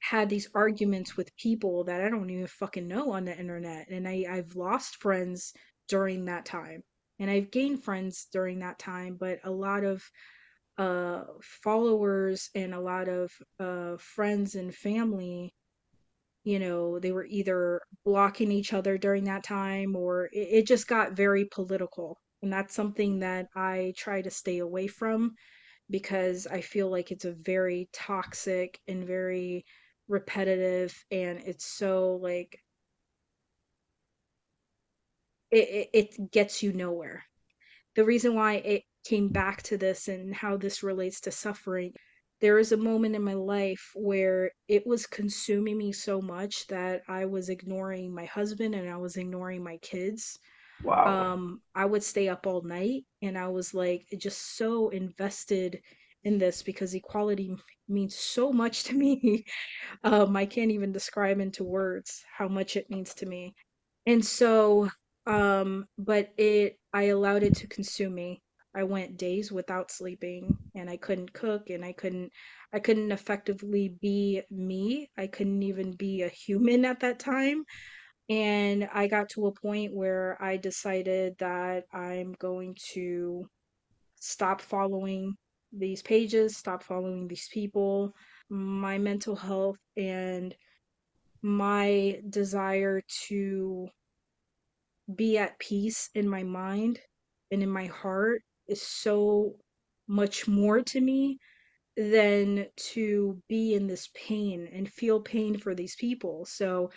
had 0.00 0.28
these 0.30 0.50
arguments 0.54 1.16
with 1.16 1.36
people 1.36 1.84
that 1.84 2.02
I 2.02 2.10
don't 2.10 2.30
even 2.30 2.46
fucking 2.46 2.88
know 2.88 3.12
on 3.12 3.24
the 3.26 3.38
internet 3.38 3.88
and 3.90 4.08
I 4.08 4.26
I've 4.28 4.56
lost 4.56 4.96
friends 4.96 5.54
during 5.88 6.26
that 6.26 6.46
time. 6.46 6.82
And 7.18 7.30
I've 7.30 7.50
gained 7.50 7.84
friends 7.84 8.26
during 8.32 8.60
that 8.60 8.78
time 8.78 9.16
but 9.16 9.40
a 9.44 9.50
lot 9.50 9.84
of 9.84 10.02
uh 10.78 11.24
followers 11.42 12.50
and 12.54 12.74
a 12.74 12.80
lot 12.80 13.08
of 13.08 13.32
uh 13.60 13.96
friends 13.98 14.54
and 14.54 14.74
family 14.74 15.54
you 16.44 16.58
know, 16.58 16.98
they 16.98 17.12
were 17.12 17.26
either 17.26 17.80
blocking 18.04 18.50
each 18.52 18.72
other 18.72 18.98
during 18.98 19.24
that 19.24 19.44
time 19.44 19.96
or 19.96 20.26
it, 20.32 20.48
it 20.50 20.66
just 20.66 20.88
got 20.88 21.12
very 21.12 21.44
political. 21.46 22.18
And 22.42 22.52
that's 22.52 22.74
something 22.74 23.20
that 23.20 23.46
I 23.54 23.92
try 23.96 24.22
to 24.22 24.30
stay 24.30 24.58
away 24.58 24.86
from 24.86 25.34
because 25.90 26.46
I 26.46 26.60
feel 26.62 26.90
like 26.90 27.10
it's 27.10 27.24
a 27.26 27.32
very 27.32 27.88
toxic 27.92 28.80
and 28.88 29.06
very 29.06 29.64
repetitive 30.08 30.94
and 31.10 31.40
it's 31.40 31.66
so 31.66 32.16
like 32.22 32.58
it, 35.50 35.68
it, 35.68 35.88
it 35.92 36.30
gets 36.32 36.62
you 36.62 36.72
nowhere. 36.72 37.24
The 37.96 38.04
reason 38.04 38.34
why 38.34 38.54
it 38.54 38.84
came 39.04 39.28
back 39.28 39.62
to 39.64 39.76
this 39.76 40.08
and 40.08 40.34
how 40.34 40.56
this 40.56 40.82
relates 40.82 41.20
to 41.22 41.32
suffering 41.32 41.92
there 42.40 42.54
was 42.56 42.72
a 42.72 42.76
moment 42.76 43.14
in 43.16 43.22
my 43.22 43.34
life 43.34 43.90
where 43.94 44.52
it 44.68 44.86
was 44.86 45.06
consuming 45.06 45.78
me 45.78 45.92
so 45.92 46.20
much 46.20 46.66
that 46.68 47.02
I 47.08 47.26
was 47.26 47.48
ignoring 47.48 48.14
my 48.14 48.24
husband 48.26 48.74
and 48.74 48.88
I 48.88 48.96
was 48.96 49.16
ignoring 49.16 49.62
my 49.62 49.78
kids. 49.78 50.38
Wow. 50.82 51.30
Um, 51.32 51.62
I 51.74 51.84
would 51.86 52.02
stay 52.02 52.28
up 52.28 52.46
all 52.46 52.62
night 52.62 53.04
and 53.22 53.38
I 53.38 53.48
was 53.48 53.74
like 53.74 54.06
just 54.18 54.56
so 54.56 54.90
invested 54.90 55.80
in 56.24 56.38
this 56.38 56.62
because 56.62 56.94
equality 56.94 57.56
means 57.88 58.16
so 58.16 58.52
much 58.52 58.84
to 58.84 58.94
me. 58.94 59.44
Um, 60.04 60.36
I 60.36 60.46
can't 60.46 60.70
even 60.72 60.92
describe 60.92 61.40
into 61.40 61.64
words 61.64 62.24
how 62.36 62.48
much 62.48 62.76
it 62.76 62.90
means 62.90 63.14
to 63.14 63.26
me. 63.26 63.54
And 64.06 64.24
so, 64.24 64.90
um, 65.26 65.86
but 65.98 66.30
it, 66.38 66.78
I 66.92 67.04
allowed 67.04 67.42
it 67.42 67.54
to 67.56 67.68
consume 67.68 68.14
me. 68.14 68.42
I 68.74 68.84
went 68.84 69.16
days 69.16 69.50
without 69.50 69.90
sleeping 69.90 70.56
and 70.74 70.88
I 70.88 70.96
couldn't 70.96 71.32
cook 71.32 71.70
and 71.70 71.84
I 71.84 71.92
couldn't, 71.92 72.30
I 72.72 72.78
couldn't 72.78 73.10
effectively 73.10 73.96
be 74.00 74.42
me. 74.50 75.10
I 75.18 75.26
couldn't 75.26 75.62
even 75.62 75.92
be 75.92 76.22
a 76.22 76.28
human 76.28 76.84
at 76.84 77.00
that 77.00 77.18
time. 77.18 77.64
And 78.28 78.88
I 78.92 79.08
got 79.08 79.28
to 79.30 79.46
a 79.46 79.52
point 79.52 79.92
where 79.92 80.40
I 80.40 80.56
decided 80.56 81.34
that 81.38 81.84
I'm 81.92 82.32
going 82.38 82.76
to 82.92 83.44
stop 84.20 84.60
following 84.60 85.34
these 85.72 86.02
pages, 86.02 86.56
stop 86.56 86.84
following 86.84 87.26
these 87.26 87.48
people. 87.52 88.14
My 88.48 88.98
mental 88.98 89.34
health 89.34 89.78
and 89.96 90.54
my 91.42 92.20
desire 92.28 93.00
to 93.28 93.88
be 95.12 95.38
at 95.38 95.58
peace 95.58 96.08
in 96.14 96.28
my 96.28 96.44
mind 96.44 97.00
and 97.50 97.64
in 97.64 97.70
my 97.70 97.86
heart 97.86 98.42
is 98.70 98.82
so 98.82 99.56
much 100.08 100.48
more 100.48 100.80
to 100.82 101.00
me 101.00 101.38
than 101.96 102.66
to 102.76 103.42
be 103.48 103.74
in 103.74 103.86
this 103.86 104.08
pain 104.14 104.68
and 104.72 104.88
feel 104.88 105.20
pain 105.20 105.58
for 105.58 105.74
these 105.74 105.96
people. 105.96 106.46
So 106.46 106.90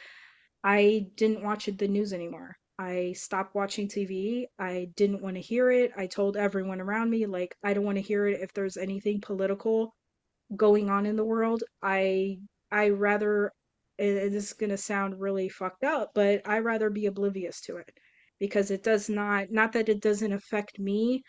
I 0.63 1.07
didn't 1.15 1.43
watch 1.43 1.65
the 1.65 1.87
news 1.87 2.13
anymore. 2.13 2.57
I 2.79 3.13
stopped 3.13 3.55
watching 3.55 3.87
TV. 3.87 4.47
I 4.59 4.89
didn't 4.95 5.21
want 5.21 5.35
to 5.35 5.41
hear 5.41 5.71
it. 5.71 5.91
I 5.97 6.07
told 6.07 6.37
everyone 6.37 6.81
around 6.81 7.09
me, 7.09 7.25
like, 7.25 7.55
I 7.63 7.73
don't 7.73 7.85
want 7.85 7.97
to 7.97 8.01
hear 8.01 8.27
it 8.27 8.41
if 8.41 8.53
there's 8.53 8.77
anything 8.77 9.21
political 9.21 9.93
going 10.55 10.89
on 10.89 11.05
in 11.05 11.15
the 11.15 11.25
world. 11.25 11.63
I 11.81 12.39
I 12.71 12.89
rather 12.89 13.51
this 13.97 14.33
is 14.47 14.53
gonna 14.53 14.77
sound 14.77 15.19
really 15.19 15.49
fucked 15.49 15.83
up, 15.83 16.11
but 16.15 16.41
I 16.47 16.59
rather 16.59 16.89
be 16.89 17.05
oblivious 17.07 17.61
to 17.61 17.77
it 17.77 17.91
because 18.39 18.71
it 18.71 18.83
does 18.83 19.09
not 19.09 19.51
not 19.51 19.73
that 19.73 19.89
it 19.89 20.01
doesn't 20.01 20.33
affect 20.33 20.79
me 20.79 21.23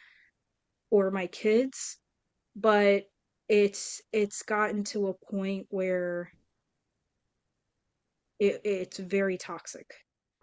or 0.91 1.11
my 1.11 1.27
kids, 1.27 1.99
but 2.57 3.05
it's 3.49 4.01
it's 4.13 4.43
gotten 4.43 4.85
to 4.85 5.09
a 5.09 5.15
point 5.33 5.67
where 5.71 6.31
it, 8.39 8.61
it's 8.65 8.99
very 8.99 9.37
toxic. 9.39 9.87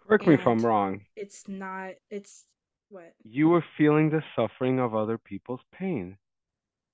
Correct 0.06 0.26
me 0.26 0.34
if 0.34 0.46
I'm 0.46 0.64
wrong. 0.64 1.00
it's 1.16 1.48
not 1.48 1.94
it's 2.10 2.44
what? 2.88 3.14
You 3.24 3.48
were 3.48 3.64
feeling 3.76 4.10
the 4.10 4.22
suffering 4.36 4.78
of 4.78 4.94
other 4.94 5.18
people's 5.18 5.62
pain. 5.72 6.18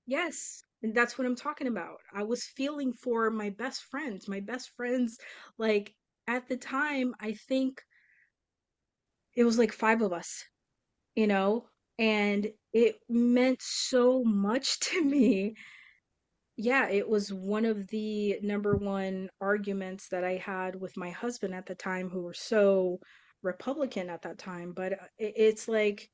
yes 0.05 0.63
and 0.83 0.93
that's 0.95 1.17
what 1.17 1.25
i'm 1.27 1.35
talking 1.35 1.67
about. 1.67 1.97
I 2.13 2.23
was 2.23 2.43
feeling 2.43 2.93
for 2.93 3.29
my 3.29 3.49
best 3.51 3.83
friends. 3.83 4.27
My 4.27 4.39
best 4.39 4.71
friends 4.75 5.17
like 5.57 5.93
at 6.27 6.47
the 6.47 6.57
time 6.57 7.15
i 7.19 7.33
think 7.33 7.81
it 9.35 9.43
was 9.43 9.57
like 9.57 9.71
five 9.71 10.01
of 10.03 10.13
us 10.13 10.43
you 11.15 11.27
know 11.27 11.67
and 11.99 12.47
it 12.73 12.97
meant 13.09 13.61
so 13.61 14.23
much 14.23 14.79
to 14.81 15.03
me 15.03 15.55
yeah 16.57 16.89
it 16.89 17.07
was 17.07 17.31
one 17.31 17.65
of 17.65 17.87
the 17.87 18.37
number 18.41 18.75
one 18.75 19.29
arguments 19.41 20.09
that 20.09 20.23
i 20.23 20.33
had 20.35 20.75
with 20.79 20.95
my 20.97 21.09
husband 21.09 21.53
at 21.53 21.65
the 21.65 21.75
time 21.75 22.09
who 22.09 22.21
were 22.21 22.33
so 22.33 22.99
republican 23.43 24.09
at 24.09 24.21
that 24.21 24.37
time 24.37 24.73
but 24.73 24.93
uh, 24.93 25.05
it's 25.17 25.67
like 25.67 26.09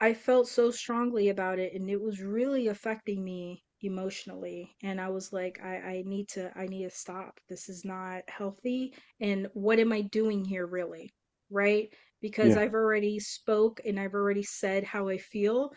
I 0.00 0.12
felt 0.14 0.48
so 0.48 0.70
strongly 0.70 1.30
about 1.30 1.58
it 1.58 1.72
and 1.74 1.88
it 1.88 1.98
was 2.00 2.20
really 2.20 2.66
affecting 2.68 3.24
me 3.24 3.64
emotionally 3.80 4.76
and 4.82 5.00
I 5.00 5.08
was 5.08 5.32
like 5.32 5.60
I 5.62 5.76
I 5.76 6.02
need 6.04 6.28
to 6.30 6.52
I 6.58 6.66
need 6.66 6.82
to 6.84 6.90
stop. 6.90 7.40
This 7.48 7.68
is 7.70 7.84
not 7.84 8.28
healthy 8.28 8.94
and 9.20 9.48
what 9.54 9.78
am 9.78 9.92
I 9.92 10.02
doing 10.02 10.44
here 10.44 10.66
really? 10.66 11.14
Right? 11.50 11.94
Because 12.22 12.56
Yeah. 12.56 12.56
I've 12.56 12.74
already 12.74 13.20
spoke 13.20 13.82
and 13.86 14.00
I've 14.00 14.14
already 14.14 14.44
said 14.44 14.84
how 14.84 15.08
I 15.08 15.18
feel, 15.18 15.72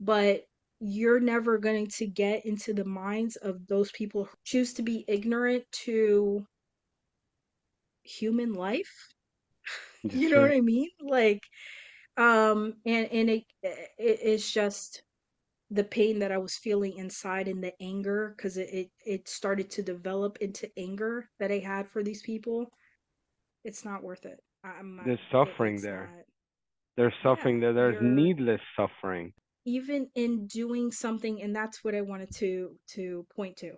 but 0.00 0.42
you're 0.80 1.20
never 1.20 1.58
going 1.58 1.88
to 1.98 2.06
get 2.08 2.46
into 2.46 2.74
the 2.74 2.84
minds 2.86 3.36
of 3.36 3.66
those 3.68 3.92
people 3.92 4.26
who 4.26 4.36
choose 4.44 4.74
to 4.74 4.82
be 4.82 5.04
ignorant 5.08 5.64
to 5.86 6.46
human 8.04 8.52
life. 8.54 9.14
You 10.12 10.28
know 10.30 10.40
what. 10.40 10.52
I 10.52 10.60
mean? 10.60 10.90
Like 11.00 11.42
um 12.16 12.74
and 12.86 13.08
and 13.12 13.30
it, 13.30 13.44
it 13.62 13.90
it's 13.98 14.52
just 14.52 15.02
the 15.70 15.84
pain 15.84 16.20
that 16.20 16.32
I 16.32 16.38
was 16.38 16.56
feeling 16.56 16.94
inside 16.98 17.48
and 17.48 17.62
the 17.64 17.74
anger 17.82 18.34
because 18.36 18.56
it, 18.58 18.70
it 18.72 18.90
it 19.06 19.28
started 19.28 19.70
to 19.72 19.82
develop 19.82 20.38
into 20.40 20.70
anger 20.78 21.28
that 21.40 21.52
I 21.52 21.58
had 21.60 21.88
for 21.88 22.02
these 22.02 22.22
people. 22.22 22.70
It's 23.64 23.84
not 23.84 24.02
worth 24.04 24.26
it. 24.26 24.40
I'm 24.64 24.96
There's 25.04 25.20
suffering 25.30 25.82
there. 25.82 26.14
not. 26.14 26.24
There's 26.96 27.14
Yeah, 27.34 27.50
suffering 27.50 27.60
there. 27.60 27.74
There's 27.74 28.00
needless 28.00 28.60
suffering. 28.76 29.34
even 29.64 30.08
in 30.14 30.46
doing 30.46 30.92
something, 30.92 31.42
and 31.42 31.54
that's 31.54 31.82
what 31.82 31.94
I 31.96 32.00
wanted 32.02 32.30
to 32.36 32.78
to 32.94 33.26
point 33.34 33.56
to. 33.58 33.76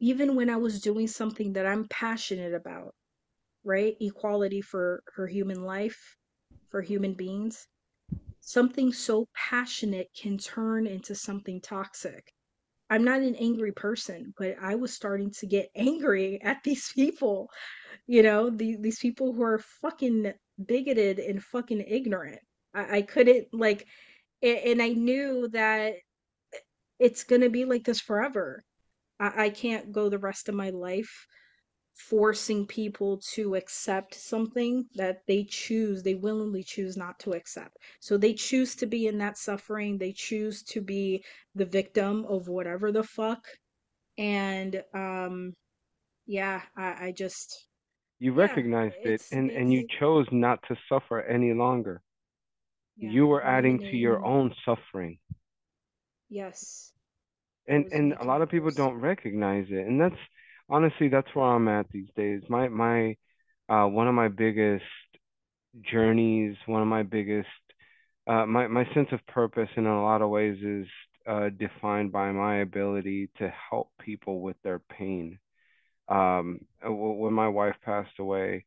Even 0.00 0.36
when 0.36 0.50
I 0.50 0.56
was 0.56 0.80
doing 0.82 1.08
something 1.08 1.54
that 1.54 1.66
I'm 1.66 1.88
passionate 1.88 2.54
about, 2.54 2.94
right? 3.64 3.96
Equality 4.00 4.62
for 4.62 5.02
for 5.14 5.26
human 5.28 5.62
life, 5.64 6.16
for 6.70 6.82
human 6.82 7.14
beings. 7.14 7.68
Something 8.40 8.92
so 8.92 9.28
passionate 9.34 10.08
can 10.14 10.38
turn 10.38 10.86
into 10.86 11.14
something 11.16 11.60
toxic 11.62 12.32
I'm 12.88 13.04
not 13.04 13.20
an 13.20 13.34
angry 13.36 13.72
person, 13.72 14.32
but 14.38 14.56
I 14.60 14.76
was 14.76 14.92
starting 14.92 15.30
to 15.38 15.46
get 15.46 15.70
angry 15.74 16.40
at 16.42 16.62
these 16.62 16.92
people, 16.94 17.50
you 18.06 18.22
know, 18.22 18.50
the, 18.50 18.76
these 18.76 18.98
people 18.98 19.32
who 19.32 19.42
are 19.42 19.58
fucking 19.80 20.32
bigoted 20.64 21.18
and 21.18 21.42
fucking 21.42 21.84
ignorant. 21.86 22.40
I, 22.74 22.98
I 22.98 23.02
couldn't 23.02 23.48
like, 23.52 23.86
and 24.42 24.80
I 24.80 24.88
knew 24.90 25.48
that 25.48 25.94
it's 26.98 27.24
gonna 27.24 27.50
be 27.50 27.64
like 27.64 27.84
this 27.84 28.00
forever. 28.00 28.64
I, 29.18 29.46
I 29.46 29.50
can't 29.50 29.92
go 29.92 30.08
the 30.08 30.18
rest 30.18 30.48
of 30.48 30.54
my 30.54 30.70
life 30.70 31.26
forcing 31.96 32.66
people 32.66 33.18
to 33.34 33.54
accept 33.56 34.14
something 34.14 34.86
that 34.94 35.22
they 35.26 35.44
choose, 35.44 36.02
they 36.02 36.14
willingly 36.14 36.62
choose 36.62 36.96
not 36.96 37.18
to 37.20 37.32
accept. 37.32 37.76
So 38.00 38.16
they 38.18 38.34
choose 38.34 38.74
to 38.76 38.86
be 38.86 39.06
in 39.06 39.18
that 39.18 39.36
suffering, 39.38 39.98
they 39.98 40.12
choose 40.12 40.62
to 40.64 40.80
be 40.82 41.24
the 41.54 41.66
victim 41.66 42.24
of 42.26 42.48
whatever 42.48 42.92
the 42.92 43.04
fuck 43.04 43.44
and 44.18 44.82
um 44.94 45.54
yeah 46.26 46.62
i 46.76 47.06
i 47.06 47.12
just 47.12 47.66
You 48.18 48.32
yeah 48.36 48.58
recognized 48.58 49.04
it 49.04 49.22
and, 49.30 49.50
and 49.50 49.72
you 49.72 49.84
chose 49.98 50.26
not 50.32 50.62
to 50.68 50.76
suffer 50.88 51.20
any 51.22 51.52
longer. 51.52 52.02
yeah 52.96 53.14
You 53.14 53.26
were 53.26 53.42
adding 53.44 53.80
to 53.90 53.96
your 53.96 54.24
own 54.24 54.54
suffering. 54.64 55.18
yes 56.28 56.92
And 57.68 57.86
and 57.92 58.12
a 58.14 58.24
lot 58.24 58.42
of 58.42 58.48
people 58.50 58.70
don't 58.70 59.00
recognize 59.00 59.66
it. 59.70 59.86
And 59.86 60.00
that's 60.00 60.16
honestly 60.68 61.08
that's 61.08 61.28
where 61.34 61.46
I'm 61.46 61.68
at 61.68 61.90
these 61.90 62.08
days. 62.16 62.42
My 62.48 62.68
my 62.68 63.16
uh 63.68 63.86
one 63.86 64.08
of 64.08 64.14
my 64.14 64.28
biggest 64.28 64.84
journeys, 65.82 66.56
one 66.66 66.82
of 66.82 66.88
my 66.88 67.02
biggest 67.02 67.48
uh 68.26 68.46
my 68.46 68.66
my 68.68 68.84
sense 68.94 69.08
of 69.12 69.26
purpose 69.26 69.68
in 69.76 69.86
a 69.86 70.02
lot 70.02 70.22
of 70.22 70.30
ways 70.30 70.58
is 70.62 70.86
uh 71.26 71.50
defined 71.58 72.12
by 72.12 72.32
my 72.32 72.58
ability 72.58 73.30
to 73.38 73.52
help 73.70 73.90
people 74.00 74.40
with 74.40 74.56
their 74.62 74.78
pain. 74.80 75.38
Um, 76.08 76.60
uh, 76.86 76.92
when 76.92 77.32
my 77.32 77.48
wife 77.48 77.76
passed 77.84 78.18
away, 78.18 78.64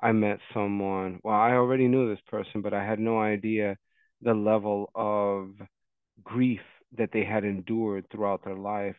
I 0.00 0.12
met 0.12 0.38
someone. 0.54 1.20
Well, 1.24 1.36
I 1.36 1.52
already 1.52 1.88
knew 1.88 2.08
this 2.08 2.22
person, 2.28 2.62
but 2.62 2.74
I 2.74 2.84
had 2.84 2.98
no 3.00 3.20
idea 3.20 3.76
the 4.22 4.34
level 4.34 4.90
of 4.94 5.50
grief 6.24 6.60
that 6.96 7.10
they 7.12 7.24
had 7.24 7.44
endured 7.44 8.06
throughout 8.10 8.44
their 8.44 8.56
life. 8.56 8.96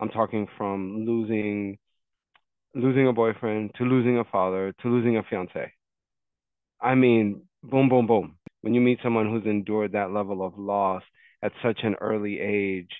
I'm 0.00 0.10
talking 0.10 0.48
from 0.58 1.04
losing 1.06 1.78
losing 2.74 3.06
a 3.08 3.12
boyfriend 3.12 3.72
to 3.76 3.84
losing 3.84 4.18
a 4.18 4.24
father 4.24 4.72
to 4.82 4.88
losing 4.88 5.16
a 5.16 5.22
fiance. 5.22 5.72
I 6.80 6.94
mean, 6.94 7.42
boom, 7.62 7.88
boom, 7.88 8.06
boom. 8.06 8.36
When 8.62 8.74
you 8.74 8.80
meet 8.80 8.98
someone 9.02 9.30
who's 9.30 9.46
endured 9.46 9.92
that 9.92 10.12
level 10.12 10.44
of 10.44 10.58
loss 10.58 11.02
at 11.42 11.52
such 11.62 11.80
an 11.82 11.96
early 12.00 12.38
age, 12.40 12.90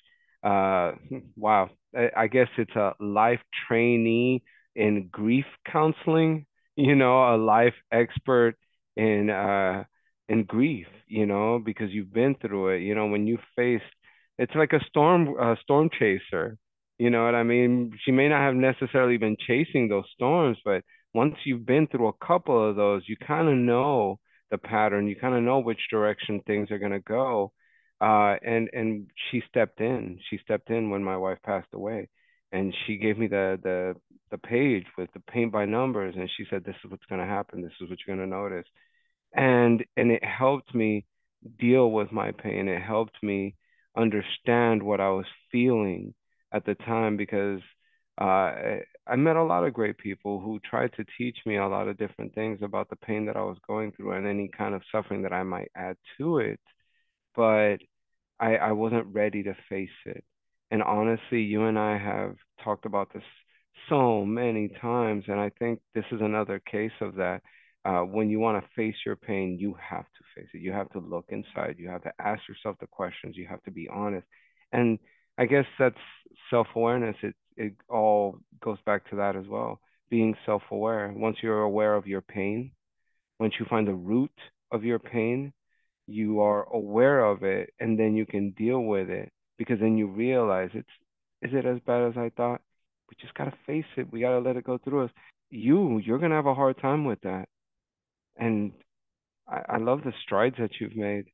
uh, 0.43 0.93
wow. 1.37 1.69
I, 1.95 2.09
I 2.17 2.27
guess 2.27 2.47
it's 2.57 2.75
a 2.75 2.93
life 2.99 3.39
trainee 3.67 4.43
in 4.75 5.09
grief 5.11 5.45
counseling, 5.71 6.45
you 6.75 6.95
know, 6.95 7.35
a 7.35 7.37
life 7.37 7.75
expert 7.91 8.55
in 8.95 9.29
uh 9.29 9.83
in 10.29 10.43
grief, 10.45 10.87
you 11.07 11.25
know, 11.25 11.59
because 11.63 11.91
you've 11.91 12.13
been 12.13 12.35
through 12.35 12.69
it. 12.69 12.79
You 12.81 12.95
know, 12.95 13.07
when 13.07 13.27
you 13.27 13.37
face, 13.55 13.81
it's 14.39 14.55
like 14.55 14.73
a 14.73 14.83
storm, 14.87 15.37
a 15.39 15.55
storm 15.61 15.89
chaser. 15.99 16.57
You 16.97 17.09
know 17.09 17.25
what 17.25 17.35
I 17.35 17.43
mean? 17.43 17.91
She 18.05 18.11
may 18.11 18.29
not 18.29 18.41
have 18.41 18.55
necessarily 18.55 19.17
been 19.17 19.35
chasing 19.47 19.87
those 19.89 20.05
storms, 20.13 20.57
but 20.63 20.83
once 21.13 21.35
you've 21.45 21.65
been 21.65 21.87
through 21.87 22.07
a 22.07 22.25
couple 22.25 22.69
of 22.69 22.75
those, 22.75 23.03
you 23.07 23.17
kind 23.17 23.47
of 23.47 23.55
know 23.55 24.19
the 24.51 24.57
pattern. 24.57 25.07
You 25.07 25.15
kind 25.15 25.35
of 25.35 25.43
know 25.43 25.59
which 25.59 25.79
direction 25.89 26.41
things 26.45 26.71
are 26.71 26.79
going 26.79 26.91
to 26.91 26.99
go. 26.99 27.51
Uh, 28.01 28.35
and 28.43 28.69
and 28.73 29.07
she 29.31 29.41
stepped 29.47 29.79
in. 29.79 30.19
She 30.29 30.37
stepped 30.43 30.69
in 30.69 30.89
when 30.89 31.03
my 31.03 31.17
wife 31.17 31.37
passed 31.43 31.73
away, 31.73 32.09
and 32.51 32.75
she 32.85 32.97
gave 32.97 33.17
me 33.17 33.27
the 33.27 33.59
the 33.63 33.95
the 34.31 34.37
page 34.37 34.85
with 34.97 35.09
the 35.13 35.21
paint 35.21 35.51
by 35.51 35.65
numbers, 35.65 36.15
and 36.17 36.29
she 36.35 36.45
said, 36.49 36.63
"This 36.65 36.75
is 36.83 36.91
what's 36.91 37.05
going 37.05 37.21
to 37.21 37.27
happen. 37.27 37.61
This 37.61 37.71
is 37.81 37.89
what 37.89 37.99
you're 38.05 38.15
going 38.15 38.29
to 38.29 38.35
notice." 38.35 38.67
And 39.33 39.85
and 39.95 40.11
it 40.11 40.23
helped 40.23 40.75
me 40.75 41.05
deal 41.59 41.91
with 41.91 42.11
my 42.11 42.31
pain. 42.31 42.67
It 42.67 42.81
helped 42.81 43.21
me 43.23 43.55
understand 43.95 44.83
what 44.83 44.99
I 44.99 45.09
was 45.09 45.25
feeling 45.51 46.13
at 46.53 46.65
the 46.65 46.75
time 46.75 47.17
because 47.17 47.61
uh, 48.21 48.77
I, 49.07 49.15
met 49.15 49.35
a 49.37 49.43
lot 49.43 49.65
of 49.65 49.73
great 49.73 49.97
people 49.97 50.39
who 50.39 50.59
tried 50.59 50.93
to 50.93 51.05
teach 51.17 51.37
me 51.45 51.57
a 51.57 51.67
lot 51.67 51.87
of 51.87 51.97
different 51.97 52.35
things 52.35 52.59
about 52.61 52.89
the 52.89 52.95
pain 52.95 53.25
that 53.25 53.35
I 53.35 53.41
was 53.41 53.57
going 53.65 53.91
through 53.91 54.11
and 54.11 54.27
any 54.27 54.49
kind 54.55 54.75
of 54.75 54.83
suffering 54.91 55.23
that 55.23 55.33
I 55.33 55.43
might 55.43 55.71
add 55.75 55.97
to 56.19 56.37
it. 56.37 56.59
But 57.35 57.77
I, 58.39 58.55
I 58.57 58.71
wasn't 58.73 59.07
ready 59.07 59.43
to 59.43 59.55
face 59.67 59.89
it. 60.05 60.23
And 60.69 60.83
honestly, 60.83 61.41
you 61.41 61.65
and 61.65 61.77
I 61.77 61.97
have 61.97 62.35
talked 62.63 62.85
about 62.85 63.11
this 63.13 63.23
so 63.89 64.25
many 64.25 64.69
times, 64.81 65.25
and 65.27 65.39
I 65.39 65.49
think 65.59 65.79
this 65.95 66.05
is 66.11 66.21
another 66.21 66.59
case 66.59 66.91
of 67.01 67.15
that. 67.15 67.41
Uh, 67.85 68.01
when 68.01 68.29
you 68.29 68.39
want 68.39 68.63
to 68.63 68.69
face 68.75 68.95
your 69.05 69.15
pain, 69.15 69.57
you 69.59 69.75
have 69.81 70.05
to 70.05 70.23
face 70.35 70.47
it. 70.53 70.61
You 70.61 70.71
have 70.71 70.89
to 70.91 70.99
look 70.99 71.25
inside. 71.29 71.75
You 71.77 71.89
have 71.89 72.03
to 72.03 72.13
ask 72.19 72.41
yourself 72.47 72.77
the 72.79 72.87
questions. 72.87 73.35
You 73.35 73.47
have 73.47 73.61
to 73.63 73.71
be 73.71 73.89
honest. 73.91 74.25
And 74.71 74.99
I 75.37 75.45
guess 75.45 75.65
that's 75.79 75.95
self-awareness. 76.49 77.15
It 77.23 77.35
it 77.55 77.73
all 77.89 78.39
goes 78.63 78.79
back 78.85 79.09
to 79.09 79.17
that 79.17 79.35
as 79.35 79.47
well. 79.47 79.79
Being 80.09 80.35
self-aware. 80.45 81.13
Once 81.15 81.37
you're 81.41 81.61
aware 81.61 81.95
of 81.95 82.07
your 82.07 82.21
pain, 82.21 82.71
once 83.39 83.53
you 83.59 83.65
find 83.69 83.87
the 83.87 83.93
root 83.93 84.31
of 84.71 84.83
your 84.83 84.99
pain, 84.99 85.53
you 86.07 86.41
are 86.41 86.63
aware 86.73 87.25
of 87.25 87.43
it 87.43 87.73
and 87.79 87.97
then 87.97 88.15
you 88.15 88.25
can 88.25 88.51
deal 88.51 88.81
with 88.81 89.09
it 89.09 89.31
because 89.57 89.79
then 89.79 89.97
you 89.97 90.07
realize 90.07 90.69
it's 90.73 90.87
is 91.41 91.51
it 91.53 91.65
as 91.65 91.79
bad 91.85 92.07
as 92.09 92.17
I 92.17 92.31
thought? 92.35 92.61
We 93.09 93.15
just 93.19 93.33
gotta 93.33 93.53
face 93.65 93.85
it. 93.97 94.11
We 94.11 94.21
gotta 94.21 94.39
let 94.39 94.55
it 94.55 94.63
go 94.63 94.77
through 94.77 95.05
us. 95.05 95.11
You, 95.49 95.99
you're 95.99 96.19
gonna 96.19 96.35
have 96.35 96.45
a 96.45 96.55
hard 96.55 96.79
time 96.81 97.05
with 97.05 97.21
that. 97.21 97.47
And 98.37 98.71
I, 99.47 99.61
I 99.69 99.77
love 99.77 100.01
the 100.03 100.13
strides 100.23 100.55
that 100.59 100.71
you've 100.79 100.95
made. 100.95 101.25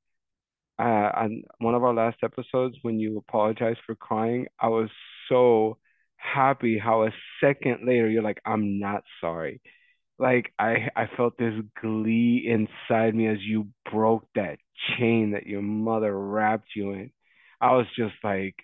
Uh, 0.80 1.12
on 1.16 1.44
one 1.60 1.76
of 1.76 1.84
our 1.84 1.94
last 1.94 2.18
episodes, 2.24 2.78
when 2.84 3.00
you 3.00 3.18
apologized 3.18 3.80
for 3.86 3.96
crying, 3.96 4.48
I 4.60 4.70
was 4.70 4.90
so 5.28 5.78
happy 6.18 6.78
how 6.78 7.04
a 7.04 7.12
second 7.42 7.86
later 7.86 8.10
you're 8.10 8.24
like, 8.24 8.42
I'm 8.46 8.80
not 8.80 9.04
sorry. 9.22 9.62
Like 10.20 10.54
I 10.60 10.90
I 10.96 11.08
felt 11.18 11.38
this 11.38 11.54
glee 11.82 12.46
inside 12.48 13.16
me 13.16 13.28
as 13.28 13.40
you 13.42 13.68
broke 13.92 14.26
that 14.36 14.60
chain 14.98 15.32
that 15.32 15.48
your 15.48 15.62
mother 15.62 16.18
wrapped 16.18 16.70
you 16.76 16.92
in. 16.92 17.12
I 17.62 17.74
was 17.76 17.86
just 17.98 18.16
like, 18.24 18.56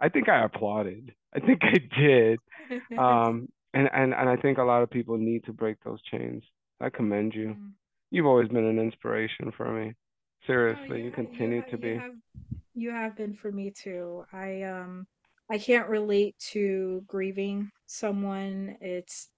I 0.00 0.08
think 0.08 0.28
I 0.28 0.44
applauded. 0.44 1.14
I 1.34 1.40
think 1.40 1.60
I 1.62 1.78
did. 2.00 2.40
Um, 2.96 3.48
and 3.74 3.88
and 3.92 4.14
and 4.14 4.28
I 4.28 4.36
think 4.36 4.58
a 4.58 4.62
lot 4.62 4.82
of 4.82 4.90
people 4.90 5.18
need 5.18 5.44
to 5.46 5.52
break 5.52 5.78
those 5.84 6.00
chains. 6.02 6.44
I 6.80 6.90
commend 6.90 7.34
you. 7.34 7.48
Mm. 7.58 7.72
You've 8.12 8.26
always 8.26 8.48
been 8.48 8.64
an 8.64 8.78
inspiration 8.78 9.52
for 9.56 9.70
me. 9.72 9.94
No, 10.48 10.54
Seriously, 10.54 10.98
you 10.98 11.04
you 11.04 11.10
you 11.10 11.12
continue 11.12 11.60
ha 11.60 11.66
to 11.70 11.78
you 11.78 11.78
be. 11.78 11.94
have 11.98 12.12
you 12.74 12.90
have 12.90 13.16
been 13.16 13.34
for 13.34 13.52
me 13.52 13.70
too. 13.72 14.24
I 14.32 14.62
um 14.62 15.06
I 15.50 15.58
can't 15.58 15.88
relate 15.88 16.36
to 16.52 17.02
grieving 17.06 17.70
someone. 17.86 18.76
It's 18.80 19.30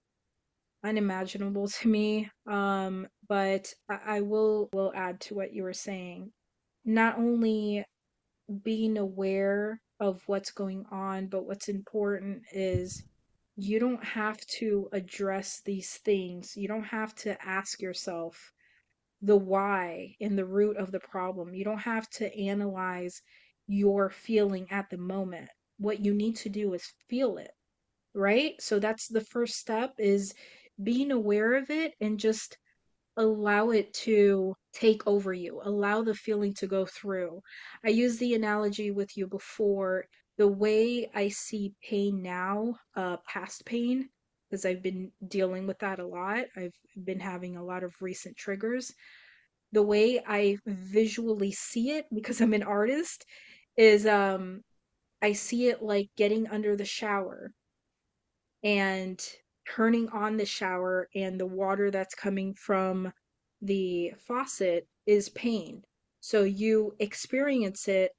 unimaginable 0.83 1.67
to 1.67 1.87
me. 1.87 2.29
Um, 2.47 3.07
but 3.27 3.73
I, 3.89 4.17
I 4.17 4.21
will 4.21 4.69
will 4.73 4.91
add 4.95 5.19
to 5.21 5.35
what 5.35 5.53
you 5.53 5.63
were 5.63 5.73
saying. 5.73 6.31
Not 6.85 7.17
only 7.17 7.85
being 8.63 8.97
aware 8.97 9.79
of 9.99 10.21
what's 10.27 10.51
going 10.51 10.85
on, 10.91 11.27
but 11.27 11.45
what's 11.45 11.69
important 11.69 12.43
is 12.53 13.03
you 13.55 13.79
don't 13.79 14.03
have 14.03 14.37
to 14.59 14.89
address 14.91 15.61
these 15.65 15.95
things. 16.05 16.55
You 16.55 16.67
don't 16.67 16.83
have 16.85 17.15
to 17.15 17.37
ask 17.45 17.81
yourself 17.81 18.51
the 19.23 19.37
why 19.37 20.13
and 20.19 20.37
the 20.37 20.45
root 20.45 20.75
of 20.77 20.91
the 20.91 20.99
problem. 20.99 21.53
You 21.53 21.63
don't 21.63 21.79
have 21.79 22.09
to 22.11 22.37
analyze 22.37 23.21
your 23.67 24.09
feeling 24.09 24.67
at 24.69 24.89
the 24.89 24.97
moment. 24.97 25.49
What 25.77 26.03
you 26.03 26.13
need 26.13 26.35
to 26.37 26.49
do 26.49 26.73
is 26.73 26.93
feel 27.09 27.37
it, 27.37 27.51
right? 28.13 28.53
So 28.59 28.79
that's 28.79 29.07
the 29.07 29.21
first 29.21 29.55
step 29.55 29.93
is 29.97 30.33
being 30.81 31.11
aware 31.11 31.55
of 31.55 31.69
it 31.69 31.93
and 32.01 32.19
just 32.19 32.57
allow 33.15 33.69
it 33.69 33.93
to 33.93 34.55
take 34.73 35.07
over 35.07 35.33
you, 35.33 35.61
allow 35.63 36.03
the 36.03 36.15
feeling 36.15 36.53
to 36.55 36.67
go 36.67 36.85
through. 36.85 37.41
I 37.85 37.89
used 37.89 38.19
the 38.19 38.33
analogy 38.33 38.91
with 38.91 39.15
you 39.15 39.27
before. 39.27 40.05
The 40.37 40.47
way 40.47 41.09
I 41.13 41.29
see 41.29 41.73
pain 41.87 42.21
now, 42.21 42.75
uh, 42.95 43.17
past 43.25 43.65
pain, 43.65 44.09
because 44.53 44.65
I've 44.67 44.83
been 44.83 45.11
dealing 45.27 45.65
with 45.65 45.79
that 45.79 45.97
a 45.97 46.05
lot. 46.05 46.43
I've 46.55 46.75
been 46.95 47.19
having 47.19 47.57
a 47.57 47.63
lot 47.63 47.83
of 47.83 47.95
recent 47.99 48.37
triggers. 48.37 48.93
The 49.71 49.81
way 49.81 50.21
I 50.27 50.59
visually 50.67 51.51
see 51.51 51.89
it, 51.89 52.05
because 52.13 52.39
I'm 52.39 52.53
an 52.53 52.61
artist, 52.61 53.25
is 53.77 54.05
um, 54.05 54.61
I 55.23 55.33
see 55.33 55.69
it 55.69 55.81
like 55.81 56.11
getting 56.15 56.47
under 56.49 56.75
the 56.75 56.85
shower 56.85 57.49
and 58.63 59.19
turning 59.67 60.09
on 60.09 60.37
the 60.37 60.45
shower 60.45 61.09
and 61.15 61.39
the 61.39 61.47
water 61.47 61.89
that's 61.89 62.13
coming 62.13 62.53
from 62.53 63.11
the 63.59 64.13
faucet 64.19 64.85
is 65.07 65.29
pain. 65.29 65.81
So 66.19 66.43
you 66.43 66.93
experience 66.99 67.87
it 67.87 68.11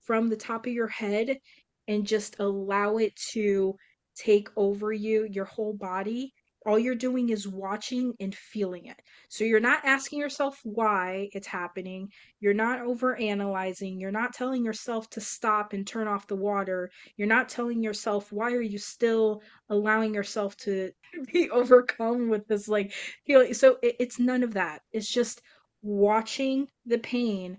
from 0.00 0.28
the 0.28 0.36
top 0.36 0.66
of 0.66 0.72
your 0.72 0.88
head 0.88 1.38
and 1.86 2.04
just 2.04 2.40
allow 2.40 2.96
it 2.96 3.14
to 3.34 3.76
take 4.18 4.48
over 4.56 4.92
you, 4.92 5.28
your 5.30 5.44
whole 5.44 5.72
body. 5.72 6.34
All 6.66 6.78
you're 6.78 6.96
doing 6.96 7.30
is 7.30 7.46
watching 7.46 8.14
and 8.20 8.34
feeling 8.34 8.86
it. 8.86 9.00
So 9.28 9.44
you're 9.44 9.60
not 9.60 9.84
asking 9.84 10.18
yourself 10.18 10.60
why 10.64 11.30
it's 11.32 11.46
happening. 11.46 12.10
You're 12.40 12.52
not 12.52 12.80
over 12.80 13.16
analyzing. 13.16 13.98
You're 14.00 14.10
not 14.10 14.34
telling 14.34 14.64
yourself 14.64 15.08
to 15.10 15.20
stop 15.20 15.72
and 15.72 15.86
turn 15.86 16.08
off 16.08 16.26
the 16.26 16.36
water. 16.36 16.90
You're 17.16 17.28
not 17.28 17.48
telling 17.48 17.82
yourself 17.82 18.32
why 18.32 18.52
are 18.52 18.60
you 18.60 18.76
still 18.76 19.40
allowing 19.70 20.12
yourself 20.12 20.56
to 20.58 20.90
be 21.32 21.48
overcome 21.48 22.28
with 22.28 22.46
this 22.48 22.68
like 22.68 22.92
feeling. 23.24 23.54
So 23.54 23.78
it, 23.82 23.96
it's 24.00 24.18
none 24.18 24.42
of 24.42 24.54
that. 24.54 24.82
It's 24.92 25.08
just 25.08 25.40
watching 25.80 26.68
the 26.84 26.98
pain 26.98 27.58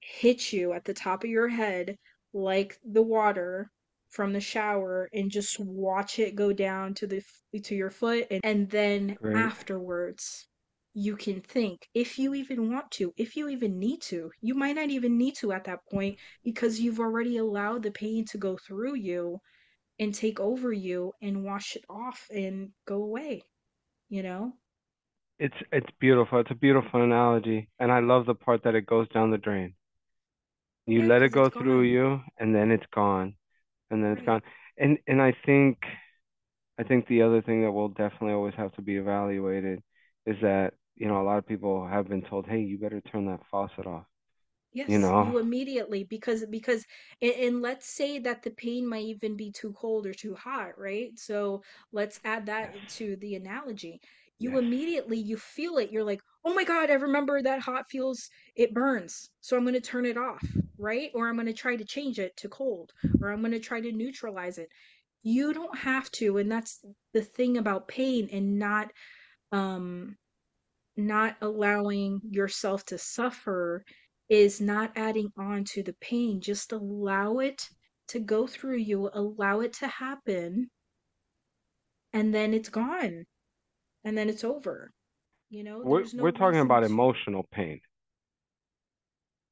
hit 0.00 0.52
you 0.52 0.72
at 0.72 0.84
the 0.84 0.94
top 0.94 1.24
of 1.24 1.30
your 1.30 1.48
head 1.48 1.98
like 2.32 2.78
the 2.84 3.02
water 3.02 3.70
from 4.12 4.32
the 4.32 4.40
shower 4.40 5.08
and 5.12 5.30
just 5.32 5.58
watch 5.60 6.18
it 6.20 6.36
go 6.36 6.52
down 6.52 6.94
to 6.94 7.06
the 7.08 7.22
to 7.64 7.74
your 7.74 7.90
foot 7.90 8.26
and, 8.30 8.40
and 8.44 8.70
then 8.70 9.18
Great. 9.20 9.34
afterwards 9.34 10.48
you 10.94 11.16
can 11.16 11.40
think 11.40 11.88
if 11.94 12.18
you 12.18 12.34
even 12.34 12.72
want 12.72 12.90
to 12.92 13.12
if 13.16 13.36
you 13.36 13.48
even 13.48 13.78
need 13.78 14.00
to 14.02 14.30
you 14.42 14.54
might 14.54 14.76
not 14.76 14.90
even 14.90 15.18
need 15.18 15.34
to 15.36 15.52
at 15.52 15.64
that 15.64 15.80
point 15.90 16.18
because 16.44 16.80
you've 16.80 17.00
already 17.00 17.36
allowed 17.38 17.82
the 17.82 17.90
pain 17.90 18.24
to 18.26 18.38
go 18.38 18.56
through 18.58 18.94
you 18.96 19.40
and 19.98 20.14
take 20.14 20.40
over 20.40 20.72
you 20.72 21.12
and 21.22 21.44
wash 21.44 21.76
it 21.76 21.84
off 21.90 22.26
and 22.34 22.70
go 22.86 23.02
away 23.02 23.42
you 24.08 24.22
know 24.22 24.52
It's 25.38 25.56
it's 25.70 25.90
beautiful. 26.00 26.40
It's 26.40 26.50
a 26.50 26.54
beautiful 26.54 27.02
analogy, 27.02 27.68
and 27.78 27.92
I 27.92 28.00
love 28.00 28.24
the 28.24 28.34
part 28.34 28.62
that 28.62 28.74
it 28.74 28.86
goes 28.86 29.08
down 29.10 29.30
the 29.30 29.36
drain. 29.36 29.74
You 30.86 31.02
yeah 31.02 31.08
let 31.08 31.22
it 31.22 31.32
go 31.32 31.48
through 31.50 31.82
gone 31.82 31.90
you, 31.90 32.22
and 32.38 32.54
then 32.54 32.70
it's 32.70 32.86
gone, 32.94 33.34
and 33.92 34.04
then 34.04 34.12
it's 34.12 34.26
gone. 34.26 34.42
And 34.78 34.98
and 35.08 35.22
I 35.22 35.34
think 35.46 35.78
I 36.78 36.84
think 36.84 37.06
the 37.06 37.22
other 37.22 37.42
thing 37.42 37.62
that 37.62 37.72
will 37.72 37.88
definitely 37.88 38.32
always 38.32 38.54
have 38.54 38.72
to 38.74 38.82
be 38.82 38.96
evaluated 38.96 39.82
is 40.26 40.36
that, 40.42 40.74
you 40.96 41.08
know, 41.08 41.20
a 41.20 41.24
lot 41.24 41.38
of 41.38 41.46
people 41.46 41.86
have 41.86 42.08
been 42.08 42.22
told, 42.22 42.46
"Hey, 42.46 42.60
you 42.60 42.78
better 42.78 43.00
turn 43.00 43.26
that 43.26 43.46
faucet 43.50 43.86
off." 43.86 44.06
You 44.86 44.98
Yes, 44.98 45.00
know? 45.00 45.34
you 45.34 45.38
immediately 45.38 46.04
because 46.04 46.44
because 46.46 46.84
and, 47.22 47.32
and 47.34 47.62
let's 47.62 47.86
say 47.86 48.18
that 48.20 48.42
the 48.42 48.50
pain 48.50 48.86
might 48.86 49.04
even 49.04 49.36
be 49.36 49.50
too 49.50 49.72
cold 49.72 50.06
or 50.06 50.12
too 50.14 50.34
hot, 50.34 50.78
right? 50.78 51.18
So 51.18 51.62
let's 51.92 52.20
add 52.24 52.46
that 52.46 52.72
to 52.98 53.16
the 53.16 53.34
analogy. 53.34 54.00
You 54.38 54.56
Yes. 54.56 54.58
immediately 54.58 55.18
you 55.18 55.36
feel 55.38 55.78
it. 55.78 55.90
You're 55.92 56.04
like, 56.04 56.20
"Oh 56.44 56.54
my 56.54 56.64
God, 56.64 56.90
I 56.90 56.94
remember 56.94 57.40
that 57.42 57.60
hot 57.60 57.90
feels 57.90 58.28
it 58.56 58.74
burns. 58.74 59.30
So 59.40 59.56
I'm 59.56 59.64
going 59.64 59.74
to 59.74 59.80
turn 59.80 60.06
it 60.06 60.16
off, 60.18 60.44
right? 60.78 61.10
Or 61.14 61.28
I'm 61.28 61.36
going 61.36 61.46
to 61.46 61.52
try 61.52 61.76
to 61.76 61.84
change 61.84 62.18
it 62.18 62.36
to 62.38 62.48
cold, 62.48 62.92
or 63.20 63.30
I'm 63.30 63.40
going 63.40 63.52
to 63.52 63.60
try 63.60 63.80
to 63.80 63.92
neutralize 63.92 64.58
it." 64.58 64.68
You 65.22 65.52
don't 65.54 65.78
have 65.78 66.10
to, 66.12 66.38
and 66.38 66.50
that's 66.50 66.84
the 67.12 67.22
thing 67.22 67.56
about 67.58 67.88
pain 67.88 68.28
and 68.32 68.58
not 68.58 68.90
um 69.52 70.16
not 70.96 71.36
allowing 71.40 72.20
yourself 72.30 72.84
to 72.86 72.98
suffer 72.98 73.84
is 74.28 74.60
not 74.60 74.92
adding 74.96 75.32
on 75.36 75.64
to 75.64 75.82
the 75.82 75.94
pain. 76.00 76.40
Just 76.40 76.72
allow 76.72 77.38
it 77.38 77.68
to 78.08 78.20
go 78.20 78.46
through 78.46 78.78
you, 78.78 79.10
allow 79.12 79.60
it 79.60 79.72
to 79.74 79.86
happen, 79.88 80.70
and 82.12 82.34
then 82.34 82.54
it's 82.54 82.68
gone, 82.68 83.24
and 84.04 84.16
then 84.18 84.28
it's 84.28 84.44
over. 84.44 84.92
You 85.50 85.64
know, 85.64 85.80
We're 85.84 86.04
no 86.12 86.22
we're 86.22 86.30
talking 86.32 86.60
about 86.60 86.84
emotional 86.84 87.44
pain 87.52 87.80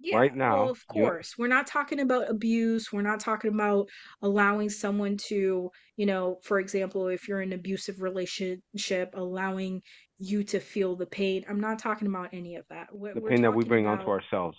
Yeah, 0.01 0.17
right 0.17 0.35
well, 0.35 0.67
now. 0.67 0.69
of 0.71 0.83
You 0.95 1.03
course. 1.03 1.35
We're 1.39 1.49
not 1.49 1.67
talking 1.67 2.01
about 2.01 2.31
abuse. 2.31 2.93
We're 2.93 3.03
not 3.03 3.21
talking 3.21 3.53
about 3.53 3.89
allowing 4.23 4.71
someone 4.71 5.17
to, 5.29 5.71
you 5.97 6.07
know, 6.07 6.39
for 6.43 6.59
example, 6.59 7.09
if 7.09 7.29
you're 7.29 7.43
in 7.43 7.53
an 7.53 7.59
abusive 7.59 8.01
relationship, 8.01 9.11
allowing 9.15 9.83
you 10.19 10.45
to 10.45 10.61
feel 10.61 10.97
the 10.97 11.07
pain. 11.07 11.45
I'm 11.49 11.61
not 11.61 11.79
talking 11.79 12.09
about 12.09 12.31
any 12.33 12.57
of 12.57 12.65
that. 12.71 12.89
What 12.93 13.15
the 13.15 13.21
pain 13.21 13.43
that 13.43 13.55
we 13.55 13.65
bring 13.65 13.87
onto 13.87 14.09
ourselves. 14.09 14.57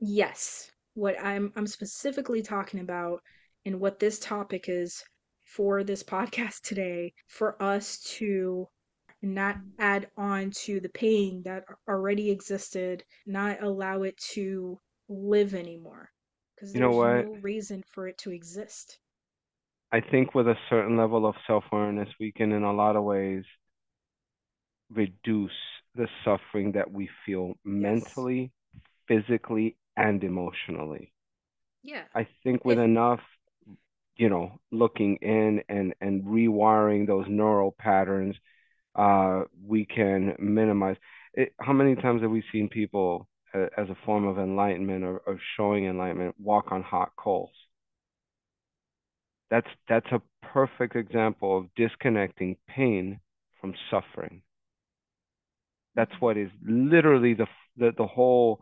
yes, 0.00 0.70
what 0.94 1.16
I'm 1.20 1.52
I'm 1.56 1.66
specifically 1.66 2.42
talking 2.42 2.80
about 2.80 3.20
and 3.64 3.80
what 3.80 3.98
this 3.98 4.18
topic 4.18 4.66
is 4.68 5.02
for 5.44 5.84
this 5.84 6.02
podcast 6.14 6.60
today, 6.62 7.12
for 7.28 7.60
us 7.62 7.98
to 8.18 8.66
not 9.24 9.60
add 9.78 10.10
on 10.16 10.50
to 10.66 10.80
the 10.80 10.88
pain 10.90 11.42
that 11.44 11.64
already 11.88 12.30
existed, 12.30 13.04
not 13.26 13.62
allow 13.62 14.02
it 14.02 14.16
to 14.34 14.80
live 15.08 15.54
anymore. 15.54 16.12
Because 16.54 16.74
You 16.74 16.80
know 16.80 16.90
there's 16.90 16.92
what? 16.92 17.26
no 17.26 17.34
reason 17.42 17.82
for 17.82 18.08
it 18.08 18.18
to 18.18 18.30
exist. 18.32 18.98
I 19.92 20.00
think 20.02 20.34
with 20.34 20.46
a 20.46 20.58
certain 20.68 20.98
level 20.98 21.24
of 21.26 21.36
self-awareness, 21.46 22.10
we 22.20 22.32
can, 22.32 22.52
in 22.52 22.64
a 22.64 22.72
lot 22.72 22.96
of 22.96 23.04
ways, 23.04 23.44
reduce 24.90 25.52
the 25.94 26.08
suffering 26.24 26.72
that 26.72 26.90
we 26.90 27.08
feel 27.26 27.54
Yes. 27.78 28.26
mentally, 28.26 28.50
physically, 29.08 29.76
and 29.96 30.24
emotionally. 30.24 31.12
Yeah. 31.82 32.06
I 32.14 32.26
think 32.42 32.64
with 32.64 32.78
If 32.78 32.78
enough, 32.78 33.20
you 34.16 34.28
know, 34.28 34.60
looking 34.70 35.16
in 35.16 35.62
and 35.68 35.94
and 36.00 36.24
rewiring 36.24 37.06
those 37.06 37.26
neural 37.28 37.72
patterns, 37.72 38.36
uh, 38.94 39.42
we 39.66 39.84
can 39.86 40.34
minimize 40.38 40.96
it. 41.34 41.54
How 41.60 41.72
many 41.72 41.94
times 41.96 42.22
have 42.22 42.30
we 42.30 42.44
seen 42.52 42.68
people, 42.68 43.28
uh, 43.54 43.66
as 43.76 43.88
a 43.90 43.96
form 44.04 44.26
of 44.26 44.38
enlightenment 44.38 45.04
or, 45.04 45.18
or 45.26 45.38
showing 45.56 45.86
enlightenment, 45.86 46.34
walk 46.38 46.72
on 46.72 46.82
hot 46.82 47.12
coals? 47.16 47.50
That's 49.50 49.68
that's 49.88 50.10
a 50.12 50.20
perfect 50.42 50.96
example 50.96 51.56
of 51.56 51.74
disconnecting 51.74 52.56
pain 52.68 53.20
from 53.60 53.74
suffering. 53.90 54.42
That's 55.94 56.12
what 56.20 56.36
is 56.36 56.50
literally 56.66 57.34
the 57.34 57.46
the, 57.76 57.92
the 57.96 58.06
whole 58.06 58.60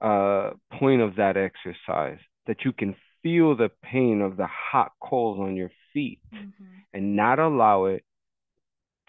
uh, 0.00 0.50
point 0.78 1.00
of 1.00 1.16
that 1.16 1.36
exercise. 1.36 2.18
That 2.46 2.64
you 2.64 2.72
can 2.72 2.94
feel 3.22 3.56
the 3.56 3.70
pain 3.82 4.20
of 4.20 4.36
the 4.36 4.46
hot 4.48 4.92
coals 5.00 5.38
on 5.40 5.56
your 5.56 5.70
feet 5.92 6.20
mhm, 6.32 6.84
and 6.92 7.16
not 7.16 7.38
allow 7.38 7.86
it 7.86 8.04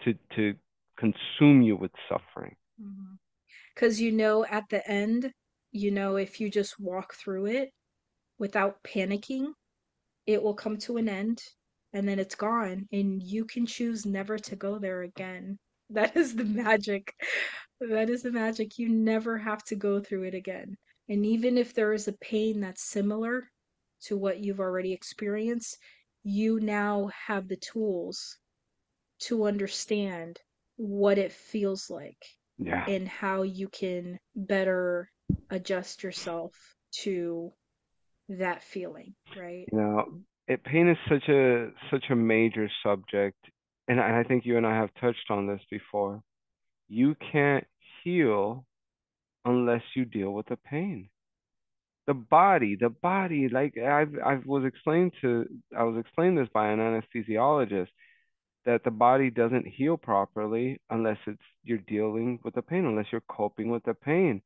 to 0.04 0.14
to 0.36 0.54
consume 1.12 1.62
you 1.62 1.76
with 1.76 1.90
suffering. 2.08 2.54
Mm-hmm. 2.80 3.14
Because 3.74 4.00
you 4.00 4.12
know, 4.12 4.44
at 4.44 4.64
the 4.70 4.88
end, 4.88 5.32
you 5.72 5.90
know, 5.90 6.16
if 6.16 6.40
you 6.40 6.50
just 6.50 6.78
walk 6.78 7.14
through 7.14 7.46
it 7.46 7.70
without 8.38 8.82
panicking, 8.84 9.48
it 10.26 10.42
will 10.42 10.54
come 10.54 10.78
to 10.78 10.96
an 10.96 11.08
end 11.08 11.42
and 11.92 12.08
then 12.08 12.18
it's 12.18 12.34
gone, 12.34 12.88
and 12.92 13.22
you 13.22 13.44
can 13.44 13.66
choose 13.66 14.04
never 14.04 14.36
to 14.36 14.56
go 14.56 14.78
there 14.78 15.02
again. 15.02 15.58
That 15.90 16.16
is 16.16 16.34
the 16.34 16.44
magic. 16.44 17.12
That 17.78 18.08
is 18.08 18.22
the 18.22 18.32
magic. 18.32 18.78
You 18.78 18.88
never 18.88 19.36
have 19.36 19.62
to 19.64 19.76
go 19.76 20.00
through 20.00 20.24
it 20.24 20.34
again. 20.34 20.76
And 21.10 21.26
even 21.26 21.58
if 21.58 21.74
there 21.74 21.92
is 21.92 22.08
a 22.08 22.18
pain 22.20 22.60
that's 22.60 22.82
similar 22.82 23.50
to 24.06 24.16
what 24.16 24.42
you've 24.42 24.60
already 24.60 24.94
experienced, 24.94 25.76
you 26.24 26.58
now 26.58 27.10
have 27.26 27.48
the 27.48 27.58
tools 27.58 28.38
to 29.20 29.44
understand 29.44 30.40
what 30.76 31.18
it 31.18 31.32
feels 31.32 31.90
like 31.90 32.18
Yeah. 32.58 32.84
and 32.88 33.08
how 33.08 33.42
you 33.42 33.68
can 33.68 34.18
better 34.34 35.10
adjust 35.50 36.02
yourself 36.02 36.52
to 37.02 37.52
that 38.28 38.62
feeling, 38.62 39.14
right? 39.36 39.66
You 39.72 39.78
know, 39.78 40.20
it, 40.48 40.62
pain 40.64 40.88
is 40.88 40.96
such 41.08 41.28
a 41.28 41.70
such 41.90 42.04
a 42.10 42.16
major 42.16 42.68
subject, 42.82 43.38
and 43.88 44.00
I, 44.00 44.20
I 44.20 44.24
think 44.24 44.44
you 44.46 44.56
and 44.56 44.66
I 44.66 44.74
have 44.76 44.90
touched 45.00 45.30
on 45.30 45.46
this 45.46 45.60
before. 45.70 46.22
You 46.88 47.16
can't 47.32 47.66
heal 48.02 48.66
unless 49.44 49.82
you 49.94 50.04
deal 50.04 50.32
with 50.32 50.46
the 50.46 50.56
pain. 50.56 51.08
The 52.06 52.14
body, 52.14 52.76
the 52.78 52.90
body, 52.90 53.48
like 53.48 53.78
I've 53.78 54.14
I 54.24 54.36
was 54.44 54.64
explained 54.64 55.12
to 55.22 55.46
I 55.76 55.84
was 55.84 55.98
explained 55.98 56.36
this 56.38 56.48
by 56.52 56.68
an 56.68 56.78
anesthesiologist 56.78 57.88
that 58.66 58.84
the 58.84 58.90
body 58.90 59.30
doesn't 59.30 59.66
heal 59.66 59.96
properly 59.96 60.80
unless 60.90 61.18
it's 61.26 61.42
you're 61.62 61.78
dealing 61.78 62.38
with 62.44 62.54
the 62.54 62.62
pain, 62.62 62.84
unless 62.86 63.06
you're 63.12 63.22
coping 63.28 63.70
with 63.70 63.84
the 63.84 63.94
pain. 63.94 64.42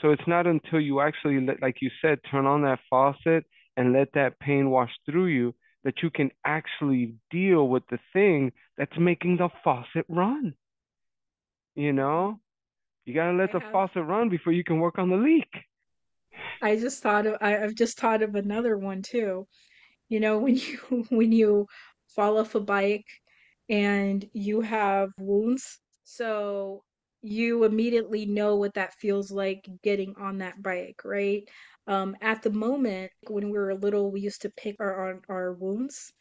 So 0.00 0.10
it's 0.10 0.26
not 0.26 0.46
until 0.46 0.80
you 0.80 1.00
actually, 1.00 1.38
like 1.60 1.76
you 1.82 1.90
said, 2.00 2.18
turn 2.30 2.46
on 2.46 2.62
that 2.62 2.80
faucet 2.90 3.44
and 3.76 3.92
let 3.92 4.12
that 4.14 4.38
pain 4.40 4.70
wash 4.70 4.90
through 5.06 5.26
you 5.26 5.54
that 5.84 6.02
you 6.02 6.10
can 6.10 6.30
actually 6.44 7.14
deal 7.30 7.68
with 7.68 7.82
the 7.90 7.98
thing 8.12 8.52
that's 8.78 8.96
making 8.98 9.36
the 9.38 9.48
faucet 9.64 10.06
run. 10.08 10.54
You 11.74 11.92
know, 11.92 12.40
you 13.04 13.14
gotta 13.14 13.32
let 13.36 13.50
I 13.50 13.52
the 13.52 13.60
have 13.60 13.72
faucet 13.72 14.04
run 14.04 14.28
before 14.28 14.52
you 14.52 14.64
can 14.64 14.80
work 14.80 14.98
on 14.98 15.10
the 15.10 15.16
leak. 15.16 15.48
I 16.62 16.76
just 16.76 17.02
thought 17.02 17.26
of 17.26 17.36
I, 17.40 17.58
I've 17.58 17.74
just 17.74 17.98
thought 17.98 18.22
of 18.22 18.34
another 18.34 18.76
one 18.78 19.02
too. 19.02 19.46
You 20.08 20.20
know, 20.20 20.38
when 20.38 20.56
you 20.56 21.06
when 21.10 21.32
you 21.32 21.66
fall 22.14 22.38
off 22.38 22.54
a 22.54 22.60
bike 22.60 23.06
and 23.68 24.28
you 24.32 24.60
have 24.62 25.10
wounds, 25.18 25.80
so 26.04 26.84
you 27.22 27.64
immediately 27.64 28.26
know 28.26 28.56
what 28.56 28.74
that 28.74 28.94
feels 28.94 29.30
like 29.30 29.66
getting 29.82 30.14
on 30.16 30.38
that 30.38 30.62
bike, 30.62 31.02
right? 31.04 31.48
Um, 31.86 32.16
at 32.20 32.42
the 32.42 32.50
moment, 32.50 33.12
when 33.28 33.46
we 33.50 33.58
were 33.58 33.74
little, 33.74 34.10
we 34.12 34.20
used 34.20 34.42
to 34.42 34.50
pick 34.50 34.76
our 34.80 34.94
our, 34.94 35.20
our 35.28 35.52
wounds 35.54 36.12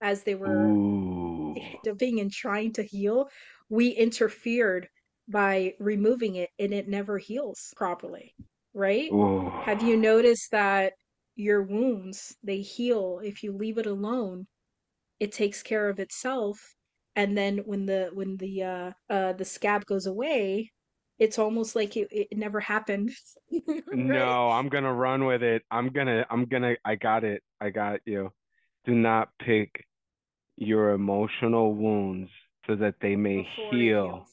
as 0.00 0.24
they 0.24 0.34
were 0.34 0.78
Ooh, 0.78 1.54
developing 1.82 2.20
and 2.20 2.30
trying 2.32 2.72
to 2.74 2.82
heal. 2.82 3.28
We 3.68 3.88
interfered 3.90 4.88
by 5.28 5.74
removing 5.78 6.36
it, 6.36 6.50
and 6.58 6.72
it 6.74 6.88
never 6.88 7.18
heals 7.18 7.72
properly, 7.76 8.34
right? 8.74 9.12
ooh. 9.12 9.50
Have 9.60 9.82
you 9.82 9.96
noticed 9.96 10.50
that 10.52 10.94
your 11.36 11.62
wounds, 11.62 12.36
they 12.42 12.60
heal 12.60 13.20
if 13.24 13.42
you 13.42 13.52
leave 13.52 13.78
it 13.78 13.86
alone? 13.86 14.46
It 15.24 15.32
takes 15.32 15.62
care 15.62 15.88
of 15.88 15.98
itself 15.98 16.76
and 17.16 17.36
then 17.36 17.58
when 17.64 17.86
the 17.86 18.10
when 18.12 18.36
the 18.36 18.62
uh 18.62 18.90
uh 19.08 19.32
the 19.32 19.44
scab 19.44 19.84
goes 19.86 20.04
away 20.06 20.70
it's 21.18 21.38
almost 21.38 21.74
like 21.74 21.96
it, 21.96 22.08
it 22.10 22.36
never 22.36 22.60
happened 22.60 23.10
right 23.50 23.82
No, 23.94 24.50
I'm 24.50 24.68
gonna 24.68 24.92
run 24.92 25.24
with 25.24 25.42
it. 25.42 25.62
I'm 25.70 25.88
gonna, 25.90 26.26
I'm 26.28 26.44
gonna, 26.46 26.74
I 26.84 26.96
got 26.96 27.22
it. 27.22 27.42
I 27.60 27.70
got 27.70 28.00
you. 28.04 28.32
Do 28.84 28.92
not 28.92 29.28
pick 29.38 29.70
your 30.56 30.90
emotional 30.90 31.72
wounds 31.72 32.30
so 32.66 32.74
that 32.76 32.96
they 33.00 33.16
may 33.16 33.46
before 33.56 33.78
heal, 33.78 34.26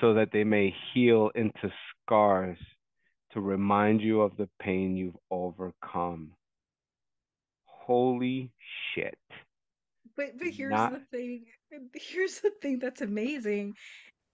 so 0.00 0.14
that 0.14 0.30
they 0.32 0.44
may 0.44 0.74
heal 0.94 1.30
into 1.34 1.70
scars 2.04 2.58
to 3.32 3.40
remind 3.40 4.00
you 4.00 4.20
of 4.20 4.36
the 4.36 4.48
pain 4.60 4.96
you've 4.96 5.18
overcome. 5.30 6.30
Holy 7.64 8.50
shit. 8.94 9.18
But 10.16 10.38
but 10.38 10.48
here's 10.48 10.84
not, 10.84 10.88
the 10.88 11.00
thing 11.12 11.44
here's 11.94 12.40
the 12.40 12.50
thing 12.62 12.78
that's 12.78 13.00
amazing 13.02 13.74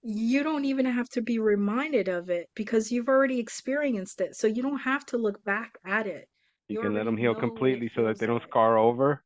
you 0.03 0.43
don't 0.43 0.65
even 0.65 0.87
have 0.87 1.09
to 1.11 1.23
be 1.23 1.39
reminded 1.39 2.09
of 2.09 2.31
it 2.31 2.49
because 2.55 2.93
you've 2.93 3.09
already 3.09 3.39
experienced 3.41 4.21
it 4.21 4.35
so 4.37 4.47
you 4.47 4.63
don't 4.63 4.81
have 4.81 5.05
to 5.07 5.19
look 5.19 5.43
back 5.45 5.79
at 5.85 6.07
it 6.07 6.29
you 6.69 6.79
can 6.79 6.95
let 6.95 7.05
already 7.05 7.05
them 7.05 7.17
heal 7.17 7.35
know 7.35 7.59
it 7.69 7.75
completely 7.75 7.91
so 7.95 8.05
that 8.05 8.19
they 8.19 8.27
don't 8.27 8.43
like 8.43 8.49
scar 8.49 8.79
over. 8.79 9.23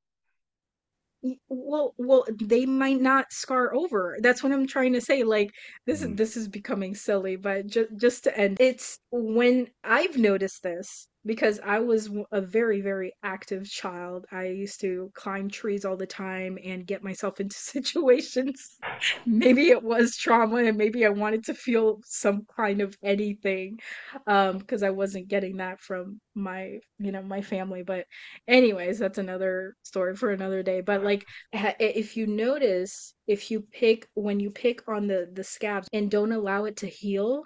Y- 1.22 1.38
Well, 1.48 1.94
well, 1.98 2.24
they 2.32 2.64
might 2.66 3.00
not 3.00 3.32
scar 3.32 3.74
over. 3.74 4.16
That's 4.20 4.42
what 4.42 4.52
I'm 4.52 4.66
trying 4.66 4.92
to 4.94 5.00
say. 5.00 5.24
Like 5.24 5.50
this 5.86 6.02
is 6.02 6.10
Mm. 6.10 6.16
this 6.16 6.36
is 6.36 6.48
becoming 6.48 6.94
silly, 6.94 7.36
but 7.36 7.66
just 7.66 7.90
just 7.96 8.24
to 8.24 8.38
end, 8.38 8.56
it's 8.60 8.98
when 9.10 9.68
I've 9.84 10.16
noticed 10.16 10.62
this 10.62 11.08
because 11.26 11.60
I 11.64 11.80
was 11.80 12.08
a 12.32 12.40
very, 12.40 12.80
very 12.80 13.12
active 13.22 13.68
child. 13.68 14.26
I 14.32 14.46
used 14.46 14.80
to 14.82 15.10
climb 15.14 15.50
trees 15.50 15.84
all 15.84 15.96
the 15.96 16.06
time 16.06 16.58
and 16.64 16.86
get 16.86 17.02
myself 17.02 17.40
into 17.40 17.56
situations. 17.58 18.78
Maybe 19.26 19.68
it 19.70 19.82
was 19.82 20.16
trauma 20.16 20.64
and 20.64 20.76
maybe 20.78 21.04
I 21.04 21.10
wanted 21.10 21.44
to 21.46 21.54
feel 21.54 22.00
some 22.04 22.46
kind 22.56 22.80
of 22.80 22.96
anything 23.02 23.78
um 24.26 24.58
because 24.58 24.82
I 24.82 24.90
wasn't 24.90 25.28
getting 25.28 25.56
that 25.58 25.80
from 25.80 26.20
my, 26.34 26.78
you 26.98 27.12
know, 27.12 27.22
my 27.22 27.42
family, 27.42 27.82
but 27.82 28.06
Anyways, 28.48 28.98
that's 28.98 29.18
another 29.18 29.74
story 29.82 30.14
for 30.16 30.30
another 30.30 30.62
day. 30.62 30.80
But 30.80 31.02
like, 31.02 31.24
if 31.52 32.16
you 32.16 32.26
notice, 32.26 33.14
if 33.26 33.50
you 33.50 33.60
pick 33.72 34.08
when 34.14 34.40
you 34.40 34.50
pick 34.50 34.86
on 34.88 35.06
the 35.06 35.28
the 35.32 35.44
scabs 35.44 35.88
and 35.92 36.10
don't 36.10 36.32
allow 36.32 36.64
it 36.64 36.76
to 36.78 36.86
heal, 36.86 37.44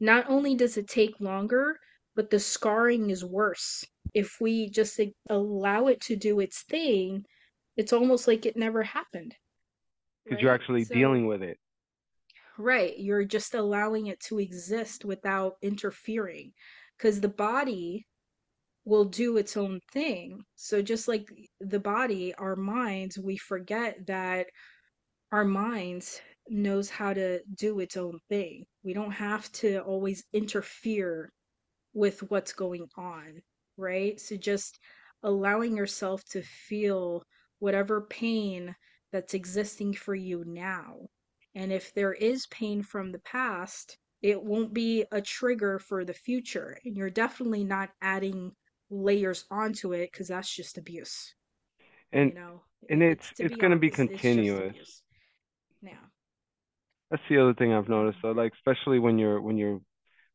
not 0.00 0.28
only 0.28 0.54
does 0.54 0.76
it 0.76 0.88
take 0.88 1.20
longer, 1.20 1.78
but 2.16 2.30
the 2.30 2.40
scarring 2.40 3.10
is 3.10 3.24
worse. 3.24 3.84
If 4.14 4.40
we 4.40 4.68
just 4.70 4.98
like, 4.98 5.14
allow 5.28 5.86
it 5.88 6.00
to 6.02 6.16
do 6.16 6.40
its 6.40 6.62
thing, 6.62 7.24
it's 7.76 7.92
almost 7.92 8.26
like 8.28 8.46
it 8.46 8.56
never 8.56 8.82
happened, 8.82 9.34
Because 10.24 10.42
you're 10.42 10.52
actually 10.54 10.84
So, 10.84 10.94
dealing 10.94 11.26
with 11.26 11.42
it. 11.42 11.58
right, 12.58 12.98
you're 12.98 13.24
just 13.24 13.54
allowing 13.54 14.06
it 14.08 14.20
to 14.20 14.38
exist 14.38 15.04
without 15.04 15.54
interfering. 15.62 16.52
Because 16.96 17.20
the 17.20 17.28
body 17.28 18.06
will 18.84 19.04
do 19.06 19.36
its 19.36 19.56
own 19.56 19.80
thing. 19.92 20.44
So 20.56 20.82
just 20.82 21.08
like 21.08 21.28
the 21.60 21.80
body, 21.80 22.34
our 22.34 22.56
minds, 22.56 23.18
we 23.18 23.36
forget 23.36 24.06
that 24.06 24.46
our 25.32 25.44
minds 25.44 26.20
knows 26.48 26.90
how 26.90 27.12
to 27.14 27.40
do 27.54 27.80
its 27.80 27.96
own 27.96 28.18
thing. 28.28 28.66
We 28.82 28.92
don't 28.94 29.12
have 29.12 29.50
to 29.52 29.80
always 29.80 30.24
interfere 30.32 31.32
with 31.94 32.22
what's 32.30 32.52
going 32.52 32.88
on, 32.96 33.42
right? 33.76 34.20
So 34.20 34.36
just 34.36 34.78
allowing 35.22 35.76
yourself 35.76 36.24
to 36.30 36.42
feel 36.42 37.24
whatever 37.58 38.00
pain 38.02 38.74
that's 39.12 39.34
existing 39.34 39.94
for 39.94 40.14
you 40.14 40.44
now. 40.46 41.08
And 41.54 41.72
if 41.72 41.92
there 41.94 42.12
is 42.12 42.46
pain 42.48 42.82
from 42.82 43.12
the 43.12 43.18
past, 43.20 43.98
it 44.22 44.42
won't 44.42 44.72
be 44.74 45.04
a 45.12 45.20
trigger 45.20 45.78
for 45.78 46.04
the 46.04 46.14
future. 46.14 46.78
And 46.84 46.96
you're 46.96 47.10
definitely 47.10 47.64
not 47.64 47.90
adding 48.00 48.52
layers 48.90 49.44
onto 49.50 49.92
it 49.92 50.10
because 50.12 50.28
that's 50.28 50.54
just 50.54 50.78
abuse. 50.78 51.34
And 52.12 52.32
You 52.32 52.34
know, 52.34 52.62
and 52.88 53.02
it's 53.02 53.28
it's 53.30 53.40
to 53.40 53.46
it's 53.46 53.56
gonna 53.56 53.76
be 53.76 53.90
honest, 53.90 53.92
continuous. 53.92 55.02
Now, 55.82 56.10
That's 57.10 57.22
the 57.28 57.38
other 57.38 57.54
thing 57.54 57.72
I've 57.72 57.88
noticed. 57.88 58.18
So 58.22 58.32
like 58.32 58.52
especially 58.54 58.98
when 58.98 59.18
you're 59.18 59.40
when 59.40 59.56
you're 59.58 59.80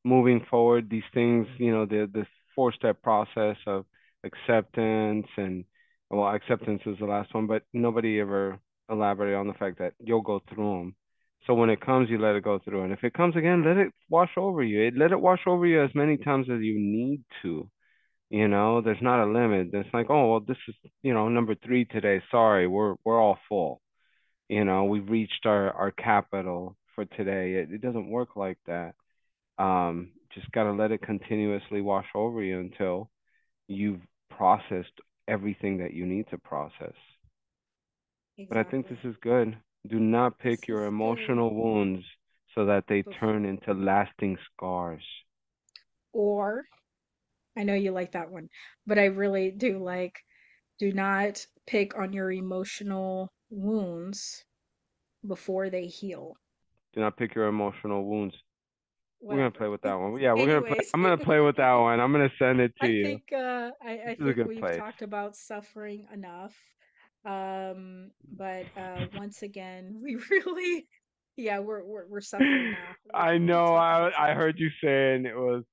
moving 0.06 0.46
forward, 0.50 0.90
these 0.90 1.04
things, 1.14 1.48
mm-hmm. 1.48 1.64
you 1.64 1.72
know, 1.72 1.86
the 1.86 2.10
the 2.12 2.26
four 2.56 2.72
step 2.72 3.02
process 3.02 3.58
of 3.68 3.86
acceptance 4.24 5.28
and 5.36 5.66
well, 6.10 6.34
acceptance 6.34 6.82
is 6.86 6.98
the 7.00 7.06
last 7.06 7.34
one, 7.34 7.48
but 7.48 7.64
nobody 7.74 8.20
ever 8.20 8.60
elaborated 8.90 9.36
on 9.36 9.48
the 9.48 9.54
fact 9.54 9.80
that 9.80 9.94
you'll 10.00 10.22
go 10.22 10.42
through 10.48 10.78
them. 10.78 10.96
So 11.48 11.54
when 11.56 11.70
it 11.70 11.82
comes, 11.82 12.10
you 12.10 12.20
let 12.20 12.36
it 12.36 12.44
go 12.44 12.60
through, 12.60 12.84
and 12.84 12.94
if 12.94 13.04
it 13.04 13.14
comes 13.14 13.36
again, 13.36 13.64
let 13.66 13.78
it 13.78 13.92
wash 14.10 14.32
over 14.38 14.64
you. 14.64 14.88
It, 14.88 14.98
let 14.98 15.12
it 15.12 15.20
wash 15.20 15.42
over 15.48 15.66
you 15.66 15.84
as 15.84 15.94
many 15.94 16.16
mm-hmm. 16.16 16.30
times 16.30 16.48
as 16.50 16.62
you 16.62 16.80
need 16.80 17.24
to. 17.42 17.70
You 18.30 18.48
know, 18.48 18.82
there's 18.82 19.02
not 19.02 19.24
a 19.24 19.32
limit. 19.32 19.70
It's 19.74 19.94
like, 19.94 20.08
oh, 20.10 20.32
well, 20.32 20.40
this 20.40 20.58
is, 20.68 20.76
you 21.04 21.14
know, 21.14 21.30
number 21.30 21.56
three 21.56 21.86
today. 21.86 22.22
Sorry, 22.32 22.68
we're 22.68 22.96
we're 23.04 23.22
all 23.22 23.38
full. 23.48 23.82
You 24.50 24.66
know, 24.66 24.86
we've 24.86 25.10
reached 25.10 25.46
our 25.46 25.72
our 25.72 25.92
capital 25.92 26.76
for 26.96 27.06
today. 27.06 27.54
It, 27.54 27.72
it 27.72 27.82
doesn't 27.82 28.10
work 28.10 28.36
like 28.36 28.58
that. 28.66 28.96
Um, 29.58 30.12
just 30.34 30.52
got 30.52 30.64
to 30.64 30.72
let 30.74 30.92
it 30.92 31.02
continuously 31.02 31.82
wash 31.82 32.08
over 32.16 32.42
you 32.44 32.60
until 32.60 33.10
you've 33.68 34.02
processed 34.30 35.00
everything 35.28 35.78
that 35.80 35.94
you 35.94 36.06
need 36.06 36.28
to 36.30 36.38
process. 36.38 36.94
But 38.50 38.58
I 38.58 38.64
think 38.64 38.88
this 38.88 39.04
is 39.04 39.16
good. 39.22 39.58
Do 39.88 40.00
not 40.00 40.40
pick 40.40 40.68
your 40.68 40.82
good. 40.82 40.88
emotional 40.88 41.54
wounds 41.54 42.06
so 42.56 42.66
that 42.66 42.86
they 42.88 43.04
turn 43.04 43.46
into 43.46 43.74
lasting 43.74 44.38
scars. 44.54 45.04
or 46.14 46.66
I 47.58 47.64
know 47.64 47.74
you 47.76 47.92
like 47.92 48.14
that 48.14 48.32
one, 48.32 48.50
but 48.88 48.98
I 49.00 49.06
really 49.06 49.52
do 49.52 49.78
like 49.84 50.16
do 50.80 50.94
not 50.94 51.46
pick 51.68 51.98
on 51.98 52.14
your 52.14 52.32
emotional 52.32 53.32
wounds 53.50 54.44
before 55.28 55.70
they 55.70 55.88
heal. 55.88 56.36
Do 56.94 57.02
not 57.02 57.18
pick 57.18 57.36
your 57.36 57.48
emotional 57.48 58.06
wounds. 58.06 58.36
We're 59.22 59.38
gonna 59.38 59.52
play 59.52 59.68
with 59.68 59.82
that 59.82 59.96
one. 59.96 60.20
Yeah, 60.20 60.34
we're 60.34 60.48
gonna 60.48 60.62
play. 60.62 60.86
I'm 60.94 61.02
gonna 61.02 61.18
play 61.18 61.40
with 61.40 61.58
that 61.58 61.74
one. 61.74 62.00
I'm 62.00 62.12
gonna 62.12 62.32
send 62.38 62.60
it 62.60 62.74
to 62.82 62.88
I 62.88 62.92
you. 62.92 63.04
think 63.04 63.34
uh 63.34 63.72
I, 63.84 63.92
I 63.92 64.16
think 64.16 64.48
we've 64.48 64.60
place. 64.60 64.78
talked 64.78 65.02
about 65.02 65.36
suffering 65.36 66.08
enough. 66.14 66.56
Um, 67.26 68.12
but 68.38 68.66
uh 68.78 69.08
once 69.16 69.42
again, 69.42 70.00
we 70.04 70.16
really 70.30 70.88
yeah, 71.38 71.60
we're 71.60 71.84
we're 71.84 72.06
we're 72.08 72.22
suffering 72.22 72.72
now. 72.72 72.96
We 73.06 73.12
I 73.14 73.34
can 73.34 73.34
we 73.34 73.40
can 73.40 73.48
know. 73.48 73.76
I 73.76 74.12
I 74.32 74.34
heard 74.34 74.60
you 74.60 74.70
saying 74.84 75.26
it 75.26 75.36
was. 75.36 75.64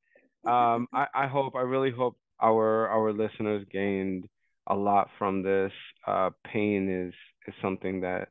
Um, 0.47 0.89
I 0.93 1.07
I 1.15 1.27
hope. 1.27 1.55
I 1.55 1.61
really 1.61 1.91
hope 1.91 2.17
our 2.41 2.89
our 2.89 3.13
listeners 3.13 3.65
gained 3.71 4.29
a 4.67 4.75
lot 4.75 5.09
from 5.19 5.43
this. 5.43 5.73
Uh, 6.07 6.31
pain 6.45 6.89
is 6.91 7.15
is 7.47 7.55
something 7.63 8.01
that 8.01 8.29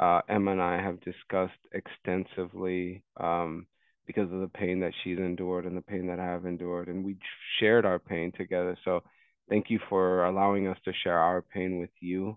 uh, 0.00 0.20
Emma 0.28 0.52
and 0.52 0.62
I 0.62 0.80
have 0.82 1.00
discussed 1.00 1.58
extensively 1.72 3.02
um, 3.18 3.66
because 4.06 4.32
of 4.32 4.40
the 4.40 4.48
pain 4.48 4.80
that 4.80 4.92
she's 5.02 5.18
endured 5.18 5.66
and 5.66 5.76
the 5.76 5.82
pain 5.82 6.06
that 6.08 6.20
I 6.20 6.26
have 6.26 6.46
endured, 6.46 6.88
and 6.88 7.04
we 7.04 7.16
shared 7.60 7.86
our 7.86 7.98
pain 7.98 8.32
together. 8.36 8.76
So 8.84 9.02
thank 9.48 9.70
you 9.70 9.78
for 9.88 10.24
allowing 10.26 10.66
us 10.68 10.78
to 10.84 10.92
share 11.02 11.18
our 11.18 11.42
pain 11.42 11.80
with 11.80 11.90
you. 12.00 12.36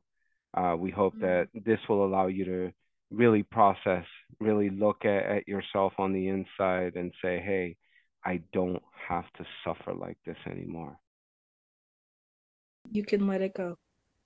Uh, 0.54 0.76
we 0.78 0.92
hope 0.92 1.16
that 1.22 1.48
Mm, 1.48 1.64
this 1.66 1.80
will 1.90 2.06
allow 2.06 2.28
you 2.28 2.46
to 2.46 2.72
really 3.12 3.44
process, 3.44 4.06
really 4.40 4.70
look 4.70 5.06
at, 5.06 5.24
at 5.26 5.48
yourself 5.48 5.94
on 5.98 6.14
the 6.14 6.28
inside 6.30 6.96
and 6.96 7.14
say, 7.22 7.40
hey, 7.40 7.78
I 8.26 8.42
don't 8.54 8.82
have 9.08 9.26
to 9.38 9.46
suffer 9.64 9.94
like 9.94 10.18
this 10.26 10.38
anymore. 10.50 10.98
you 12.92 13.04
can 13.04 13.28
let 13.28 13.42
it 13.42 13.54
go. 13.54 13.78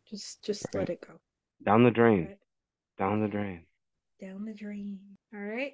Just 0.07 0.41
just 0.43 0.73
let 0.73 0.89
it 0.89 1.01
go. 1.05 1.19
Down 1.63 1.83
the 1.83 1.91
drain, 1.91 2.29
But 2.29 2.39
down 2.97 3.21
the 3.21 3.27
drain. 3.29 3.65
down 4.21 4.45
the 4.45 4.53
drain. 4.53 4.99
All 5.33 5.39
right. 5.41 5.73